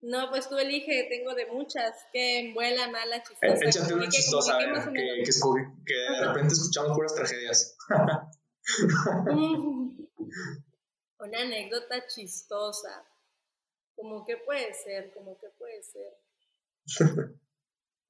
No, 0.00 0.30
pues 0.30 0.48
tú 0.48 0.56
elige, 0.56 1.06
tengo 1.08 1.34
de 1.34 1.46
muchas, 1.46 1.92
que 2.12 2.52
buena, 2.52 2.90
mala, 2.90 3.22
chistosa. 3.22 3.68
Échate 3.68 3.94
una 3.94 4.08
chistosa, 4.08 4.58
que, 4.58 4.64
que, 4.64 5.94
de 5.94 6.26
repente 6.26 6.54
escuchamos 6.54 6.96
puras 6.96 7.14
tragedias. 7.14 7.76
Una 11.22 11.42
anécdota 11.42 12.04
chistosa. 12.08 13.06
Como 13.94 14.24
que 14.24 14.38
puede 14.38 14.74
ser, 14.74 15.12
como 15.14 15.38
que 15.38 15.48
puede 15.58 15.82
ser. 15.82 16.18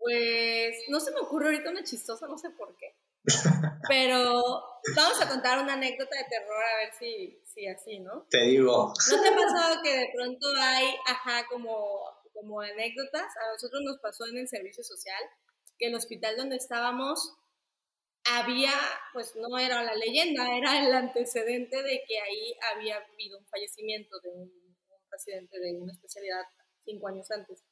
Pues 0.05 0.75
no 0.89 0.99
se 0.99 1.13
me 1.13 1.21
ocurre 1.21 1.47
ahorita 1.47 1.71
una 1.71 1.85
chistosa, 1.85 2.27
no 2.27 2.37
sé 2.37 2.51
por 2.51 2.77
qué. 2.77 2.97
Pero 3.87 4.43
vamos 4.97 5.23
a 5.23 5.29
contar 5.29 5.63
una 5.63 5.75
anécdota 5.75 6.17
de 6.17 6.25
terror 6.25 6.61
a 6.61 6.77
ver 6.79 6.93
si, 6.99 7.41
si 7.45 7.69
así, 7.69 8.01
¿no? 8.01 8.27
Te 8.29 8.43
digo. 8.47 8.93
¿No 9.11 9.23
te 9.23 9.29
ha 9.29 9.37
pasado 9.37 9.81
que 9.81 9.97
de 9.97 10.11
pronto 10.13 10.49
hay, 10.59 10.97
ajá, 11.07 11.47
como, 11.49 12.01
como 12.33 12.61
anécdotas? 12.61 13.23
A 13.37 13.53
nosotros 13.53 13.81
nos 13.85 14.01
pasó 14.01 14.27
en 14.27 14.39
el 14.39 14.49
servicio 14.49 14.83
social 14.83 15.23
que 15.79 15.87
el 15.87 15.95
hospital 15.95 16.37
donde 16.37 16.57
estábamos 16.57 17.37
había, 18.25 18.73
pues 19.13 19.35
no 19.37 19.59
era 19.59 19.83
la 19.83 19.95
leyenda, 19.95 20.57
era 20.57 20.87
el 20.87 20.93
antecedente 20.95 21.83
de 21.83 22.03
que 22.07 22.21
ahí 22.21 22.55
había 22.75 22.97
habido 22.97 23.39
un 23.39 23.47
fallecimiento 23.47 24.19
de 24.21 24.31
un, 24.31 24.43
un 24.43 25.11
residente 25.11 25.59
de 25.59 25.75
una 25.75 25.93
especialidad 25.93 26.45
cinco 26.85 27.09
años 27.09 27.31
antes. 27.31 27.65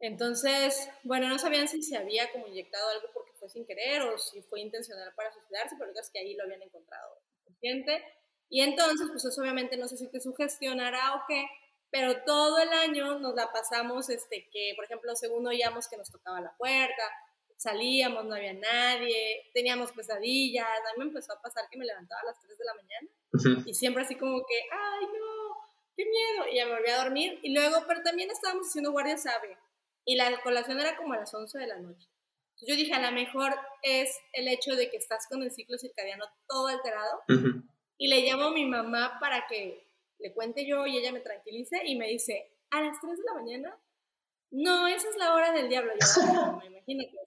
Entonces, 0.00 0.88
bueno, 1.02 1.28
no 1.28 1.38
sabían 1.38 1.66
si 1.66 1.82
se 1.82 1.96
había 1.96 2.30
como 2.30 2.46
inyectado 2.46 2.88
algo 2.90 3.08
porque 3.12 3.32
fue 3.32 3.48
sin 3.48 3.66
querer 3.66 4.02
o 4.02 4.16
si 4.16 4.40
fue 4.42 4.60
intencional 4.60 5.12
para 5.16 5.32
suicidarse, 5.32 5.74
pero 5.78 5.90
es 5.92 6.10
que 6.10 6.20
ahí 6.20 6.34
lo 6.34 6.44
habían 6.44 6.62
encontrado 6.62 7.20
consciente. 7.44 8.04
Y 8.48 8.62
entonces, 8.62 9.08
pues 9.10 9.24
eso 9.24 9.40
obviamente 9.40 9.76
no 9.76 9.88
sé 9.88 9.96
si 9.96 10.08
te 10.08 10.20
sugestionará 10.20 11.16
o 11.16 11.22
qué, 11.26 11.46
pero 11.90 12.22
todo 12.24 12.58
el 12.60 12.68
año 12.68 13.18
nos 13.18 13.34
la 13.34 13.50
pasamos, 13.52 14.08
este, 14.08 14.48
que, 14.52 14.72
por 14.76 14.84
ejemplo, 14.84 15.14
según 15.16 15.46
oíamos 15.46 15.88
que 15.88 15.96
nos 15.96 16.10
tocaba 16.10 16.40
la 16.40 16.56
puerta, 16.56 17.02
salíamos, 17.58 18.24
no 18.24 18.34
había 18.34 18.54
nadie, 18.54 19.50
teníamos 19.52 19.92
pesadillas, 19.92 20.66
a 20.66 20.92
mí 20.92 20.98
me 20.98 21.04
empezó 21.06 21.32
a 21.32 21.42
pasar 21.42 21.64
que 21.70 21.76
me 21.76 21.84
levantaba 21.84 22.20
a 22.22 22.26
las 22.26 22.40
3 22.40 22.56
de 22.56 22.64
la 22.64 22.74
mañana 22.74 23.64
y 23.66 23.74
siempre 23.74 24.04
así 24.04 24.14
como 24.14 24.38
que, 24.46 24.54
ay 24.70 25.06
no, 25.06 25.56
qué 25.96 26.04
miedo, 26.04 26.48
y 26.50 26.56
ya 26.56 26.66
me 26.66 26.74
volví 26.74 26.90
a 26.90 27.02
dormir 27.02 27.38
y 27.42 27.52
luego, 27.52 27.84
pero 27.86 28.02
también 28.02 28.30
estábamos 28.30 28.68
haciendo 28.68 28.92
guardia 28.92 29.18
sabe 29.18 29.58
y 30.04 30.16
la 30.16 30.40
colación 30.40 30.78
era 30.80 30.96
como 30.96 31.12
a 31.12 31.18
las 31.18 31.34
11 31.34 31.58
de 31.58 31.66
la 31.66 31.78
noche. 31.78 32.08
Yo 32.66 32.74
dije, 32.74 32.94
a 32.94 33.00
lo 33.00 33.12
mejor 33.12 33.54
es 33.82 34.18
el 34.32 34.48
hecho 34.48 34.74
de 34.74 34.90
que 34.90 34.96
estás 34.96 35.26
con 35.28 35.42
el 35.42 35.52
ciclo 35.52 35.78
circadiano 35.78 36.24
todo 36.48 36.68
alterado. 36.68 37.22
Y 37.98 38.08
le 38.08 38.22
llamo 38.22 38.44
a 38.44 38.52
mi 38.52 38.64
mamá 38.64 39.18
para 39.20 39.46
que 39.46 39.86
le 40.18 40.32
cuente 40.32 40.66
yo 40.66 40.86
y 40.86 40.96
ella 40.96 41.12
me 41.12 41.20
tranquilice 41.20 41.82
y 41.84 41.96
me 41.96 42.08
dice, 42.08 42.52
a 42.70 42.80
las 42.80 43.00
3 43.00 43.16
de 43.16 43.24
la 43.24 43.34
mañana, 43.34 43.78
no, 44.50 44.88
esa 44.88 45.08
es 45.08 45.16
la 45.16 45.34
hora 45.34 45.52
del 45.52 45.68
diablo. 45.68 45.92
Yo, 45.92 46.56
me 46.56 46.66
imagino 46.66 47.04
que, 47.04 47.18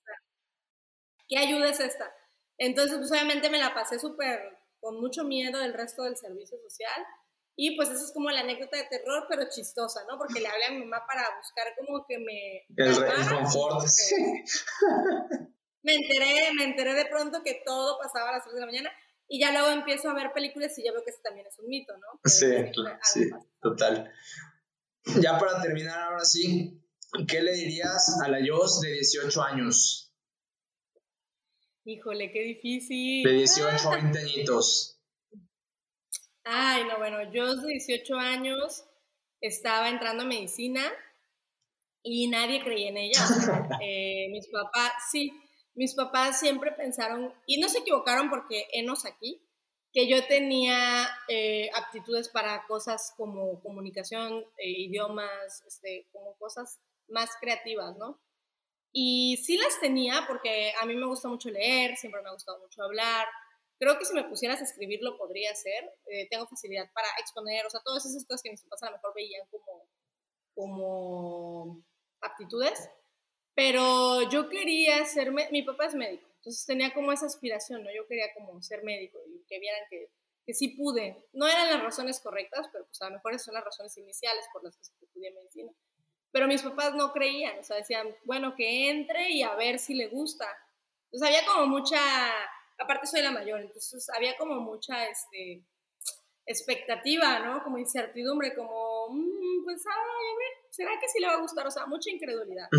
¿qué 1.32 1.38
ayuda 1.39 1.69
es 1.69 1.79
esta? 1.79 2.13
Entonces, 2.57 2.97
pues 2.97 3.11
obviamente 3.11 3.49
me 3.49 3.57
la 3.57 3.73
pasé 3.73 3.97
súper 3.97 4.39
con 4.82 4.99
mucho 4.99 5.23
miedo 5.23 5.61
el 5.61 5.73
resto 5.73 6.03
del 6.03 6.17
servicio 6.17 6.57
social. 6.59 7.05
Y 7.55 7.75
pues 7.75 7.89
eso 7.89 8.03
es 8.05 8.11
como 8.13 8.29
la 8.29 8.41
anécdota 8.41 8.77
de 8.77 8.86
terror, 8.86 9.25
pero 9.29 9.47
chistosa, 9.49 10.01
¿no? 10.09 10.17
Porque 10.17 10.41
le 10.41 10.47
hablé 10.47 10.65
a 10.65 10.71
mi 10.71 10.79
mamá 10.79 11.03
para 11.07 11.23
buscar 11.38 11.67
como 11.77 12.05
que 12.07 12.17
me... 12.17 12.65
El, 12.75 13.29
confort. 13.29 13.86
Me 15.84 15.95
enteré, 15.95 16.53
me 16.53 16.63
enteré 16.65 16.93
de 16.93 17.05
pronto 17.07 17.41
que 17.43 17.63
todo 17.65 17.97
pasaba 17.97 18.29
a 18.29 18.34
las 18.34 18.43
3 18.43 18.53
de 18.53 18.59
la 18.59 18.67
mañana 18.67 18.91
y 19.27 19.39
ya 19.39 19.51
luego 19.51 19.69
empiezo 19.69 20.11
a 20.11 20.13
ver 20.13 20.32
películas 20.32 20.77
y 20.77 20.84
ya 20.84 20.91
veo 20.91 21.03
que 21.03 21.09
eso 21.09 21.21
también 21.23 21.47
es 21.47 21.57
un 21.57 21.67
mito, 21.69 21.93
¿no? 21.97 22.19
sí, 22.23 22.45
sí, 23.01 23.32
total. 23.59 24.13
Ya 25.19 25.39
para 25.39 25.59
terminar 25.59 25.99
ahora 25.99 26.23
sí, 26.23 26.79
¿qué 27.27 27.41
le 27.41 27.53
dirías 27.53 28.21
a 28.23 28.27
la 28.27 28.45
Yos 28.45 28.82
de 28.82 28.91
18 28.91 29.41
años? 29.41 30.11
Híjole, 31.84 32.32
qué 32.32 32.41
difícil. 32.41 33.23
De 33.23 33.34
18 33.34 33.89
a 33.89 33.95
20 33.95 34.19
añitos. 34.19 34.99
Ay, 36.43 36.84
no, 36.86 36.97
bueno, 36.97 37.32
yo 37.32 37.55
de 37.55 37.67
18 37.67 38.15
años 38.15 38.84
estaba 39.39 39.89
entrando 39.89 40.23
a 40.23 40.27
medicina 40.27 40.82
y 42.03 42.27
nadie 42.27 42.63
creía 42.63 42.89
en 42.89 42.97
ella. 42.97 43.19
Eh, 43.84 44.27
mis 44.29 44.47
papás, 44.47 44.91
sí, 45.11 45.32
mis 45.73 45.95
papás 45.95 46.39
siempre 46.39 46.71
pensaron, 46.71 47.34
y 47.47 47.59
no 47.59 47.67
se 47.67 47.79
equivocaron 47.79 48.29
porque 48.29 48.67
enos 48.73 49.05
aquí, 49.05 49.41
que 49.91 50.07
yo 50.07 50.25
tenía 50.27 51.09
eh, 51.27 51.69
aptitudes 51.73 52.29
para 52.29 52.65
cosas 52.67 53.13
como 53.17 53.59
comunicación, 53.61 54.45
eh, 54.57 54.69
idiomas, 54.69 55.63
este, 55.65 56.07
como 56.11 56.36
cosas 56.38 56.79
más 57.07 57.32
creativas, 57.39 57.97
¿no? 57.97 58.19
Y 58.93 59.37
sí 59.37 59.57
las 59.57 59.79
tenía 59.79 60.25
porque 60.27 60.73
a 60.81 60.85
mí 60.85 60.95
me 60.95 61.05
gusta 61.05 61.29
mucho 61.29 61.49
leer, 61.49 61.95
siempre 61.97 62.21
me 62.21 62.29
ha 62.29 62.33
gustado 62.33 62.59
mucho 62.59 62.83
hablar. 62.83 63.27
Creo 63.79 63.97
que 63.97 64.05
si 64.05 64.13
me 64.13 64.25
pusieras 64.25 64.59
a 64.59 64.63
escribir 64.63 64.99
lo 65.01 65.17
podría 65.17 65.51
hacer. 65.51 65.91
Eh, 66.07 66.27
tengo 66.29 66.45
facilidad 66.47 66.91
para 66.93 67.07
exponer, 67.19 67.65
o 67.65 67.69
sea, 67.69 67.81
todas 67.83 68.05
esas 68.05 68.25
cosas 68.25 68.41
que 68.43 68.51
mis 68.51 68.61
papás 68.63 68.83
a 68.83 68.91
lo 68.91 68.97
mejor 68.97 69.13
veían 69.15 69.47
como, 69.49 69.87
como 70.53 71.83
aptitudes. 72.21 72.89
Pero 73.55 74.29
yo 74.29 74.49
quería 74.49 75.05
ser, 75.05 75.31
mi 75.31 75.63
papá 75.63 75.85
es 75.85 75.95
médico, 75.95 76.25
entonces 76.35 76.65
tenía 76.65 76.93
como 76.93 77.11
esa 77.11 77.25
aspiración, 77.25 77.83
¿no? 77.83 77.93
Yo 77.93 78.07
quería 78.07 78.33
como 78.33 78.61
ser 78.61 78.83
médico 78.83 79.19
y 79.27 79.43
que 79.47 79.59
vieran 79.59 79.81
que, 79.89 80.09
que 80.45 80.53
sí 80.53 80.69
pude. 80.69 81.27
No 81.33 81.47
eran 81.47 81.69
las 81.69 81.83
razones 81.83 82.19
correctas, 82.21 82.67
pero 82.71 82.85
pues 82.85 83.01
a 83.01 83.09
lo 83.09 83.15
mejor 83.15 83.37
son 83.39 83.53
las 83.53 83.63
razones 83.63 83.97
iniciales 83.97 84.45
por 84.53 84.63
las 84.63 84.75
que 84.75 84.83
estudié 84.83 85.31
medicina. 85.31 85.71
Pero 86.32 86.47
mis 86.47 86.61
papás 86.61 86.95
no 86.95 87.11
creían, 87.11 87.59
o 87.59 87.63
sea, 87.63 87.77
decían, 87.77 88.07
bueno, 88.23 88.55
que 88.55 88.89
entre 88.89 89.32
y 89.32 89.43
a 89.43 89.55
ver 89.55 89.79
si 89.79 89.93
le 89.93 90.07
gusta. 90.07 90.47
Entonces 91.05 91.27
había 91.27 91.45
como 91.45 91.67
mucha, 91.67 91.99
aparte 92.79 93.07
soy 93.07 93.21
la 93.21 93.32
mayor, 93.32 93.59
entonces 93.59 94.09
había 94.15 94.38
como 94.38 94.61
mucha 94.61 95.07
este, 95.07 95.61
expectativa, 96.45 97.39
¿no? 97.39 97.61
Como 97.63 97.77
incertidumbre, 97.77 98.55
como, 98.55 99.09
mm, 99.09 99.63
pues, 99.65 99.84
ay, 99.86 99.93
a 99.93 100.38
ver, 100.38 100.69
¿será 100.69 100.91
que 100.99 101.09
sí 101.09 101.19
le 101.19 101.27
va 101.27 101.34
a 101.34 101.41
gustar? 101.41 101.67
O 101.67 101.71
sea, 101.71 101.86
mucha 101.86 102.09
incredulidad. 102.09 102.69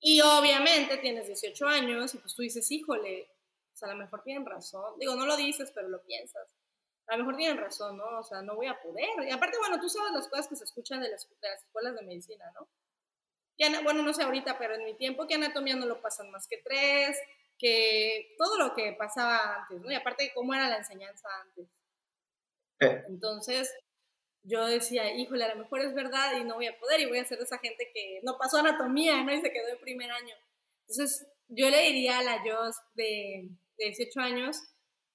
Y 0.00 0.20
obviamente 0.22 0.96
tienes 0.96 1.26
18 1.26 1.66
años 1.66 2.14
y 2.14 2.18
pues 2.18 2.34
tú 2.34 2.42
dices, 2.42 2.70
híjole, 2.70 3.28
pues 3.70 3.82
a 3.82 3.88
lo 3.88 3.96
mejor 3.96 4.22
tienen 4.22 4.46
razón. 4.46 4.98
Digo, 4.98 5.14
no 5.14 5.26
lo 5.26 5.36
dices, 5.36 5.70
pero 5.74 5.88
lo 5.88 6.02
piensas. 6.02 6.48
A 7.10 7.16
lo 7.16 7.24
mejor 7.24 7.36
tienen 7.36 7.58
razón, 7.58 7.96
¿no? 7.96 8.20
O 8.20 8.22
sea, 8.22 8.40
no 8.40 8.54
voy 8.54 8.68
a 8.68 8.80
poder. 8.80 9.08
Y 9.26 9.30
aparte, 9.30 9.58
bueno, 9.58 9.80
tú 9.80 9.88
sabes 9.88 10.12
las 10.12 10.28
cosas 10.28 10.46
que 10.46 10.54
se 10.54 10.64
escuchan 10.64 11.00
de 11.00 11.08
las, 11.10 11.28
escuelas 11.58 11.96
de 11.96 12.02
medicina, 12.02 12.44
¿no? 12.54 12.68
Que, 13.58 13.68
bueno, 13.82 14.02
no 14.04 14.14
sé 14.14 14.22
ahorita, 14.22 14.56
pero 14.58 14.76
en 14.76 14.84
mi 14.84 14.94
tiempo, 14.94 15.26
que 15.26 15.34
anatomía 15.34 15.74
no 15.74 15.86
lo 15.86 16.00
pasan 16.00 16.30
más 16.30 16.46
que 16.46 16.58
tres, 16.64 17.18
que 17.58 18.36
todo 18.38 18.56
lo 18.58 18.74
que 18.74 18.92
pasaba 18.92 19.56
antes, 19.56 19.80
¿no? 19.80 19.90
Y 19.90 19.94
aparte, 19.96 20.30
cómo 20.34 20.54
era 20.54 20.68
la 20.68 20.76
enseñanza 20.76 21.28
antes. 21.42 21.68
Entonces, 23.08 23.74
yo 24.44 24.64
decía, 24.66 25.12
híjole, 25.12 25.44
a 25.44 25.54
lo 25.54 25.62
mejor 25.64 25.80
es 25.80 25.92
verdad 25.94 26.36
y 26.38 26.44
no 26.44 26.54
voy 26.54 26.68
a 26.68 26.78
poder 26.78 27.00
y 27.00 27.06
voy 27.06 27.18
a 27.18 27.26
ser 27.26 27.38
de 27.38 27.44
esa 27.44 27.58
gente 27.58 27.90
que 27.92 28.20
no 28.22 28.38
pasó 28.38 28.58
anatomía, 28.58 29.22
¿no? 29.24 29.34
Y 29.34 29.40
se 29.40 29.52
quedó 29.52 29.68
en 29.68 29.80
primer 29.80 30.12
año. 30.12 30.34
Entonces, 30.88 31.26
yo 31.48 31.68
le 31.68 31.82
diría 31.82 32.20
a 32.20 32.22
la 32.22 32.40
Jos 32.40 32.76
de, 32.94 33.48
de 33.78 33.84
18 33.84 34.20
años 34.20 34.62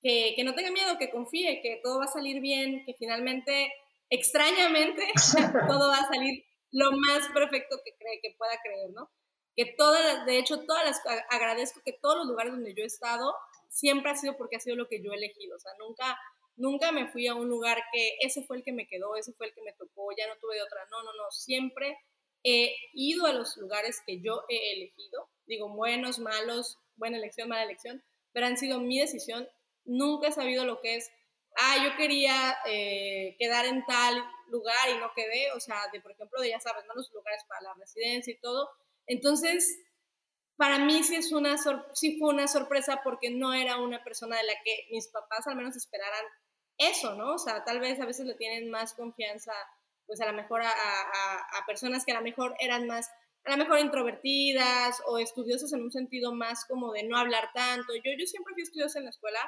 que, 0.06 0.34
que, 0.36 0.44
no 0.44 0.54
tenga 0.54 0.70
miedo, 0.70 0.98
que 1.00 1.10
confíe, 1.10 1.62
que 1.62 1.80
todo 1.84 1.98
va 1.98 2.06
a 2.06 2.08
salir 2.08 2.40
bien, 2.42 2.84
que 2.86 2.94
finalmente, 2.94 3.74
extrañamente, 4.10 5.02
todo 5.68 5.90
va 5.90 5.98
a 5.98 6.08
salir 6.08 6.46
lo 6.72 6.92
más 6.92 7.28
perfecto 7.34 7.80
que 7.84 7.96
cree, 7.98 8.20
que 8.22 8.36
pueda 8.38 8.60
creer, 8.64 8.92
¿no? 8.92 9.10
Que 9.56 9.66
todas, 9.78 10.26
de 10.26 10.38
hecho, 10.38 10.66
todas 10.66 10.86
las, 10.86 11.02
agradezco 11.30 11.82
que 11.84 11.94
todos 11.94 12.18
los 12.18 12.28
lugares 12.28 12.52
donde 12.52 12.76
yo 12.76 12.84
he 12.84 12.88
estado, 12.88 13.34
siempre 13.70 14.12
ha 14.12 14.16
sido 14.16 14.38
porque 14.38 14.58
ha 14.58 14.60
sido 14.60 14.76
lo 14.76 14.88
que 14.88 15.02
yo 15.02 15.12
he 15.12 15.16
elegido, 15.16 15.56
o 15.56 15.60
sea, 15.60 15.72
nunca 15.80 16.18
Nunca 16.58 16.94
me 16.94 17.08
fui 17.10 17.28
a 17.28 17.36
un 17.36 17.50
lugar 17.50 17.78
que 17.92 18.16
ese 18.22 18.44
fue 18.44 18.58
el 18.58 18.64
que 18.64 18.72
me 18.72 18.88
quedó, 18.88 19.16
ese 19.18 19.34
fue 19.34 19.48
el 19.48 19.54
que 19.54 19.62
me 19.62 19.74
tocó, 19.74 20.08
ya 20.18 20.28
no 20.28 20.40
tuve 20.40 20.56
de 20.56 20.62
otra. 20.62 20.88
No, 20.90 21.04
no, 21.04 21.12
no. 21.14 21.30
Siempre 21.32 21.98
he 22.44 22.74
ido 22.94 23.26
a 23.26 23.34
los 23.34 23.58
lugares 23.58 24.02
que 24.06 24.22
yo 24.22 24.44
he 24.48 24.74
elegido. 24.74 25.30
Digo, 25.46 25.68
buenos, 25.70 26.20
malos, 26.20 26.78
buena 26.96 27.18
elección, 27.18 27.50
mala 27.50 27.64
elección, 27.64 28.04
pero 28.32 28.46
han 28.46 28.58
sido 28.58 28.80
mi 28.80 29.00
decisión. 29.00 29.48
Nunca 29.86 30.28
he 30.28 30.32
sabido 30.32 30.66
lo 30.66 30.82
que 30.82 30.96
es, 30.96 31.10
ah, 31.58 31.78
yo 31.84 31.96
quería 31.96 32.58
eh, 32.66 33.36
quedar 33.40 33.66
en 33.66 33.86
tal 33.86 34.24
lugar 34.48 34.90
y 34.94 35.00
no 35.00 35.12
quedé. 35.16 35.52
O 35.54 35.60
sea, 35.60 35.78
de, 35.94 36.02
por 36.02 36.12
ejemplo, 36.12 36.44
ya 36.44 36.60
sabes, 36.60 36.84
¿no? 36.86 36.94
Los 36.96 37.12
lugares 37.14 37.44
para 37.48 37.62
la 37.62 37.74
residencia 37.76 38.34
y 38.34 38.40
todo. 38.40 38.70
Entonces, 39.08 39.80
para 40.58 40.80
mí 40.80 41.04
sí, 41.04 41.16
es 41.16 41.32
una 41.32 41.58
sí 41.94 42.18
fue 42.18 42.34
una 42.34 42.48
sorpresa 42.48 43.02
porque 43.04 43.30
no 43.30 43.54
era 43.54 43.78
una 43.78 44.04
persona 44.04 44.38
de 44.38 44.44
la 44.44 44.54
que 44.64 44.88
mis 44.92 45.08
papás 45.10 45.48
al 45.48 45.56
menos 45.56 45.76
esperaran 45.76 46.26
eso, 46.78 47.16
¿no? 47.16 47.34
O 47.34 47.38
sea, 47.38 47.64
tal 47.64 47.80
vez 47.80 48.00
a 48.00 48.06
veces 48.06 48.26
le 48.26 48.36
tienen 48.36 48.70
más 48.70 48.94
confianza, 48.94 49.54
pues 50.06 50.22
a 50.22 50.26
lo 50.26 50.34
mejor 50.34 50.62
a, 50.62 50.70
a, 50.70 51.66
personas 51.66 52.06
que 52.06 52.12
a 52.12 52.16
lo 52.16 52.22
mejor 52.22 52.56
eran 52.60 52.88
más, 52.88 53.10
a 53.46 53.52
lo 53.52 53.58
mejor 53.58 53.80
introvertidas 53.80 55.02
o 55.08 55.18
estudiosas 55.18 55.72
en 55.74 55.84
un 55.84 55.92
sentido 55.92 56.34
más 56.34 56.66
como 56.66 56.92
de 56.92 57.04
no 57.04 57.18
hablar 57.18 57.52
tanto. 57.54 57.94
Yo, 57.96 58.12
yo 58.18 58.26
siempre 58.26 58.54
fui 58.54 58.64
estudiosa 58.64 59.00
en 59.00 59.06
la 59.06 59.12
escuela, 59.12 59.40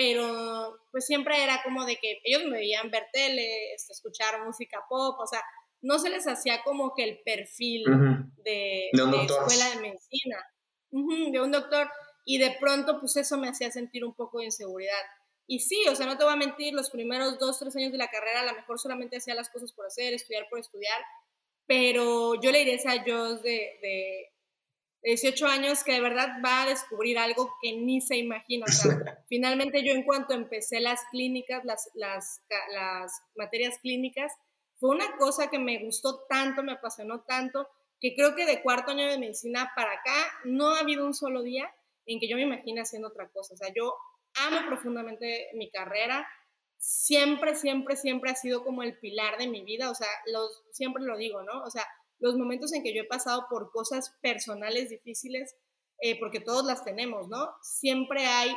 pero 0.00 0.80
pues 0.90 1.04
siempre 1.04 1.44
era 1.44 1.60
como 1.62 1.84
de 1.84 1.96
que 1.96 2.22
ellos 2.24 2.44
me 2.46 2.56
veían 2.56 2.90
ver 2.90 3.08
tele, 3.12 3.74
este, 3.74 3.92
escuchar 3.92 4.42
música 4.46 4.82
pop, 4.88 5.18
o 5.20 5.26
sea, 5.26 5.42
no 5.82 5.98
se 5.98 6.08
les 6.08 6.26
hacía 6.26 6.62
como 6.62 6.94
que 6.94 7.04
el 7.04 7.20
perfil 7.22 7.84
de, 7.84 8.88
de, 8.94 9.06
de 9.06 9.24
escuela 9.24 9.68
de 9.68 9.80
medicina, 9.82 10.38
de 10.90 11.40
un 11.42 11.50
doctor, 11.50 11.90
y 12.24 12.38
de 12.38 12.56
pronto 12.58 12.98
pues 12.98 13.14
eso 13.18 13.36
me 13.36 13.50
hacía 13.50 13.70
sentir 13.70 14.02
un 14.02 14.14
poco 14.14 14.38
de 14.38 14.46
inseguridad. 14.46 15.02
Y 15.46 15.60
sí, 15.60 15.84
o 15.90 15.94
sea, 15.94 16.06
no 16.06 16.16
te 16.16 16.24
voy 16.24 16.32
a 16.32 16.36
mentir, 16.36 16.72
los 16.72 16.88
primeros 16.88 17.38
dos, 17.38 17.58
tres 17.58 17.76
años 17.76 17.92
de 17.92 17.98
la 17.98 18.08
carrera 18.08 18.40
a 18.40 18.46
lo 18.46 18.54
mejor 18.54 18.78
solamente 18.78 19.18
hacía 19.18 19.34
las 19.34 19.50
cosas 19.50 19.70
por 19.74 19.84
hacer, 19.84 20.14
estudiar 20.14 20.46
por 20.48 20.60
estudiar, 20.60 21.02
pero 21.66 22.40
yo 22.40 22.50
le 22.52 22.60
diré 22.60 22.80
a 22.86 23.04
Joss 23.06 23.42
de, 23.42 23.78
de 23.82 24.30
18 25.02 25.46
años 25.46 25.82
que 25.82 25.92
de 25.92 26.00
verdad 26.00 26.28
va 26.44 26.62
a 26.62 26.68
descubrir 26.68 27.18
algo 27.18 27.52
que 27.62 27.72
ni 27.76 28.00
se 28.00 28.16
imagina. 28.16 28.66
O 28.68 28.72
sea, 28.72 28.90
finalmente 29.28 29.84
yo 29.84 29.92
en 29.92 30.04
cuanto 30.04 30.34
empecé 30.34 30.80
las 30.80 31.00
clínicas, 31.10 31.64
las, 31.64 31.90
las, 31.94 32.42
las 32.72 33.22
materias 33.34 33.78
clínicas, 33.80 34.32
fue 34.76 34.90
una 34.90 35.16
cosa 35.16 35.50
que 35.50 35.58
me 35.58 35.82
gustó 35.84 36.24
tanto, 36.28 36.62
me 36.62 36.72
apasionó 36.72 37.22
tanto, 37.22 37.68
que 38.00 38.14
creo 38.14 38.34
que 38.34 38.46
de 38.46 38.62
cuarto 38.62 38.92
año 38.92 39.06
de 39.06 39.18
medicina 39.18 39.72
para 39.76 39.92
acá 39.92 40.14
no 40.44 40.74
ha 40.74 40.80
habido 40.80 41.04
un 41.04 41.14
solo 41.14 41.42
día 41.42 41.70
en 42.06 42.18
que 42.18 42.28
yo 42.28 42.36
me 42.36 42.42
imagine 42.42 42.80
haciendo 42.80 43.08
otra 43.08 43.28
cosa. 43.28 43.54
O 43.54 43.56
sea, 43.56 43.72
yo 43.74 43.94
amo 44.34 44.66
profundamente 44.66 45.48
mi 45.54 45.70
carrera. 45.70 46.26
Siempre, 46.78 47.54
siempre, 47.56 47.96
siempre 47.96 48.30
ha 48.30 48.34
sido 48.34 48.64
como 48.64 48.82
el 48.82 48.98
pilar 48.98 49.36
de 49.36 49.48
mi 49.48 49.62
vida. 49.62 49.90
O 49.90 49.94
sea, 49.94 50.08
los, 50.26 50.62
siempre 50.72 51.02
lo 51.04 51.18
digo, 51.18 51.42
¿no? 51.42 51.62
O 51.62 51.70
sea, 51.70 51.86
los 52.20 52.36
momentos 52.36 52.72
en 52.72 52.82
que 52.82 52.94
yo 52.94 53.02
he 53.02 53.06
pasado 53.06 53.46
por 53.50 53.70
cosas 53.70 54.14
personales 54.20 54.90
difíciles, 54.90 55.56
eh, 56.00 56.18
porque 56.18 56.40
todos 56.40 56.64
las 56.64 56.84
tenemos, 56.84 57.28
¿no? 57.28 57.50
Siempre 57.62 58.26
hay 58.26 58.56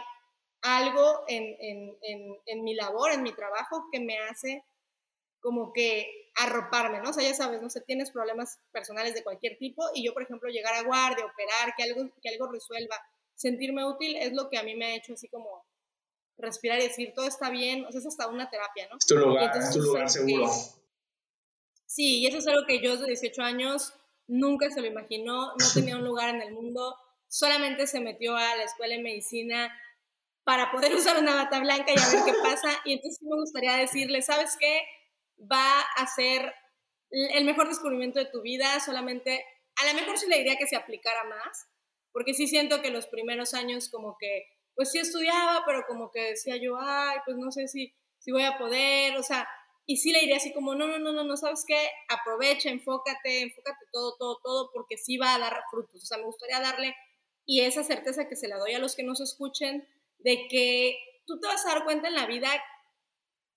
algo 0.61 1.24
en, 1.28 1.43
en, 1.59 1.97
en, 2.01 2.36
en, 2.45 2.64
mi 2.64 2.74
labor, 2.76 3.11
en 3.11 3.24
mi 3.24 3.34
trabajo, 3.34 3.88
que 3.91 3.99
me 3.99 4.18
hace 4.20 4.64
como 5.39 5.74
que 5.74 6.07
arroparme, 6.36 7.01
¿no? 7.01 7.09
O 7.09 7.14
sea, 7.14 7.28
ya 7.28 7.34
sabes, 7.34 7.61
no 7.61 7.70
sé, 7.70 7.82
tienes 7.82 8.11
problemas 8.11 8.59
personales 8.72 9.14
de 9.14 9.24
cualquier 9.24 9.57
tipo 9.57 9.84
y 9.93 10.05
yo, 10.05 10.14
por 10.14 10.24
ejemplo, 10.24 10.49
llegar 10.49 10.74
a 10.74 10.84
guardia, 10.84 11.26
operar, 11.26 11.74
que 11.76 11.84
algo, 11.84 12.09
que 12.22 12.30
algo 12.30 12.47
resuelva 12.49 12.95
sentirme 13.36 13.86
útil 13.86 14.16
es 14.16 14.34
lo 14.34 14.49
que 14.49 14.57
a 14.57 14.64
mí 14.64 14.76
me 14.76 14.86
ha 14.86 14.95
hecho 14.95 15.14
así 15.14 15.28
como 15.28 15.66
respirar 16.38 16.80
y 16.80 16.84
decir, 16.84 17.14
todo 17.14 17.28
está 17.28 17.49
bien, 17.49 17.86
o 17.86 17.91
sea, 17.91 17.99
es 17.99 18.07
hasta 18.07 18.28
una 18.28 18.49
terapia, 18.49 18.88
¿no? 18.89 18.97
Es 18.97 19.05
tu 19.05 19.18
lugar, 19.18 19.55
es 19.57 19.72
tu 19.72 19.82
lugar 19.82 20.09
seguro. 20.09 20.49
Sí, 21.86 22.19
y 22.19 22.27
eso 22.27 22.38
es 22.38 22.47
algo 22.47 22.65
que 22.65 22.81
yo 22.81 22.91
desde 22.91 23.07
18 23.07 23.41
años 23.41 23.93
nunca 24.27 24.69
se 24.69 24.81
lo 24.81 24.88
imaginó, 24.88 25.47
no 25.47 25.65
tenía 25.73 25.97
un 25.97 26.05
lugar 26.05 26.29
en 26.29 26.41
el 26.41 26.53
mundo, 26.53 26.95
solamente 27.27 27.88
se 27.88 27.99
metió 27.99 28.36
a 28.36 28.55
la 28.55 28.63
escuela 28.63 28.95
de 28.95 29.01
medicina 29.01 29.71
para 30.43 30.71
poder 30.71 30.93
usar 30.95 31.17
una 31.19 31.36
bata 31.36 31.59
blanca 31.59 31.91
y 31.91 31.99
a 31.99 32.09
ver 32.09 32.25
qué 32.25 32.34
pasa. 32.43 32.69
Y 32.86 32.93
entonces 32.93 33.21
me 33.21 33.36
gustaría 33.36 33.75
decirle, 33.77 34.21
¿sabes 34.21 34.55
qué? 34.59 34.84
Va 35.39 35.81
a 35.81 36.07
ser 36.07 36.53
el 37.09 37.45
mejor 37.45 37.67
descubrimiento 37.67 38.19
de 38.19 38.25
tu 38.25 38.41
vida, 38.41 38.79
solamente, 38.79 39.45
a 39.75 39.86
lo 39.88 39.99
mejor 39.99 40.17
sí 40.17 40.27
le 40.27 40.38
diría 40.38 40.57
que 40.57 40.67
se 40.67 40.75
aplicara 40.75 41.23
más, 41.25 41.67
porque 42.11 42.34
sí 42.34 42.47
siento 42.47 42.81
que 42.81 42.89
los 42.89 43.07
primeros 43.07 43.53
años 43.53 43.89
como 43.89 44.17
que, 44.19 44.45
pues 44.75 44.91
sí 44.91 44.97
estudiaba, 44.99 45.63
pero 45.65 45.84
como 45.88 46.11
que 46.11 46.31
decía 46.31 46.55
yo, 46.57 46.75
ay, 46.79 47.17
pues 47.25 47.38
no 47.38 47.51
sé 47.51 47.67
si, 47.67 47.93
si 48.17 48.31
voy 48.31 48.43
a 48.43 48.57
poder, 48.57 49.15
o 49.17 49.23
sea, 49.23 49.47
y 49.86 49.97
sí 49.97 50.11
le 50.11 50.21
diría 50.21 50.38
así 50.38 50.53
como, 50.53 50.75
no, 50.75 50.88
no, 50.88 50.97
no, 50.97 51.11
no, 51.11 51.23
no, 51.23 51.36
¿sabes 51.36 51.65
qué? 51.67 51.89
Aprovecha, 52.07 52.69
enfócate, 52.69 53.41
enfócate 53.41 53.86
todo, 53.91 54.15
todo, 54.17 54.39
todo, 54.41 54.69
porque 54.73 54.97
sí 54.97 55.17
va 55.17 55.36
a 55.36 55.39
dar 55.39 55.61
frutos. 55.69 56.03
O 56.03 56.05
sea, 56.05 56.17
me 56.17 56.25
gustaría 56.25 56.59
darle, 56.61 56.95
y 57.45 57.61
esa 57.61 57.84
certeza 57.84 58.27
que 58.27 58.38
se 58.38 58.47
la 58.47 58.57
doy 58.57 58.73
a 58.73 58.79
los 58.79 58.95
que 58.95 59.03
nos 59.03 59.19
escuchen, 59.19 59.86
de 60.19 60.47
que 60.47 60.97
tú 61.25 61.39
te 61.39 61.47
vas 61.47 61.65
a 61.65 61.73
dar 61.73 61.84
cuenta 61.84 62.07
en 62.07 62.15
la 62.15 62.27
vida 62.27 62.49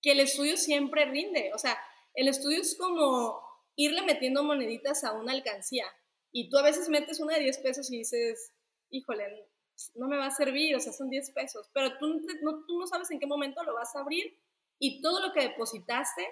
que 0.03 0.13
el 0.13 0.21
estudio 0.21 0.57
siempre 0.57 1.05
rinde. 1.05 1.53
O 1.55 1.59
sea, 1.59 1.79
el 2.15 2.27
estudio 2.27 2.61
es 2.61 2.77
como 2.77 3.41
irle 3.77 4.03
metiendo 4.03 4.43
moneditas 4.43 5.05
a 5.05 5.13
una 5.13 5.33
alcancía. 5.33 5.87
Y 6.33 6.51
tú 6.51 6.59
a 6.59 6.63
veces 6.63 6.89
metes 6.89 7.21
una 7.21 7.35
de 7.35 7.45
10 7.45 7.59
pesos 7.59 7.91
y 7.93 7.99
dices, 7.99 8.53
híjole, 8.91 9.49
no 9.95 10.09
me 10.09 10.17
va 10.17 10.27
a 10.27 10.31
servir, 10.35 10.75
o 10.75 10.81
sea, 10.81 10.93
son 10.93 11.09
10 11.09 11.31
pesos. 11.31 11.71
Pero 11.73 11.97
tú 11.99 12.21
no, 12.43 12.65
tú 12.67 12.81
no 12.81 12.87
sabes 12.89 13.11
en 13.13 13.21
qué 13.21 13.27
momento 13.27 13.63
lo 13.63 13.75
vas 13.75 13.95
a 13.95 14.01
abrir 14.01 14.37
y 14.79 15.01
todo 15.01 15.21
lo 15.21 15.33
que 15.33 15.43
depositaste, 15.43 16.27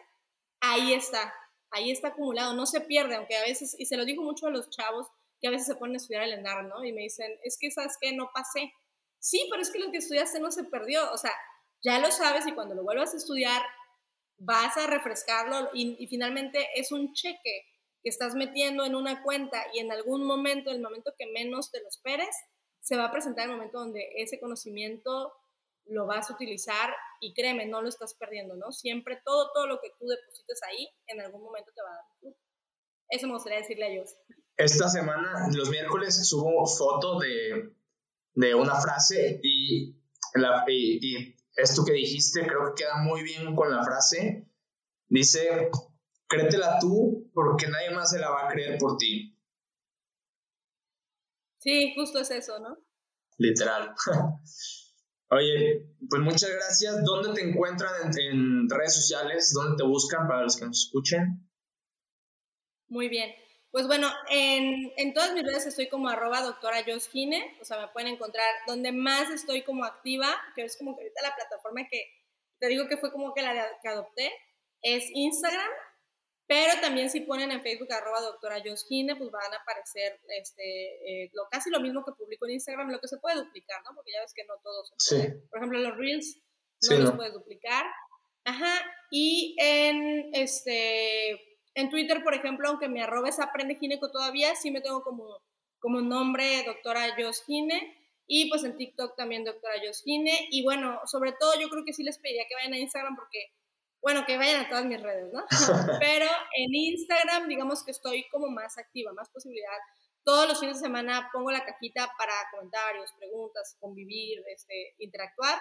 ahí 0.60 0.92
está, 0.92 1.34
ahí 1.70 1.90
está 1.90 2.08
acumulado, 2.08 2.54
no 2.54 2.66
se 2.66 2.80
pierde, 2.80 3.16
aunque 3.16 3.36
a 3.36 3.42
veces, 3.42 3.74
y 3.78 3.86
se 3.86 3.96
lo 3.96 4.04
digo 4.04 4.22
mucho 4.22 4.46
a 4.46 4.50
los 4.50 4.70
chavos 4.70 5.08
que 5.40 5.48
a 5.48 5.50
veces 5.50 5.66
se 5.66 5.76
ponen 5.76 5.96
a 5.96 5.98
estudiar 5.98 6.22
el 6.22 6.32
ENAR, 6.32 6.64
¿no? 6.64 6.84
Y 6.84 6.92
me 6.92 7.02
dicen, 7.02 7.38
es 7.42 7.58
que, 7.58 7.70
¿sabes 7.70 7.96
qué? 8.00 8.12
No 8.12 8.30
pasé. 8.32 8.72
Sí, 9.18 9.46
pero 9.50 9.62
es 9.62 9.70
que 9.70 9.78
lo 9.78 9.90
que 9.90 9.98
estudiaste 9.98 10.40
no 10.40 10.50
se 10.50 10.64
perdió, 10.64 11.10
o 11.12 11.18
sea, 11.18 11.32
ya 11.82 11.98
lo 11.98 12.10
sabes 12.10 12.46
y 12.46 12.52
cuando 12.52 12.74
lo 12.74 12.82
vuelvas 12.82 13.12
a 13.14 13.18
estudiar 13.18 13.62
vas 14.38 14.76
a 14.76 14.86
refrescarlo 14.86 15.70
y, 15.74 15.96
y 15.98 16.06
finalmente 16.06 16.66
es 16.74 16.92
un 16.92 17.12
cheque 17.12 17.66
que 18.02 18.10
estás 18.10 18.34
metiendo 18.34 18.84
en 18.84 18.94
una 18.94 19.22
cuenta 19.22 19.64
y 19.72 19.80
en 19.80 19.90
algún 19.90 20.24
momento, 20.24 20.70
el 20.70 20.80
momento 20.80 21.14
que 21.18 21.26
menos 21.26 21.70
te 21.70 21.80
lo 21.80 21.88
esperes, 21.88 22.36
se 22.80 22.96
va 22.96 23.06
a 23.06 23.10
presentar 23.10 23.46
el 23.46 23.52
momento 23.52 23.78
donde 23.78 24.12
ese 24.16 24.38
conocimiento 24.38 25.32
lo 25.86 26.06
vas 26.06 26.30
a 26.30 26.34
utilizar 26.34 26.94
y 27.20 27.34
créeme, 27.34 27.66
no 27.66 27.82
lo 27.82 27.88
estás 27.88 28.14
perdiendo, 28.14 28.56
¿no? 28.56 28.72
Siempre 28.72 29.20
todo, 29.24 29.50
todo 29.52 29.66
lo 29.66 29.80
que 29.80 29.90
tú 29.98 30.06
deposites 30.06 30.60
ahí, 30.62 30.88
en 31.06 31.20
algún 31.20 31.42
momento 31.42 31.70
te 31.74 31.82
va 31.82 31.90
a 31.90 31.94
dar. 31.94 32.34
Eso 33.08 33.26
me 33.26 33.34
gustaría 33.34 33.58
decirle 33.58 33.84
a 33.84 33.88
ellos. 33.88 34.16
Esta 34.56 34.88
semana, 34.88 35.48
los 35.52 35.70
miércoles, 35.70 36.26
subo 36.28 36.66
foto 36.66 37.18
de, 37.18 37.74
de 38.34 38.54
una 38.54 38.80
frase 38.80 39.40
y, 39.42 39.96
la, 40.34 40.64
y, 40.68 41.36
esto 41.56 41.84
que 41.84 41.92
dijiste 41.92 42.46
creo 42.46 42.74
que 42.74 42.82
queda 42.82 42.96
muy 43.02 43.22
bien 43.22 43.54
con 43.54 43.70
la 43.70 43.82
frase. 43.84 44.48
Dice, 45.08 45.70
créetela 46.26 46.78
tú 46.80 47.30
porque 47.32 47.68
nadie 47.68 47.90
más 47.90 48.10
se 48.10 48.18
la 48.18 48.30
va 48.30 48.46
a 48.46 48.48
creer 48.48 48.78
por 48.78 48.96
ti. 48.96 49.38
Sí, 51.58 51.94
justo 51.94 52.18
es 52.18 52.30
eso, 52.30 52.58
¿no? 52.58 52.76
Literal. 53.38 53.94
Oye, 55.34 55.84
pues 56.08 56.22
muchas 56.22 56.50
gracias. 56.50 57.02
¿Dónde 57.04 57.34
te 57.34 57.48
encuentran 57.48 57.90
en, 58.16 58.70
redes 58.70 58.94
sociales? 58.94 59.52
¿Dónde 59.52 59.82
te 59.82 59.88
buscan 59.88 60.28
para 60.28 60.42
los 60.42 60.56
que 60.56 60.66
nos 60.66 60.86
escuchen? 60.86 61.50
Muy 62.88 63.08
bien. 63.08 63.34
Pues 63.72 63.88
bueno, 63.88 64.06
en, 64.30 64.92
en 64.96 65.12
todas 65.12 65.32
mis 65.32 65.42
redes 65.42 65.66
estoy 65.66 65.88
como 65.88 66.08
arroba 66.08 66.42
doctora 66.42 66.84
Joskine, 66.86 67.56
o 67.60 67.64
sea, 67.64 67.80
me 67.80 67.88
pueden 67.88 68.14
encontrar 68.14 68.46
donde 68.68 68.92
más 68.92 69.28
estoy 69.30 69.62
como 69.62 69.84
activa, 69.84 70.28
que 70.54 70.62
es 70.62 70.76
como 70.78 70.94
que 70.96 71.02
ahorita 71.02 71.22
la 71.22 71.34
plataforma 71.34 71.80
que 71.90 72.04
te 72.60 72.68
digo 72.68 72.86
que 72.86 72.96
fue 72.96 73.10
como 73.10 73.34
que 73.34 73.42
la 73.42 73.66
que 73.82 73.88
adopté, 73.88 74.30
es 74.82 75.10
Instagram, 75.12 75.70
pero 76.46 76.80
también 76.80 77.08
si 77.10 77.20
ponen 77.20 77.50
en 77.50 77.62
Facebook 77.62 77.92
arroba 77.92 78.20
doctora 78.20 78.62
Joskine, 78.64 79.16
pues 79.16 79.30
van 79.30 79.52
a 79.52 79.56
aparecer 79.56 80.20
este, 80.28 81.24
eh, 81.24 81.30
lo, 81.32 81.48
casi 81.50 81.70
lo 81.70 81.80
mismo 81.80 82.04
que 82.04 82.12
publico 82.12 82.46
en 82.46 82.52
Instagram, 82.52 82.90
lo 82.90 83.00
que 83.00 83.08
se 83.08 83.18
puede 83.18 83.36
duplicar, 83.36 83.82
¿no? 83.84 83.94
Porque 83.94 84.12
ya 84.12 84.20
ves 84.20 84.34
que 84.34 84.44
no 84.44 84.54
todos. 84.62 84.92
Sí. 84.98 85.22
Por 85.50 85.58
ejemplo, 85.58 85.78
los 85.78 85.96
Reels 85.96 86.38
no 86.90 86.98
los 86.98 87.12
puedes 87.12 87.32
duplicar. 87.32 87.86
Ajá. 88.44 88.82
Y 89.10 89.56
en 89.58 90.30
este 90.34 91.40
en 91.74 91.90
Twitter, 91.90 92.22
por 92.22 92.34
ejemplo, 92.34 92.68
aunque 92.68 92.88
mi 92.88 93.00
arroba 93.00 93.28
es 93.28 93.40
aprende 93.40 93.76
gineco 93.76 94.10
todavía, 94.10 94.54
sí 94.54 94.70
me 94.70 94.80
tengo 94.80 95.02
como, 95.02 95.42
como 95.80 96.00
nombre 96.00 96.62
doctora 96.64 97.14
Joskine. 97.18 98.00
Y 98.26 98.48
pues 98.48 98.64
en 98.64 98.76
TikTok 98.76 99.16
también 99.16 99.44
doctora 99.44 99.74
Joskine. 99.84 100.48
Y 100.50 100.62
bueno, 100.62 101.00
sobre 101.06 101.32
todo 101.32 101.58
yo 101.60 101.68
creo 101.68 101.84
que 101.84 101.92
sí 101.92 102.02
les 102.02 102.18
pediría 102.18 102.44
que 102.48 102.54
vayan 102.54 102.72
a 102.74 102.78
Instagram 102.78 103.16
porque 103.16 103.52
bueno, 104.04 104.26
que 104.26 104.36
vayan 104.36 104.66
a 104.66 104.68
todas 104.68 104.84
mis 104.84 105.00
redes, 105.00 105.32
¿no? 105.32 105.44
Pero 105.98 106.26
en 106.56 106.74
Instagram, 106.74 107.48
digamos 107.48 107.82
que 107.82 107.90
estoy 107.90 108.28
como 108.28 108.48
más 108.48 108.76
activa, 108.76 109.14
más 109.14 109.30
posibilidad. 109.30 109.78
Todos 110.24 110.46
los 110.46 110.60
fines 110.60 110.76
de 110.76 110.86
semana 110.86 111.30
pongo 111.32 111.50
la 111.50 111.64
cajita 111.64 112.12
para 112.18 112.34
comentarios, 112.52 113.10
preguntas, 113.18 113.76
convivir, 113.80 114.42
este, 114.46 114.94
interactuar. 114.98 115.58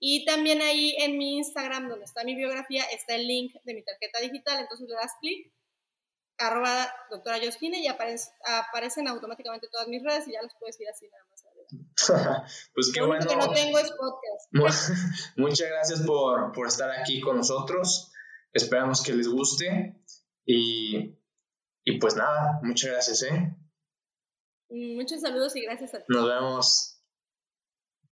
Y 0.00 0.24
también 0.24 0.60
ahí 0.60 0.96
en 0.98 1.16
mi 1.16 1.36
Instagram, 1.36 1.88
donde 1.88 2.04
está 2.04 2.24
mi 2.24 2.34
biografía, 2.34 2.82
está 2.92 3.14
el 3.14 3.28
link 3.28 3.54
de 3.62 3.74
mi 3.74 3.84
tarjeta 3.84 4.20
digital. 4.20 4.58
Entonces 4.58 4.88
le 4.88 4.96
das 4.96 5.12
clic, 5.20 5.52
arroba 6.38 6.92
doctora 7.10 7.38
Joskine 7.42 7.78
y 7.78 7.86
aparecen 7.86 9.06
automáticamente 9.08 9.68
todas 9.68 9.86
mis 9.86 10.02
redes 10.02 10.26
y 10.26 10.32
ya 10.32 10.42
los 10.42 10.54
puedes 10.58 10.80
ir 10.80 10.88
así 10.88 11.08
nada 11.08 11.24
más. 11.30 11.33
pues 12.74 12.92
qué 12.92 13.02
bueno. 13.02 13.26
que 13.26 13.36
no 13.36 13.50
tengo 13.52 13.78
es 13.78 13.92
Muchas 15.36 15.68
gracias 15.68 16.02
por, 16.02 16.52
por, 16.52 16.66
estar 16.66 16.90
aquí 16.90 17.20
con 17.20 17.36
nosotros. 17.36 18.12
Esperamos 18.52 19.02
que 19.02 19.14
les 19.14 19.28
guste. 19.28 20.00
Y, 20.46 21.18
y 21.84 21.98
pues 21.98 22.16
nada, 22.16 22.60
muchas 22.62 22.90
gracias, 22.90 23.22
¿eh? 23.22 23.56
Muchos 24.70 25.20
saludos 25.20 25.54
y 25.56 25.62
gracias 25.62 25.94
a 25.94 25.98
ti. 25.98 26.04
Nos 26.08 26.26
vemos. 26.26 26.93